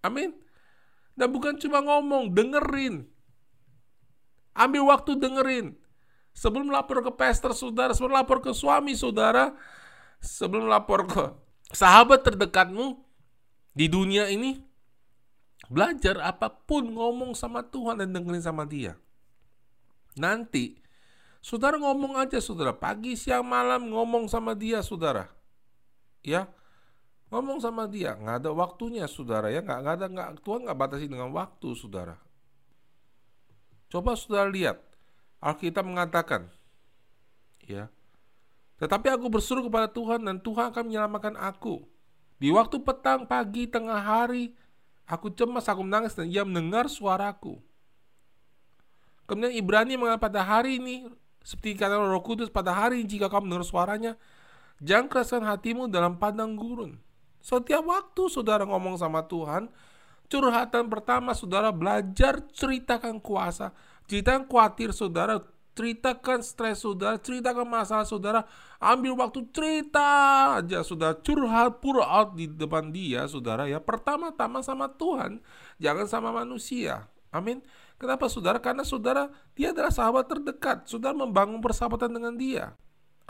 Amin. 0.01 0.33
Dan 1.13 1.29
bukan 1.29 1.61
cuma 1.61 1.85
ngomong, 1.85 2.33
dengerin. 2.33 3.05
Ambil 4.57 4.89
waktu 4.89 5.13
dengerin. 5.21 5.77
Sebelum 6.33 6.73
lapor 6.73 7.05
ke 7.05 7.13
pastor 7.13 7.53
saudara, 7.53 7.93
sebelum 7.93 8.17
lapor 8.17 8.41
ke 8.41 8.57
suami 8.57 8.97
saudara, 8.97 9.53
sebelum 10.25 10.73
lapor 10.73 11.05
ke 11.05 11.23
sahabat 11.77 12.25
terdekatmu 12.25 12.97
di 13.77 13.93
dunia 13.93 14.33
ini, 14.33 14.57
belajar 15.69 16.17
apa 16.25 16.49
pun 16.49 16.89
ngomong 16.89 17.37
sama 17.37 17.65
Tuhan 17.65 18.01
dan 18.01 18.13
dengerin 18.17 18.43
sama 18.43 18.65
dia. 18.65 18.97
Nanti, 20.17 20.81
saudara 21.45 21.79
ngomong 21.79 22.19
aja 22.19 22.41
saudara, 22.43 22.75
pagi, 22.75 23.15
siang, 23.15 23.47
malam 23.47 23.93
ngomong 23.93 24.27
sama 24.27 24.57
dia 24.57 24.83
saudara. 24.83 25.31
Ya, 26.25 26.51
ngomong 27.31 27.63
sama 27.63 27.87
dia, 27.87 28.17
nggak 28.17 28.43
ada 28.43 28.51
waktunya 28.51 29.05
saudara 29.07 29.53
ya, 29.53 29.63
nggak, 29.63 29.79
nggak 29.85 29.95
ada, 29.95 30.07
nggak, 30.11 30.29
Tuhan 30.43 30.61
nggak 30.67 30.79
batasi 30.81 31.07
dengan 31.07 31.31
waktu 31.31 31.69
saudara. 31.77 32.17
Coba 33.89 34.19
saudara 34.19 34.49
lihat, 34.51 34.83
Alkitab 35.39 35.87
mengatakan, 35.87 36.51
ya, 37.63 37.93
tetapi 38.81 39.11
aku 39.13 39.27
berseru 39.31 39.67
kepada 39.67 39.91
Tuhan 39.91 40.25
dan 40.25 40.41
Tuhan 40.41 40.73
akan 40.73 40.83
menyelamatkan 40.89 41.35
aku. 41.39 41.87
Di 42.39 42.55
waktu 42.55 42.79
petang, 42.83 43.27
pagi, 43.27 43.67
tengah 43.67 43.99
hari, 43.99 44.55
aku 45.09 45.33
cemas, 45.33 45.65
aku 45.67 45.81
menangis 45.81 46.13
dan 46.13 46.29
ia 46.29 46.45
mendengar 46.45 46.87
suaraku. 46.87 47.57
Kemudian 49.25 49.57
Ibrani 49.57 49.97
mengatakan 49.97 50.25
pada 50.29 50.41
hari 50.45 50.77
ini, 50.77 51.09
seperti 51.41 51.77
kata 51.81 51.97
Roh 51.97 52.21
Kudus, 52.21 52.53
pada 52.53 52.77
hari 52.77 53.01
ini 53.03 53.19
jika 53.19 53.33
kamu 53.33 53.49
mendengar 53.49 53.65
suaranya, 53.65 54.13
jangan 54.85 55.09
keraskan 55.09 55.45
hatimu 55.49 55.89
dalam 55.89 56.21
padang 56.21 56.57
gurun. 56.57 57.01
Setiap 57.41 57.85
waktu 57.89 58.23
saudara 58.29 58.69
ngomong 58.69 59.01
sama 59.01 59.25
Tuhan, 59.25 59.73
curhatan 60.29 60.93
pertama 60.93 61.33
saudara 61.33 61.73
belajar 61.73 62.45
ceritakan 62.53 63.17
kuasa, 63.21 63.73
Ceritakan 64.09 64.49
khawatir 64.49 64.97
saudara, 64.97 65.37
ceritakan 65.79 66.43
stres 66.43 66.83
saudara, 66.83 67.15
ceritakan 67.23 67.63
masalah 67.63 68.03
saudara, 68.03 68.43
ambil 68.83 69.15
waktu 69.15 69.47
cerita 69.55 70.03
aja 70.59 70.83
saudara, 70.83 71.15
curhat 71.15 71.79
pour 71.79 72.03
out 72.03 72.35
di 72.35 72.51
depan 72.51 72.91
dia 72.91 73.23
saudara 73.31 73.71
ya. 73.71 73.79
Pertama-tama 73.79 74.59
sama 74.67 74.91
Tuhan, 74.91 75.39
jangan 75.79 76.11
sama 76.11 76.35
manusia. 76.35 77.07
Amin. 77.31 77.63
Kenapa 77.95 78.27
saudara? 78.27 78.59
Karena 78.59 78.83
saudara 78.83 79.31
dia 79.55 79.71
adalah 79.71 79.95
sahabat 79.95 80.27
terdekat. 80.27 80.91
Saudara 80.91 81.15
membangun 81.15 81.63
persahabatan 81.63 82.11
dengan 82.11 82.35
dia. 82.35 82.75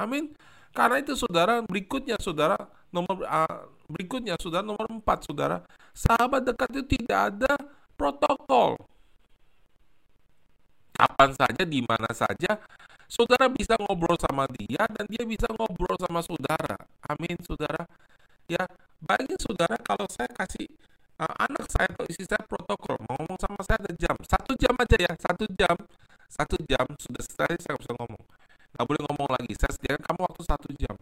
Amin. 0.01 0.33
Karena 0.73 1.01
itu 1.01 1.17
saudara 1.17 1.61
berikutnya 1.65 2.17
saudara 2.21 2.57
nomor 2.89 3.25
uh, 3.25 3.69
berikutnya 3.89 4.37
saudara 4.37 4.65
nomor 4.65 4.85
empat 4.89 5.29
saudara 5.29 5.65
sahabat 5.97 6.45
dekat 6.45 6.69
itu 6.77 6.85
tidak 7.01 7.21
ada 7.35 7.53
protokol 7.97 8.77
kapan 10.99 11.31
saja, 11.39 11.63
di 11.63 11.81
mana 11.87 12.11
saja, 12.11 12.59
saudara 13.07 13.47
bisa 13.47 13.79
ngobrol 13.79 14.19
sama 14.19 14.51
dia 14.51 14.83
dan 14.91 15.07
dia 15.07 15.23
bisa 15.23 15.47
ngobrol 15.55 15.95
sama 16.03 16.21
saudara. 16.27 16.77
Amin, 17.07 17.39
saudara. 17.47 17.87
Ya, 18.51 18.67
bayangin 18.99 19.39
saudara 19.39 19.79
kalau 19.79 20.11
saya 20.11 20.29
kasih 20.35 20.67
uh, 21.23 21.35
anak 21.47 21.67
saya 21.71 21.89
atau 21.95 22.07
istri 22.09 22.27
saya 22.27 22.43
protokol 22.47 22.97
mau 23.07 23.19
ngomong 23.21 23.39
sama 23.39 23.61
saya 23.63 23.79
ada 23.85 23.93
jam. 23.95 24.17
Satu 24.25 24.53
jam 24.59 24.75
aja 24.75 24.97
ya 24.99 25.13
satu 25.19 25.45
jam. 25.55 25.77
Satu 26.29 26.57
jam 26.69 26.85
sudah 27.01 27.23
selesai 27.25 27.57
saya 27.65 27.77
bisa 27.81 27.93
ngomong. 27.97 28.25
Nggak 28.77 28.85
boleh 28.85 29.03
ngomong 29.09 29.29
lagi 29.37 29.53
saya 29.57 29.73
sediakan 29.77 30.03
kamu 30.05 30.21
waktu 30.29 30.43
satu 30.45 30.69
jam. 30.77 30.97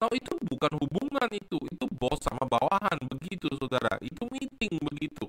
Nah 0.00 0.08
itu 0.16 0.32
bukan 0.40 0.72
hubungan 0.80 1.28
itu 1.36 1.58
itu 1.68 1.84
bos 1.92 2.16
sama 2.24 2.44
bawahan 2.48 2.96
begitu 3.16 3.48
saudara. 3.60 4.00
Itu 4.00 4.24
meeting 4.32 4.80
begitu 4.80 5.28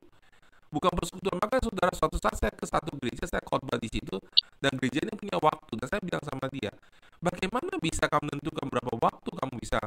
bukan 0.71 0.91
persekutuan. 0.95 1.37
Maka 1.37 1.59
saudara 1.59 1.91
suatu 1.93 2.17
saat 2.17 2.39
saya 2.39 2.51
ke 2.55 2.65
satu 2.65 2.95
gereja, 2.97 3.27
saya 3.27 3.43
khotbah 3.43 3.77
di 3.77 3.91
situ, 3.91 4.15
dan 4.63 4.71
gereja 4.79 5.03
ini 5.03 5.13
punya 5.19 5.37
waktu. 5.37 5.73
Dan 5.77 5.87
saya 5.91 6.01
bilang 6.01 6.23
sama 6.23 6.47
dia, 6.47 6.71
bagaimana 7.19 7.75
bisa 7.77 8.07
kamu 8.07 8.31
menentukan 8.31 8.65
berapa 8.71 8.93
waktu 8.97 9.29
kamu 9.35 9.53
bisa 9.59 9.79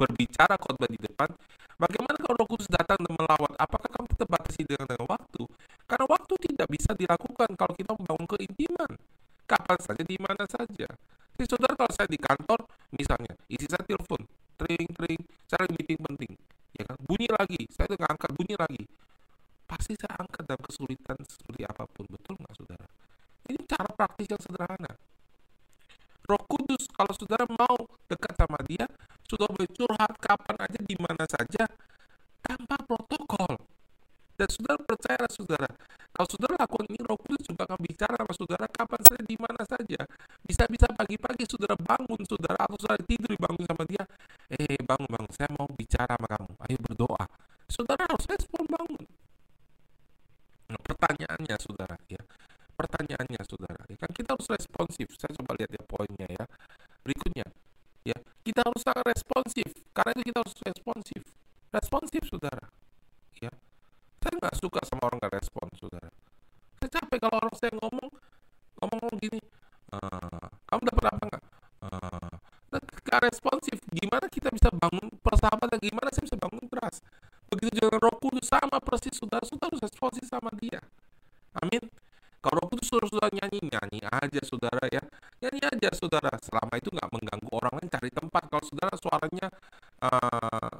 berbicara 0.00 0.56
khotbah 0.56 0.88
di 0.88 0.98
depan? 0.98 1.28
Bagaimana 1.78 2.18
kalau 2.18 2.34
Roh 2.42 2.48
Kudus 2.50 2.66
datang 2.66 2.98
dan 2.98 3.14
melawat? 3.14 3.54
Apakah 3.54 3.86
kamu 3.94 4.06
tetap 4.10 4.28
batasi 4.34 4.66
dengan, 4.66 4.90
dengan 4.90 5.06
waktu? 5.06 5.46
Karena 5.86 6.04
waktu 6.10 6.34
tidak 6.50 6.68
bisa 6.74 6.90
dilakukan 6.98 7.54
kalau 7.54 7.74
kita 7.78 7.94
membangun 7.94 8.26
keintiman. 8.34 8.90
Kapan 9.46 9.78
saja, 9.78 10.02
di 10.02 10.18
mana 10.18 10.44
saja. 10.50 10.88
Jadi 11.38 11.46
saudara 11.46 11.78
kalau 11.78 11.92
saya 11.94 12.10
di 12.10 12.18
kantor, 12.18 12.66
misalnya, 12.90 13.32
isi 13.46 13.64
saya 13.70 13.86
telepon, 13.86 14.26
tring, 14.58 14.90
tring, 14.90 15.22
saya 15.46 15.70
meeting 15.70 16.02
penting. 16.02 16.34
Ya 16.74 16.82
kan? 16.82 16.98
Bunyi 17.06 17.30
lagi, 17.30 17.62
saya 17.70 17.94
udah 17.94 17.98
ngangkat, 18.04 18.30
bunyi 18.34 18.54
lagi 18.58 18.82
pasti 19.78 19.94
saya 19.94 20.18
angkat 20.18 20.42
dalam 20.42 20.62
kesulitan 20.66 21.18
seperti 21.22 21.62
apa 21.62 21.86
pun. 21.86 22.04
Betul 22.10 22.34
nggak 22.34 22.54
saudara? 22.58 22.86
Ini 23.46 23.62
cara 23.64 23.88
praktis 23.94 24.26
yang 24.28 24.42
sederhana. 24.42 24.92
Roh 26.28 26.42
Kudus, 26.44 26.90
kalau 26.92 27.14
saudara 27.16 27.48
mau 27.48 27.88
dekat 28.04 28.36
sama 28.36 28.60
dia, 28.68 28.84
saudara 29.24 29.48
boleh 29.54 29.70
curhat 29.72 30.12
kapan 30.20 30.56
aja, 30.60 30.80
di 30.84 30.96
mana 31.00 31.24
saja, 31.24 31.64
tanpa 32.44 32.76
protokol. 32.84 33.56
Dan 34.36 34.48
saudara 34.52 34.76
percaya 34.84 35.24
saudara, 35.32 35.70
kalau 36.12 36.28
saudara 36.28 36.60
lakukan 36.60 36.84
ini, 36.92 37.00
Roh 37.00 37.16
Kudus 37.16 37.48
juga 37.48 37.64
akan 37.64 37.80
bicara 37.80 38.12
sama 38.12 38.34
saudara 38.36 38.66
kapan 38.68 39.00
saja, 39.08 39.22
di 39.24 39.36
mana 39.40 39.62
saja. 39.64 40.00
Bisa-bisa 40.44 40.84
pagi-pagi 40.92 41.48
saudara 41.48 41.80
bangun, 41.80 42.20
saudara 42.28 42.60
atau 42.60 42.76
saudara 42.76 43.00
tidur 43.08 43.32
dibangun 43.32 43.64
sama 43.64 43.88
dia, 43.88 44.04
eh 44.52 44.76
bangun 44.84 45.08
bangun, 45.08 45.32
saya 45.32 45.48
mau 45.56 45.64
bicara 45.72 46.12
sama 46.12 46.28
kamu, 46.28 46.52
ayo 46.68 46.76
berdoa. 46.84 47.24
Saudara 47.68 48.08
harus 48.08 48.24
respon 48.24 48.64
bangun. 48.64 48.87
Pertanyaannya 50.88 51.56
saudara 51.60 51.96
ya. 52.08 52.22
Pertanyaannya 52.78 53.42
saudara, 53.42 53.82
ya 53.90 53.98
kan 53.98 54.06
kita 54.14 54.38
harus 54.38 54.46
responsif. 54.54 55.10
Saya 55.18 55.34
coba 55.34 55.58
lihat 55.58 55.74
ya 55.74 55.82
poinnya 55.82 56.30
ya. 56.30 56.46
Berikutnya, 57.02 57.42
ya 58.06 58.14
kita 58.46 58.62
harus 58.62 58.86
sangat 58.86 59.02
responsif. 59.02 59.66
Karena 59.90 60.14
itu 60.14 60.30
kita 60.30 60.38
harus 60.46 60.56
responsif. 60.62 61.22
Responsif 61.74 62.22
saudara, 62.30 62.70
ya. 63.42 63.50
Saya 64.22 64.32
nggak 64.38 64.54
suka 64.62 64.80
sama 64.86 65.10
orang 65.10 65.18
nggak 65.18 65.42
respon 65.42 65.66
saudara. 65.74 66.06
Saya 66.78 66.90
capek 67.02 67.18
kalau 67.18 67.36
orang 67.42 67.54
saya 67.58 67.72
ngomong 67.74 68.08
ngomong 68.78 69.14
gini, 69.18 69.42
uh, 69.90 70.46
kamu 70.70 70.82
dapat 70.86 71.04
apa 71.10 71.24
nggak? 71.34 71.44
Uh, 71.82 72.38
responsif. 73.26 73.76
Gimana 73.90 74.26
kita 74.30 74.54
bisa 74.54 74.70
bangun 74.70 75.10
persahabatan? 75.18 75.82
Gimana 75.82 76.08
saya 76.14 76.24
bisa 76.30 76.38
bangun 76.38 76.62
trust? 76.70 77.02
Begitu 77.48 77.80
juga 77.80 77.96
roh 77.96 78.16
kudus 78.20 78.44
sama 78.44 78.76
persis 78.76 79.16
saudara, 79.16 79.44
saudara 79.48 79.72
harus 79.72 79.82
responsif 79.88 80.24
sama 80.28 80.52
dia. 80.60 80.84
Amin. 81.56 81.80
Kalau 82.44 82.60
roh 82.60 82.68
kudus 82.68 82.86
suruh 82.92 83.08
saudara 83.08 83.32
nyanyi, 83.32 83.72
nyanyi 83.72 84.00
aja 84.04 84.40
saudara 84.44 84.84
ya. 84.92 85.00
Nyanyi 85.40 85.60
aja 85.64 85.90
saudara, 85.96 86.36
selama 86.44 86.76
itu 86.76 86.92
nggak 86.92 87.08
mengganggu 87.08 87.48
orang 87.50 87.72
lain 87.80 87.88
cari 87.88 88.10
tempat. 88.12 88.42
Kalau 88.52 88.64
saudara 88.68 88.94
suaranya 89.00 89.46
uh, 90.04 90.78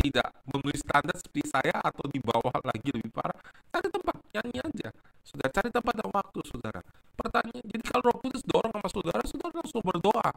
tidak 0.00 0.32
memenuhi 0.48 0.78
standar 0.80 1.14
seperti 1.20 1.42
saya 1.52 1.76
atau 1.84 2.08
di 2.08 2.18
bawah 2.24 2.56
lagi 2.64 2.88
lebih 2.88 3.12
parah, 3.12 3.36
cari 3.68 3.88
tempat, 3.92 4.16
nyanyi 4.32 4.58
aja. 4.64 4.88
Sudah 5.20 5.52
cari 5.52 5.68
tempat 5.68 5.94
dan 6.00 6.08
waktu 6.08 6.40
saudara. 6.48 6.80
Pertanyaan, 7.12 7.60
jadi 7.68 7.84
kalau 7.84 8.08
roh 8.08 8.16
kudus 8.24 8.40
dorong 8.48 8.72
sama 8.72 8.88
saudara, 8.88 9.22
saudara 9.28 9.52
langsung 9.60 9.84
berdoa. 9.84 10.32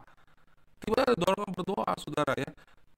Tiba-tiba 0.84 1.16
dorong 1.16 1.50
berdoa 1.56 1.96
saudara 1.96 2.36
ya 2.36 2.52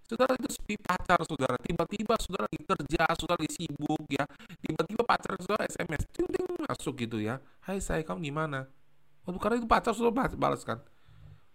Saudara 0.06 0.38
itu 0.38 0.50
seperti 0.54 0.78
pacar 0.78 1.18
saudara, 1.26 1.58
tiba-tiba 1.58 2.14
saudara 2.22 2.46
lagi 2.46 2.62
kerja, 2.62 3.04
saudara 3.18 3.42
lagi 3.42 3.58
sibuk 3.58 4.06
ya, 4.06 4.22
tiba-tiba 4.62 5.02
pacar 5.02 5.34
saudara 5.42 5.66
SMS, 5.66 6.06
ting 6.14 6.30
ting 6.30 6.46
masuk 6.62 6.94
gitu 7.02 7.18
ya, 7.18 7.42
Hai 7.66 7.82
saya 7.82 8.06
kamu 8.06 8.22
di 8.22 8.30
mana? 8.30 8.70
Waktu 9.26 9.40
karena 9.42 9.56
itu 9.58 9.66
pacar 9.66 9.98
saudara 9.98 10.30
balas 10.38 10.62
kan, 10.62 10.78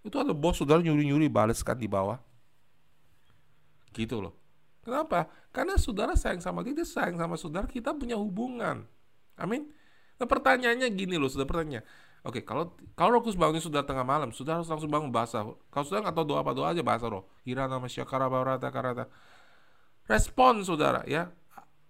itu 0.03 0.19
ada 0.19 0.35
bos 0.35 0.59
saudara 0.59 0.83
nyuri-nyuri 0.83 1.31
balas 1.31 1.63
kan 1.63 1.79
di 1.79 1.87
bawah, 1.87 2.19
gitu 3.95 4.19
loh. 4.19 4.35
Kenapa? 4.83 5.31
Karena 5.55 5.79
saudara 5.79 6.19
sayang 6.19 6.43
sama 6.43 6.67
dia 6.67 6.83
sayang 6.83 7.23
sama 7.23 7.39
saudara, 7.39 7.71
kita 7.71 7.95
punya 7.95 8.19
hubungan. 8.19 8.83
Amin. 9.39 9.71
Nah 10.19 10.27
pertanyaannya 10.27 10.91
gini 10.91 11.15
loh, 11.23 11.31
saudara 11.31 11.49
pertanyaan. 11.49 11.87
Oke, 12.21 12.45
kalau 12.45 12.77
kalau 12.93 13.17
roh 13.17 13.23
kudus 13.25 13.41
bangun 13.41 13.65
sudah 13.65 13.81
tengah 13.81 14.05
malam, 14.05 14.29
sudah 14.29 14.61
harus 14.61 14.69
langsung 14.69 14.93
bangun 14.93 15.09
bahasa. 15.09 15.41
Kalau 15.73 15.85
sudah 15.89 16.05
nggak 16.05 16.13
tahu 16.13 16.27
doa 16.29 16.45
apa 16.45 16.53
doa 16.53 16.69
aja 16.69 16.85
bahasa 16.85 17.09
roh. 17.09 17.25
Irana 17.49 17.81
masyakara 17.81 18.29
barata 18.29 18.69
karata. 18.69 19.09
Respon 20.05 20.61
saudara 20.61 21.01
ya. 21.09 21.33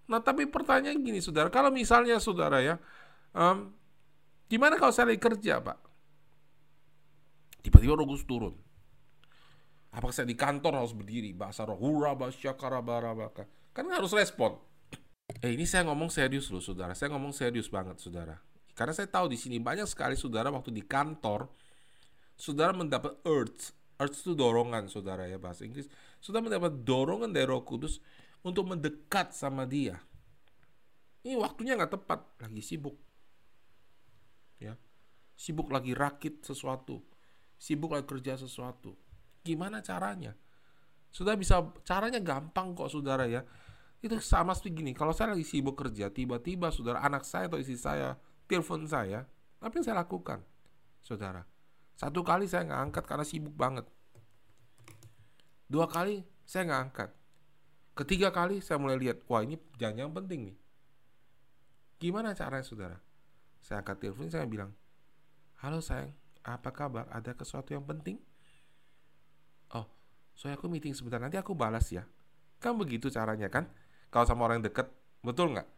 Nah 0.06 0.22
tapi 0.22 0.46
pertanyaan 0.46 1.02
gini 1.02 1.18
saudara, 1.18 1.50
kalau 1.50 1.74
misalnya 1.74 2.22
saudara 2.22 2.62
ya, 2.62 2.78
um, 3.34 3.74
gimana 4.46 4.78
kalau 4.78 4.94
saya 4.94 5.10
lagi 5.10 5.18
kerja 5.18 5.58
pak? 5.58 5.78
Tiba-tiba 7.66 7.98
roh 7.98 8.06
turun. 8.22 8.54
Apakah 9.90 10.14
saya 10.14 10.30
di 10.30 10.38
kantor 10.38 10.78
harus 10.78 10.94
berdiri 10.94 11.34
bahasa 11.34 11.66
roh 11.66 11.74
hura 11.74 12.14
basyakara 12.14 12.78
barabaka? 12.78 13.50
Kan 13.74 13.90
harus 13.90 14.14
respon. 14.14 14.62
Eh 15.42 15.58
ini 15.58 15.66
saya 15.66 15.90
ngomong 15.90 16.06
serius 16.06 16.46
loh 16.54 16.62
saudara, 16.62 16.94
saya 16.94 17.10
ngomong 17.10 17.34
serius 17.34 17.66
banget 17.66 17.98
saudara 17.98 18.38
karena 18.74 18.92
saya 18.96 19.08
tahu 19.10 19.28
di 19.30 19.38
sini 19.38 19.58
banyak 19.58 19.84
sekali 19.84 20.14
saudara 20.16 20.48
waktu 20.48 20.72
di 20.72 20.82
kantor, 20.84 21.50
saudara 22.38 22.72
mendapat 22.72 23.20
urge. 23.26 23.76
Urge 24.00 24.16
itu 24.24 24.32
dorongan 24.32 24.88
saudara 24.88 25.28
ya 25.28 25.36
bahasa 25.36 25.68
Inggris. 25.68 25.90
Saudara 26.22 26.48
mendapat 26.48 26.72
dorongan 26.84 27.28
dari 27.28 27.44
roh 27.44 27.60
kudus 27.60 28.00
untuk 28.40 28.64
mendekat 28.72 29.36
sama 29.36 29.68
dia. 29.68 30.00
Ini 31.20 31.36
waktunya 31.36 31.76
nggak 31.76 32.00
tepat, 32.00 32.20
lagi 32.40 32.64
sibuk. 32.64 32.96
Ya, 34.56 34.76
sibuk 35.36 35.68
lagi 35.68 35.92
rakit 35.92 36.40
sesuatu, 36.44 37.04
sibuk 37.60 37.92
lagi 37.92 38.08
kerja 38.08 38.40
sesuatu. 38.40 38.96
Gimana 39.44 39.84
caranya? 39.84 40.32
Sudah 41.12 41.36
bisa, 41.36 41.60
caranya 41.84 42.20
gampang 42.24 42.72
kok 42.72 42.88
saudara 42.88 43.28
ya. 43.28 43.44
Itu 44.00 44.16
sama 44.24 44.56
seperti 44.56 44.80
gini, 44.80 44.92
kalau 44.96 45.12
saya 45.12 45.36
lagi 45.36 45.44
sibuk 45.44 45.76
kerja, 45.76 46.08
tiba-tiba 46.08 46.72
saudara 46.72 47.04
anak 47.04 47.28
saya 47.28 47.52
atau 47.52 47.60
istri 47.60 47.76
saya 47.76 48.16
telepon 48.50 48.82
saya, 48.90 49.22
apa 49.62 49.72
yang 49.78 49.84
saya 49.86 50.02
lakukan? 50.02 50.42
Saudara, 50.98 51.46
satu 51.94 52.26
kali 52.26 52.50
saya 52.50 52.66
nggak 52.66 52.82
angkat 52.90 53.04
karena 53.06 53.22
sibuk 53.22 53.54
banget. 53.54 53.86
Dua 55.70 55.86
kali 55.86 56.26
saya 56.42 56.66
nggak 56.66 56.82
angkat. 56.90 57.10
Ketiga 57.94 58.34
kali 58.34 58.58
saya 58.58 58.82
mulai 58.82 58.98
lihat, 58.98 59.22
wah 59.30 59.46
ini 59.46 59.54
jangan 59.78 60.08
yang 60.08 60.12
penting 60.12 60.50
nih. 60.50 60.56
Gimana 62.00 62.34
caranya 62.34 62.66
saudara? 62.66 62.98
Saya 63.60 63.84
angkat 63.84 64.02
telepon, 64.02 64.26
saya 64.32 64.48
bilang, 64.48 64.72
halo 65.60 65.78
sayang, 65.84 66.10
apa 66.42 66.72
kabar? 66.72 67.06
Ada 67.12 67.36
sesuatu 67.36 67.76
yang 67.76 67.84
penting? 67.84 68.16
Oh, 69.76 69.84
soalnya 70.32 70.56
aku 70.56 70.66
meeting 70.72 70.96
sebentar, 70.96 71.20
nanti 71.20 71.36
aku 71.36 71.52
balas 71.52 71.92
ya. 71.92 72.08
Kan 72.56 72.80
begitu 72.80 73.12
caranya 73.12 73.52
kan? 73.52 73.68
Kalau 74.08 74.24
sama 74.24 74.48
orang 74.48 74.64
deket, 74.64 74.88
betul 75.20 75.52
nggak? 75.52 75.68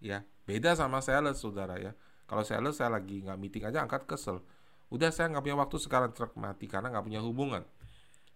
Ya, 0.00 0.24
beda 0.48 0.72
sama 0.72 1.04
sales 1.04 1.36
saudara 1.36 1.76
ya. 1.76 1.92
Kalau 2.28 2.44
sales 2.44 2.76
saya 2.76 2.92
lagi 2.92 3.24
nggak 3.24 3.38
meeting 3.40 3.64
aja 3.64 3.80
angkat 3.80 4.04
kesel. 4.04 4.44
Udah 4.92 5.08
saya 5.08 5.32
nggak 5.32 5.44
punya 5.48 5.56
waktu 5.56 5.76
sekarang 5.80 6.10
truk 6.12 6.36
mati 6.36 6.68
karena 6.68 6.92
nggak 6.92 7.04
punya 7.08 7.20
hubungan. 7.24 7.64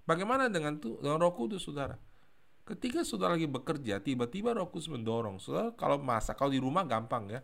Bagaimana 0.09 0.49
dengan 0.49 0.81
tuh 0.81 0.97
dengan 0.99 1.21
Roh 1.21 1.37
Kudus 1.37 1.63
saudara? 1.63 2.01
Ketika 2.65 3.05
saudara 3.05 3.37
lagi 3.37 3.47
bekerja, 3.47 4.01
tiba-tiba 4.01 4.57
Roh 4.57 4.73
Kudus 4.73 4.89
mendorong. 4.89 5.39
Saudara 5.39 5.77
kalau 5.77 6.01
masak, 6.01 6.41
kalau 6.41 6.51
di 6.51 6.59
rumah 6.59 6.89
gampang 6.89 7.29
ya. 7.29 7.41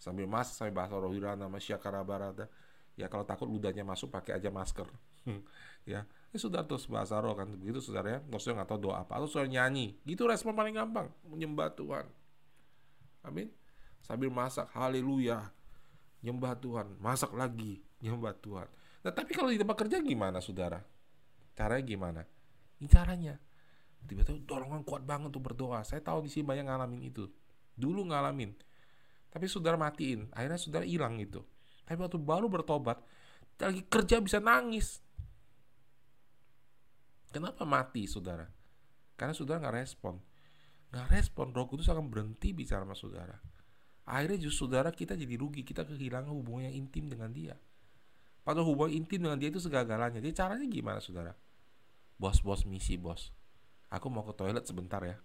Sambil 0.00 0.26
masak, 0.26 0.58
sambil 0.58 0.82
bahasa 0.82 0.98
Roh 0.98 1.12
Hirana, 1.12 1.46
nama 1.46 1.60
Syakara 1.60 2.02
Barada. 2.02 2.48
Ya 2.96 3.06
kalau 3.08 3.24
takut 3.24 3.48
ludahnya 3.48 3.84
masuk, 3.84 4.10
pakai 4.10 4.40
aja 4.40 4.50
masker. 4.50 4.88
ya, 5.92 6.04
ini 6.34 6.36
sudah 6.36 6.66
terus 6.66 6.90
bahasa 6.90 7.16
roh 7.22 7.32
kan 7.32 7.48
begitu 7.48 7.80
saudara 7.80 8.18
ya. 8.18 8.20
Maksudnya 8.26 8.62
nggak 8.62 8.68
tahu 8.68 8.80
doa 8.90 9.06
apa, 9.06 9.16
atau 9.16 9.28
saudara 9.30 9.48
nyanyi. 9.48 9.96
Gitu 10.04 10.26
respon 10.28 10.52
paling 10.52 10.76
gampang, 10.76 11.08
menyembah 11.24 11.72
Tuhan. 11.72 12.04
Amin. 13.22 13.48
Sambil 14.02 14.28
masak, 14.28 14.66
haleluya. 14.74 15.54
Nyembah 16.22 16.54
Tuhan, 16.58 16.98
masak 17.02 17.34
lagi, 17.34 17.82
nyembah 17.98 18.34
Tuhan. 18.38 18.68
Nah, 19.02 19.10
tapi 19.10 19.34
kalau 19.34 19.50
di 19.50 19.58
tempat 19.58 19.74
kerja 19.74 19.98
gimana, 19.98 20.38
saudara? 20.38 20.78
Caranya 21.58 21.82
gimana? 21.82 22.22
Ini 22.78 22.86
caranya. 22.86 23.34
Tiba-tiba 24.06 24.38
dorongan 24.46 24.86
kuat 24.86 25.02
banget 25.02 25.34
untuk 25.34 25.50
berdoa. 25.50 25.82
Saya 25.82 26.02
tahu 26.02 26.26
di 26.26 26.30
sini 26.30 26.46
banyak 26.46 26.66
ngalamin 26.66 27.02
itu. 27.02 27.26
Dulu 27.74 28.06
ngalamin. 28.10 28.54
Tapi 29.32 29.48
saudara 29.48 29.80
matiin 29.80 30.28
akhirnya 30.36 30.60
saudara 30.60 30.84
hilang 30.84 31.16
itu 31.16 31.40
tapi 31.86 31.98
waktu 31.98 32.18
baru 32.20 32.46
bertobat 32.46 33.00
lagi 33.60 33.84
kerja 33.86 34.18
bisa 34.18 34.42
nangis. 34.42 34.98
Kenapa 37.30 37.62
mati 37.62 38.04
saudara? 38.10 38.48
Karena 39.14 39.36
saudara 39.36 39.62
nggak 39.62 39.76
respon. 39.76 40.18
Nggak 40.90 41.08
respon 41.14 41.54
roh 41.54 41.68
kudus 41.70 41.88
akan 41.88 42.10
berhenti 42.10 42.52
bicara 42.52 42.84
sama 42.84 42.96
saudara 42.96 43.36
akhirnya 44.08 44.38
justru 44.48 44.66
saudara 44.66 44.90
kita 44.90 45.14
jadi 45.14 45.34
rugi 45.38 45.62
kita 45.62 45.86
kehilangan 45.86 46.30
hubungan 46.30 46.70
yang 46.72 46.76
intim 46.86 47.06
dengan 47.06 47.30
dia 47.30 47.54
padahal 48.42 48.66
hubungan 48.70 48.98
intim 48.98 49.22
dengan 49.22 49.38
dia 49.38 49.48
itu 49.50 49.62
segala-galanya 49.62 50.18
jadi 50.18 50.46
caranya 50.46 50.66
gimana 50.66 50.98
saudara 50.98 51.34
bos-bos 52.18 52.66
misi 52.66 52.98
bos 52.98 53.30
aku 53.92 54.08
mau 54.08 54.24
ke 54.24 54.32
toilet 54.32 54.64
sebentar 54.64 55.04
ya. 55.04 55.20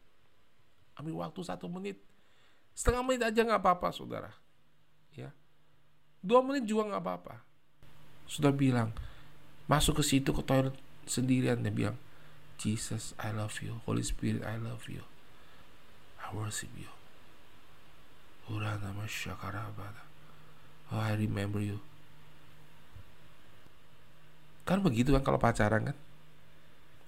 Ambil 0.99 1.23
waktu 1.23 1.39
satu 1.39 1.71
menit, 1.71 2.03
setengah 2.75 3.01
menit 3.07 3.23
aja 3.23 3.39
nggak 3.47 3.63
apa-apa, 3.63 3.95
saudara. 3.95 4.35
Ya, 5.15 5.31
dua 6.19 6.43
menit 6.43 6.67
juga 6.67 6.91
nggak 6.91 7.01
apa-apa. 7.01 7.35
Sudah 8.27 8.51
bilang, 8.51 8.91
masuk 9.71 10.03
ke 10.03 10.03
situ 10.03 10.35
ke 10.35 10.43
toilet 10.43 10.75
sendirian 11.07 11.63
dia 11.63 11.71
bilang, 11.71 11.97
Jesus, 12.59 13.15
I 13.15 13.31
love 13.31 13.55
you. 13.63 13.79
Holy 13.87 14.03
Spirit, 14.03 14.43
I 14.43 14.59
love 14.59 14.91
you. 14.91 15.07
I 16.19 16.35
worship 16.35 16.73
you. 16.75 16.96
Oh, 18.47 18.63
I 21.03 21.19
remember 21.19 21.59
you. 21.59 21.83
Kan 24.63 24.79
begitu 24.83 25.11
kan 25.11 25.23
kalau 25.23 25.39
pacaran 25.39 25.91
kan? 25.91 25.97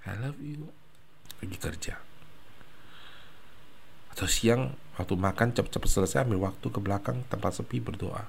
I 0.04 0.16
love 0.20 0.40
you. 0.44 0.68
Pergi 1.40 1.58
kerja. 1.60 1.96
Atau 4.12 4.28
siang 4.28 4.76
waktu 5.00 5.16
makan 5.16 5.56
cepet-cepet 5.56 5.88
selesai 5.88 6.28
ambil 6.28 6.52
waktu 6.52 6.68
ke 6.68 6.80
belakang 6.84 7.24
tempat 7.32 7.56
sepi 7.56 7.80
berdoa. 7.80 8.28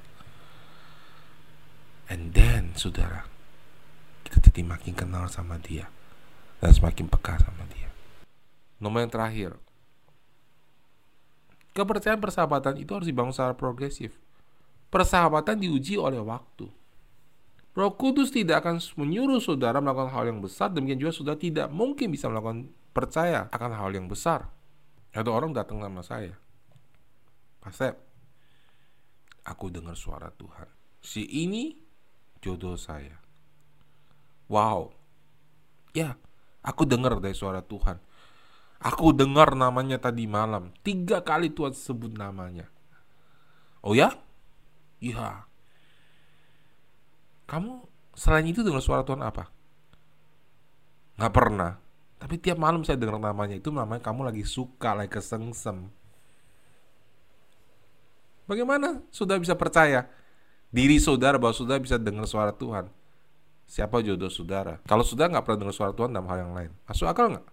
And 2.11 2.31
then 2.31 2.75
saudara 2.79 3.27
kita 4.23 4.51
jadi 4.51 4.63
makin 4.63 4.95
kenal 4.95 5.27
sama 5.27 5.59
dia. 5.59 5.91
Dan 6.63 6.71
semakin 6.71 7.11
peka 7.11 7.43
sama 7.43 7.67
dia. 7.75 7.91
Nomor 8.79 9.03
yang 9.03 9.11
terakhir 9.11 9.59
kepercayaan 11.77 12.21
persahabatan 12.21 12.79
itu 12.81 12.91
harus 12.93 13.07
dibangun 13.07 13.35
secara 13.35 13.55
progresif 13.55 14.17
persahabatan 14.91 15.59
diuji 15.59 15.97
oleh 15.97 16.19
waktu 16.19 16.69
Roh 17.71 17.95
Kudus 17.95 18.35
tidak 18.35 18.67
akan 18.67 18.83
menyuruh 18.99 19.39
saudara 19.39 19.79
melakukan 19.79 20.11
hal 20.11 20.27
yang 20.27 20.43
besar, 20.43 20.75
demikian 20.75 20.99
juga 20.99 21.15
saudara 21.15 21.39
tidak 21.39 21.71
mungkin 21.71 22.11
bisa 22.11 22.27
melakukan 22.27 22.67
percaya 22.91 23.47
akan 23.55 23.71
hal 23.79 23.95
yang 23.95 24.11
besar. 24.11 24.51
Ada 25.15 25.31
orang 25.31 25.55
datang 25.55 25.79
sama 25.79 26.03
saya, 26.03 26.35
Pasep, 27.61 27.93
aku 29.45 29.69
dengar 29.69 29.93
suara 29.93 30.33
Tuhan. 30.33 30.65
Si 31.05 31.29
ini 31.29 31.77
jodoh 32.41 32.81
saya. 32.81 33.21
Wow, 34.49 34.97
ya, 35.93 36.17
aku 36.65 36.89
dengar 36.89 37.21
dari 37.21 37.37
suara 37.37 37.61
Tuhan. 37.61 38.01
Aku 38.81 39.13
dengar 39.13 39.53
namanya 39.53 40.01
tadi 40.01 40.25
malam. 40.25 40.73
Tiga 40.81 41.21
kali 41.21 41.53
Tuhan 41.53 41.77
sebut 41.77 42.17
namanya. 42.17 42.65
Oh 43.85 43.93
ya? 43.93 44.17
Iya. 45.05 45.45
Kamu 47.45 47.85
selain 48.17 48.49
itu 48.49 48.65
dengar 48.65 48.81
suara 48.81 49.05
Tuhan 49.05 49.21
apa? 49.21 49.53
Gak 51.21 51.33
pernah. 51.33 51.77
Tapi 52.21 52.37
tiap 52.41 52.57
malam 52.57 52.81
saya 52.85 52.97
dengar 52.97 53.21
namanya 53.21 53.57
itu 53.57 53.69
namanya 53.69 54.01
kamu 54.01 54.29
lagi 54.33 54.45
suka, 54.49 54.97
lagi 54.97 55.13
kesengsem. 55.13 55.89
Bagaimana 58.49 59.05
sudah 59.13 59.37
bisa 59.37 59.57
percaya 59.57 60.09
diri 60.73 60.97
saudara 60.97 61.37
bahwa 61.37 61.53
saudara 61.53 61.81
bisa 61.81 62.01
dengar 62.01 62.25
suara 62.25 62.53
Tuhan? 62.53 62.89
Siapa 63.69 64.03
jodoh 64.03 64.33
saudara? 64.33 64.81
Kalau 64.89 65.05
saudara 65.05 65.37
nggak 65.37 65.45
pernah 65.47 65.61
dengar 65.69 65.77
suara 65.77 65.93
Tuhan 65.95 66.11
dalam 66.11 66.27
hal 66.29 66.39
yang 66.49 66.53
lain, 66.57 66.71
masuk 66.89 67.07
akal 67.07 67.31
nggak? 67.31 67.47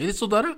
Jadi 0.00 0.12
saudara 0.16 0.56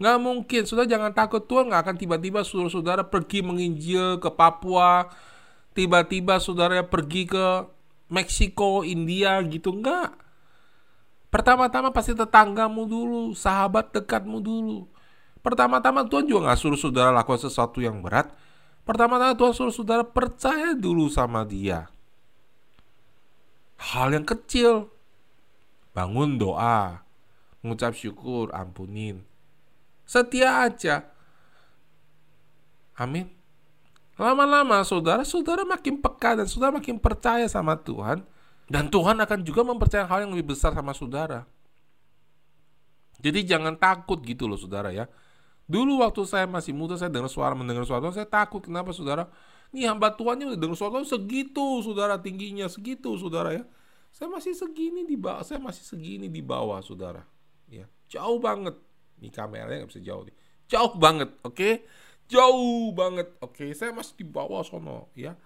nggak 0.00 0.18
mungkin, 0.24 0.64
saudara 0.64 0.88
jangan 0.88 1.12
takut 1.12 1.44
Tuhan 1.44 1.68
nggak 1.68 1.82
akan 1.84 1.96
tiba-tiba 2.00 2.40
suruh 2.40 2.72
saudara 2.72 3.04
pergi 3.04 3.44
menginjil 3.44 4.16
ke 4.16 4.32
Papua, 4.32 5.12
tiba-tiba 5.76 6.40
saudara 6.40 6.80
pergi 6.80 7.28
ke 7.28 7.68
Meksiko, 8.08 8.80
India 8.88 9.36
gitu 9.44 9.76
nggak. 9.76 10.16
Pertama-tama 11.28 11.92
pasti 11.92 12.16
tetanggamu 12.16 12.88
dulu, 12.88 13.22
sahabat 13.36 13.92
dekatmu 13.92 14.40
dulu. 14.40 14.88
Pertama-tama 15.44 16.08
Tuhan 16.08 16.24
juga 16.24 16.48
nggak 16.48 16.60
suruh 16.64 16.80
saudara 16.80 17.12
lakukan 17.12 17.44
sesuatu 17.44 17.84
yang 17.84 18.00
berat. 18.00 18.32
Pertama-tama 18.88 19.36
Tuhan 19.36 19.52
suruh 19.52 19.74
saudara 19.74 20.00
percaya 20.00 20.72
dulu 20.72 21.12
sama 21.12 21.44
dia. 21.44 21.92
Hal 23.76 24.16
yang 24.16 24.24
kecil. 24.24 24.88
Bangun 25.92 26.40
doa. 26.40 27.03
Mengucap 27.64 27.96
syukur, 27.96 28.52
ampunin. 28.52 29.24
Setia 30.04 30.68
aja. 30.68 31.08
Amin. 32.92 33.32
Lama-lama 34.14 34.84
saudara-saudara 34.84 35.66
makin 35.66 35.98
peka 35.98 36.38
dan 36.38 36.46
saudara 36.46 36.76
makin 36.78 37.00
percaya 37.00 37.48
sama 37.50 37.74
Tuhan 37.74 38.22
dan 38.70 38.86
Tuhan 38.86 39.18
akan 39.18 39.42
juga 39.42 39.66
mempercayai 39.66 40.06
hal 40.06 40.28
yang 40.28 40.32
lebih 40.36 40.54
besar 40.54 40.70
sama 40.70 40.94
saudara. 40.94 41.42
Jadi 43.18 43.42
jangan 43.48 43.74
takut 43.74 44.20
gitu 44.22 44.46
loh 44.46 44.60
saudara 44.60 44.94
ya. 44.94 45.10
Dulu 45.64 46.04
waktu 46.04 46.22
saya 46.28 46.44
masih 46.44 46.76
muda 46.76 46.94
saya 46.94 47.08
dengar 47.08 47.32
suara 47.32 47.56
mendengar 47.56 47.88
suara 47.88 48.12
saya 48.12 48.28
takut 48.28 48.60
kenapa 48.62 48.92
saudara? 48.92 49.26
Ini 49.74 49.90
hamba 49.90 50.14
Tuhannya 50.14 50.54
udah 50.54 50.60
dengar 50.60 50.76
suara 50.78 51.02
segitu 51.02 51.82
saudara 51.82 52.20
tingginya 52.20 52.70
segitu 52.70 53.16
saudara 53.18 53.50
ya. 53.50 53.64
Saya 54.14 54.30
masih 54.30 54.54
segini 54.54 55.02
di 55.02 55.18
bawah 55.18 55.42
saya 55.42 55.58
masih 55.58 55.82
segini 55.82 56.30
di 56.30 56.38
bawah 56.38 56.78
saudara. 56.84 57.33
Ya 57.68 57.86
jauh 58.10 58.38
banget. 58.40 58.76
Ini 59.20 59.28
kameranya 59.30 59.84
nggak 59.84 59.90
bisa 59.90 60.02
jauh 60.02 60.22
nih. 60.26 60.36
Jauh 60.68 60.94
banget, 60.96 61.30
oke? 61.44 61.54
Okay? 61.54 61.72
Jauh 62.28 62.90
banget, 62.96 63.28
oke? 63.40 63.52
Okay? 63.52 63.70
Saya 63.76 63.92
masih 63.92 64.16
di 64.16 64.24
bawah 64.24 64.64
sono 64.64 65.12
ya 65.12 65.36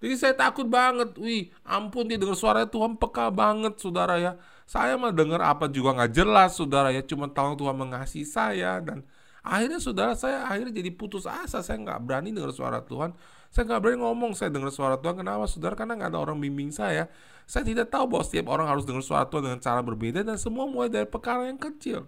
jadi 0.00 0.14
saya 0.16 0.34
takut 0.34 0.64
banget. 0.64 1.12
Wih, 1.20 1.52
ampun 1.60 2.08
dia 2.08 2.16
dengar 2.16 2.32
suara 2.32 2.64
Tuhan 2.64 2.96
peka 2.96 3.28
banget, 3.28 3.76
saudara 3.76 4.16
ya. 4.16 4.32
Saya 4.64 4.96
mah 4.96 5.12
dengar 5.12 5.44
apa 5.44 5.68
juga 5.68 5.92
nggak 5.92 6.12
jelas, 6.16 6.56
saudara 6.56 6.88
ya. 6.88 7.04
Cuma 7.04 7.28
tahu 7.28 7.60
Tuhan 7.60 7.76
mengasihi 7.76 8.24
saya 8.24 8.80
dan 8.80 9.04
Akhirnya 9.40 9.80
saudara 9.80 10.12
saya 10.12 10.44
akhirnya 10.44 10.84
jadi 10.84 10.92
putus 10.92 11.24
asa. 11.24 11.64
Saya 11.64 11.80
nggak 11.80 12.00
berani 12.04 12.28
dengar 12.28 12.52
suara 12.52 12.84
Tuhan. 12.84 13.16
Saya 13.48 13.64
nggak 13.72 13.80
berani 13.80 13.98
ngomong 14.04 14.32
saya 14.36 14.52
dengar 14.52 14.68
suara 14.68 15.00
Tuhan. 15.00 15.16
Kenapa 15.16 15.48
saudara? 15.48 15.72
Karena 15.76 15.96
nggak 15.96 16.12
ada 16.12 16.20
orang 16.20 16.36
bimbing 16.36 16.68
saya. 16.72 17.08
Saya 17.50 17.66
tidak 17.66 17.90
tahu 17.90 18.14
bahwa 18.14 18.22
setiap 18.22 18.46
orang 18.46 18.70
harus 18.70 18.86
dengar 18.86 19.02
Tuhan 19.02 19.42
dengan 19.42 19.58
cara 19.58 19.82
berbeda. 19.82 20.22
Dan 20.22 20.38
semua 20.38 20.70
mulai 20.70 20.86
dari 20.86 21.02
perkara 21.02 21.50
yang 21.50 21.58
kecil. 21.58 22.06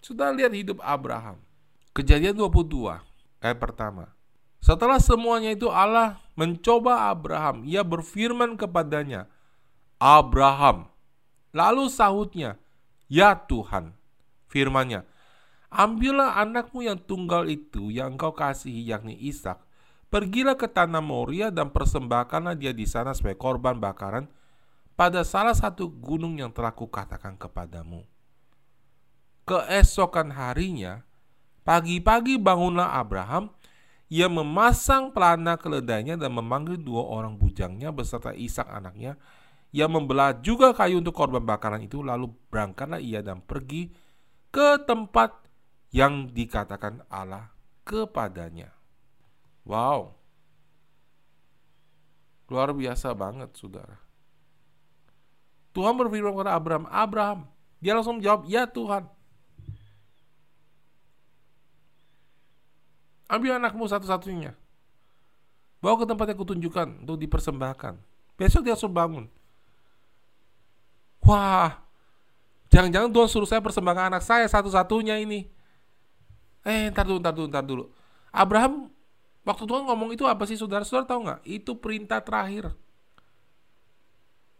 Sudah 0.00 0.32
lihat 0.32 0.56
hidup 0.56 0.80
Abraham. 0.80 1.36
Kejadian 1.92 2.40
22 2.40 3.04
ayat 3.44 3.58
pertama. 3.60 4.16
Setelah 4.64 4.96
semuanya 4.96 5.52
itu 5.52 5.68
Allah 5.68 6.16
mencoba 6.40 7.12
Abraham. 7.12 7.68
Ia 7.68 7.84
berfirman 7.84 8.56
kepadanya, 8.56 9.28
Abraham. 10.00 10.88
Lalu 11.52 11.92
sahutnya, 11.92 12.56
Ya 13.12 13.36
Tuhan. 13.36 13.92
Firmannya, 14.48 15.04
Ambillah 15.68 16.38
anakmu 16.40 16.80
yang 16.80 16.96
tunggal 16.96 17.44
itu 17.44 17.92
yang 17.92 18.16
engkau 18.16 18.32
kasihi 18.32 18.88
yakni 18.88 19.12
Ishak. 19.20 19.65
Pergilah 20.06 20.54
ke 20.54 20.70
tanah 20.70 21.02
Moria 21.02 21.50
dan 21.50 21.74
persembahkanlah 21.74 22.54
dia 22.54 22.70
di 22.70 22.86
sana 22.86 23.10
sebagai 23.10 23.42
korban 23.42 23.74
bakaran 23.82 24.30
pada 24.94 25.26
salah 25.26 25.52
satu 25.52 25.90
gunung 25.90 26.38
yang 26.38 26.54
telah 26.54 26.70
kukatakan 26.70 27.34
kepadamu. 27.34 28.06
Keesokan 29.46 30.30
harinya, 30.34 31.02
pagi-pagi 31.66 32.38
bangunlah 32.38 32.98
Abraham, 32.98 33.50
ia 34.06 34.30
memasang 34.30 35.10
pelana 35.10 35.58
keledainya 35.58 36.14
dan 36.14 36.30
memanggil 36.30 36.78
dua 36.78 37.02
orang 37.02 37.34
bujangnya 37.34 37.90
beserta 37.90 38.30
Ishak 38.30 38.66
anaknya. 38.66 39.18
Ia 39.74 39.90
membelah 39.90 40.38
juga 40.38 40.70
kayu 40.70 41.02
untuk 41.02 41.18
korban 41.18 41.42
bakaran 41.42 41.82
itu, 41.82 42.00
lalu 42.00 42.30
berangkatlah 42.48 43.02
ia 43.02 43.20
dan 43.20 43.42
pergi 43.42 43.90
ke 44.54 44.86
tempat 44.86 45.34
yang 45.90 46.30
dikatakan 46.30 47.02
Allah 47.10 47.50
kepadanya. 47.82 48.75
Wow. 49.66 50.14
Luar 52.46 52.70
biasa 52.70 53.10
banget, 53.10 53.50
saudara. 53.58 53.98
Tuhan 55.74 55.98
berfirman 55.98 56.32
kepada 56.32 56.54
Abraham, 56.54 56.86
Abraham. 56.88 57.40
Dia 57.82 57.92
langsung 57.92 58.22
menjawab, 58.22 58.46
ya 58.46 58.64
Tuhan. 58.64 59.04
Ambil 63.26 63.58
anakmu 63.58 63.84
satu-satunya. 63.90 64.54
Bawa 65.82 65.98
ke 65.98 66.06
tempat 66.06 66.26
yang 66.30 66.38
kutunjukkan 66.40 66.88
untuk 67.02 67.18
dipersembahkan. 67.18 67.98
Besok 68.38 68.62
dia 68.62 68.78
langsung 68.78 68.94
bangun. 68.94 69.26
Wah, 71.26 71.82
jangan-jangan 72.70 73.10
Tuhan 73.10 73.28
suruh 73.28 73.50
saya 73.50 73.58
persembahkan 73.58 74.14
anak 74.14 74.22
saya 74.22 74.46
satu-satunya 74.46 75.18
ini. 75.18 75.50
Eh, 76.62 76.88
ntar 76.94 77.02
dulu, 77.02 77.18
ntar 77.18 77.34
dulu, 77.34 77.48
ntar 77.50 77.64
dulu. 77.66 77.84
Abraham, 78.30 78.94
waktu 79.46 79.64
Tuhan 79.64 79.86
ngomong 79.86 80.10
itu 80.12 80.26
apa 80.26 80.42
sih 80.44 80.58
saudara-saudara 80.58 81.06
tahu 81.06 81.20
nggak? 81.30 81.40
Itu 81.46 81.78
perintah 81.78 82.18
terakhir. 82.18 82.74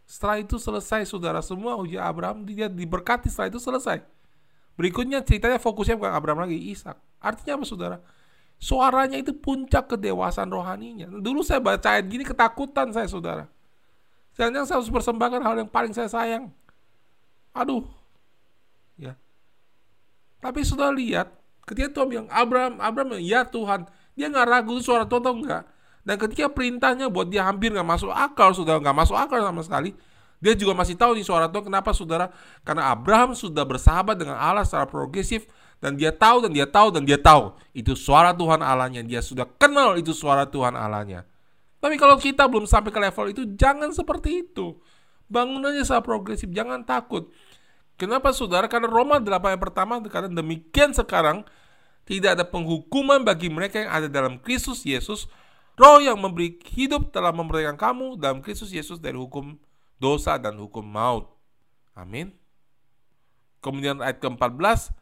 Setelah 0.07 0.39
itu 0.39 0.55
selesai 0.55 1.03
saudara 1.03 1.43
semua 1.43 1.75
uji 1.75 1.99
Abraham 1.99 2.47
dia 2.47 2.71
diberkati 2.71 3.27
setelah 3.27 3.51
itu 3.51 3.59
selesai. 3.59 3.99
Berikutnya 4.79 5.19
ceritanya 5.19 5.59
fokusnya 5.59 5.99
bukan 5.99 6.13
Abraham 6.15 6.47
lagi, 6.47 6.55
Ishak. 6.71 6.95
Artinya 7.19 7.59
apa 7.59 7.65
saudara? 7.67 7.97
Suaranya 8.57 9.19
itu 9.19 9.35
puncak 9.35 9.91
kedewasaan 9.91 10.47
rohaninya. 10.47 11.11
Dulu 11.11 11.43
saya 11.43 11.59
baca 11.59 11.99
ayat 11.99 12.07
gini 12.07 12.23
ketakutan 12.23 12.89
saya 12.95 13.05
saudara. 13.11 13.45
Jangan 14.39 14.63
saya 14.65 14.79
harus 14.79 14.89
persembahkan 14.89 15.41
hal 15.43 15.55
yang 15.65 15.69
paling 15.69 15.91
saya 15.91 16.07
sayang. 16.07 16.49
Aduh. 17.53 17.83
Ya. 18.97 19.17
Tapi 20.41 20.61
sudah 20.61 20.93
lihat 20.93 21.37
Ketika 21.67 21.91
Tuhan 21.91 22.07
bilang, 22.07 22.27
Abraham, 22.31 22.79
Abraham, 22.79 23.19
ya 23.19 23.43
Tuhan. 23.43 23.91
Dia 24.17 24.33
nggak 24.33 24.47
ragu 24.49 24.73
suara 24.81 25.05
Tuhan 25.05 25.21
atau 25.21 25.37
enggak. 25.37 25.63
Dan 26.01 26.15
ketika 26.17 26.49
perintahnya 26.49 27.07
buat 27.07 27.29
dia 27.29 27.45
hampir 27.45 27.69
nggak 27.69 27.85
masuk 27.85 28.09
akal, 28.09 28.51
sudah 28.57 28.81
nggak 28.81 28.95
masuk 28.97 29.13
akal 29.13 29.37
sama 29.39 29.61
sekali. 29.61 29.93
Dia 30.37 30.53
juga 30.53 30.73
masih 30.73 30.97
tahu 30.97 31.17
nih 31.17 31.25
suara 31.25 31.45
Tuhan. 31.49 31.69
Kenapa 31.69 31.93
saudara? 31.93 32.33
Karena 32.65 32.93
Abraham 32.93 33.37
sudah 33.37 33.65
bersahabat 33.65 34.17
dengan 34.17 34.37
Allah 34.37 34.65
secara 34.65 34.89
progresif. 34.89 35.45
Dan 35.77 35.93
dia 35.93 36.09
tahu, 36.09 36.41
dan 36.41 36.51
dia 36.57 36.65
tahu, 36.65 36.89
dan 36.89 37.05
dia 37.05 37.21
tahu. 37.21 37.53
Itu 37.69 37.93
suara 37.93 38.33
Tuhan 38.33 38.65
Allahnya. 38.65 39.05
Dia 39.05 39.21
sudah 39.21 39.45
kenal 39.45 39.93
itu 40.01 40.09
suara 40.09 40.49
Tuhan 40.49 40.73
Allahnya. 40.73 41.21
Tapi 41.77 42.01
kalau 42.01 42.17
kita 42.17 42.49
belum 42.49 42.65
sampai 42.65 42.89
ke 42.89 42.97
level 42.97 43.25
itu, 43.29 43.41
jangan 43.53 43.93
seperti 43.93 44.41
itu. 44.49 44.73
Bangunannya 45.29 45.85
secara 45.85 46.01
progresif, 46.01 46.49
jangan 46.49 46.81
takut. 46.81 47.29
Kenapa 47.97 48.33
saudara? 48.33 48.65
Karena 48.69 48.89
Roma 48.89 49.21
8 49.21 49.53
ayat 49.53 49.61
pertama 49.61 49.97
karena 50.05 50.29
demikian 50.29 50.93
sekarang 50.93 51.45
tidak 52.07 52.39
ada 52.39 52.45
penghukuman 52.47 53.27
bagi 53.27 53.51
mereka 53.51 53.83
yang 53.83 53.91
ada 53.91 54.07
dalam 54.07 54.39
Kristus 54.39 54.87
Yesus. 54.87 55.27
Roh 55.75 55.99
yang 55.99 56.17
memberi 56.17 56.57
hidup 56.73 57.11
telah 57.11 57.35
memerdekakan 57.35 57.77
kamu 57.77 58.07
dalam 58.17 58.39
Kristus 58.39 58.71
Yesus 58.71 58.97
dari 58.97 59.19
hukum 59.19 59.59
dosa 59.99 60.39
dan 60.39 60.55
hukum 60.57 60.81
maut. 60.81 61.29
Amin. 61.93 62.31
Kemudian 63.59 63.99
ayat 63.99 64.23
ke-14, 64.23 64.95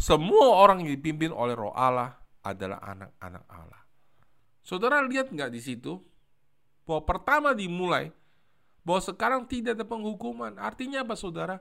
semua 0.00 0.64
orang 0.64 0.82
yang 0.82 0.96
dipimpin 0.96 1.30
oleh 1.30 1.52
roh 1.52 1.76
Allah 1.76 2.16
adalah 2.42 2.80
anak-anak 2.82 3.44
Allah. 3.46 3.82
Saudara 4.64 5.04
lihat 5.04 5.28
nggak 5.28 5.52
di 5.52 5.60
situ? 5.60 6.00
Bahwa 6.88 7.04
pertama 7.04 7.52
dimulai, 7.52 8.08
bahwa 8.80 9.00
sekarang 9.04 9.42
tidak 9.44 9.76
ada 9.76 9.84
penghukuman. 9.84 10.56
Artinya 10.56 11.04
apa 11.04 11.14
saudara? 11.14 11.60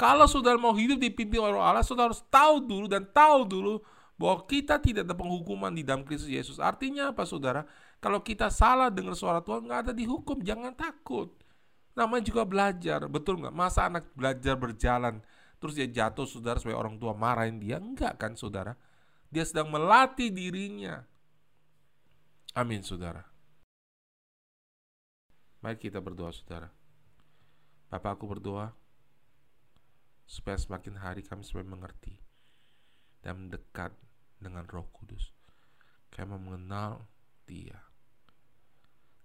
Kalau 0.00 0.24
saudara 0.24 0.56
mau 0.56 0.72
hidup 0.72 0.96
dipimpin 0.96 1.44
oleh 1.44 1.60
Allah, 1.60 1.84
saudara 1.84 2.08
harus 2.08 2.24
tahu 2.32 2.64
dulu 2.64 2.88
dan 2.88 3.04
tahu 3.04 3.44
dulu 3.44 3.84
bahwa 4.16 4.48
kita 4.48 4.80
tidak 4.80 5.04
ada 5.04 5.12
penghukuman 5.12 5.68
di 5.68 5.84
dalam 5.84 6.08
Kristus 6.08 6.32
Yesus. 6.32 6.56
Artinya 6.56 7.12
apa 7.12 7.28
saudara? 7.28 7.68
Kalau 8.00 8.24
kita 8.24 8.48
salah 8.48 8.88
dengar 8.88 9.12
suara 9.12 9.44
Tuhan, 9.44 9.68
nggak 9.68 9.80
ada 9.84 9.92
dihukum, 9.92 10.40
jangan 10.40 10.72
takut. 10.72 11.36
Namanya 11.92 12.32
juga 12.32 12.48
belajar, 12.48 13.04
betul 13.12 13.44
nggak? 13.44 13.52
Masa 13.52 13.92
anak 13.92 14.08
belajar 14.16 14.56
berjalan, 14.56 15.20
terus 15.60 15.76
dia 15.76 15.84
jatuh 15.84 16.24
saudara 16.24 16.56
supaya 16.56 16.80
orang 16.80 16.96
tua 16.96 17.12
marahin 17.12 17.60
dia? 17.60 17.76
Enggak 17.76 18.16
kan 18.16 18.32
saudara? 18.40 18.80
Dia 19.28 19.44
sedang 19.44 19.68
melatih 19.68 20.32
dirinya. 20.32 21.04
Amin 22.56 22.80
saudara. 22.80 23.20
Mari 25.60 25.76
kita 25.76 26.00
berdoa 26.00 26.32
saudara. 26.32 26.72
Bapak 27.92 28.16
aku 28.16 28.24
berdoa, 28.24 28.72
supaya 30.30 30.54
semakin 30.54 30.94
hari 30.94 31.26
kami 31.26 31.42
semakin 31.42 31.74
mengerti 31.74 32.14
dan 33.18 33.34
mendekat 33.50 33.90
dengan 34.38 34.62
Roh 34.70 34.86
Kudus. 34.94 35.34
Kami 36.06 36.38
mengenal 36.38 37.02
Dia. 37.50 37.82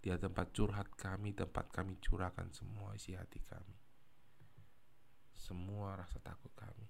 Dia 0.01 0.17
tempat 0.17 0.49
curhat 0.49 0.89
kami, 0.97 1.37
tempat 1.37 1.69
kami 1.69 2.01
curahkan 2.01 2.49
semua 2.49 2.97
isi 2.97 3.13
hati 3.13 3.37
kami. 3.45 3.77
Semua 5.33 5.93
rasa 5.93 6.17
takut 6.25 6.49
kami. 6.57 6.89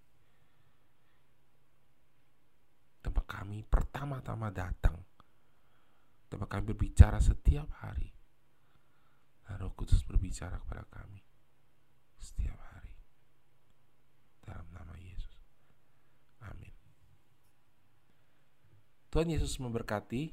Tempat 3.03 3.25
kami 3.27 3.67
pertama-tama 3.67 4.47
datang. 4.51 4.95
Tempat 6.31 6.47
kami 6.47 6.63
berbicara 6.71 7.19
setiap 7.19 7.67
hari. 7.83 8.15
Dan 9.43 9.59
Roh 9.59 9.75
Kudus 9.75 10.03
berbicara 10.07 10.59
kepada 10.59 10.87
kami 10.87 11.23
setiap 12.19 12.59
hari. 12.73 12.84
Dalam 14.45 14.67
nama 14.71 14.93
Yesus. 15.01 15.35
Amin. 16.45 16.73
Tuhan 19.09 19.29
Yesus 19.33 19.57
memberkati. 19.57 20.31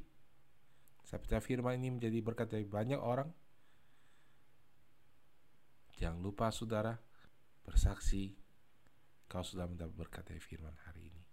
Saya 1.03 1.19
percaya 1.21 1.43
firman 1.45 1.77
ini 1.77 1.99
menjadi 1.99 2.19
berkat 2.25 2.53
dari 2.53 2.65
banyak 2.65 3.01
orang. 3.01 3.29
Jangan 5.97 6.21
lupa 6.21 6.49
saudara 6.53 6.97
bersaksi 7.63 8.33
kau 9.29 9.45
sudah 9.45 9.65
mendapat 9.65 9.97
berkat 9.97 10.25
dari 10.29 10.41
firman 10.41 10.77
hari 10.85 11.09
ini. 11.09 11.25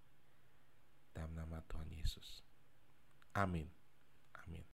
Dalam 1.11 1.35
nama 1.35 1.59
Tuhan 1.67 1.91
Yesus. 1.91 2.43
Amin. 3.35 3.79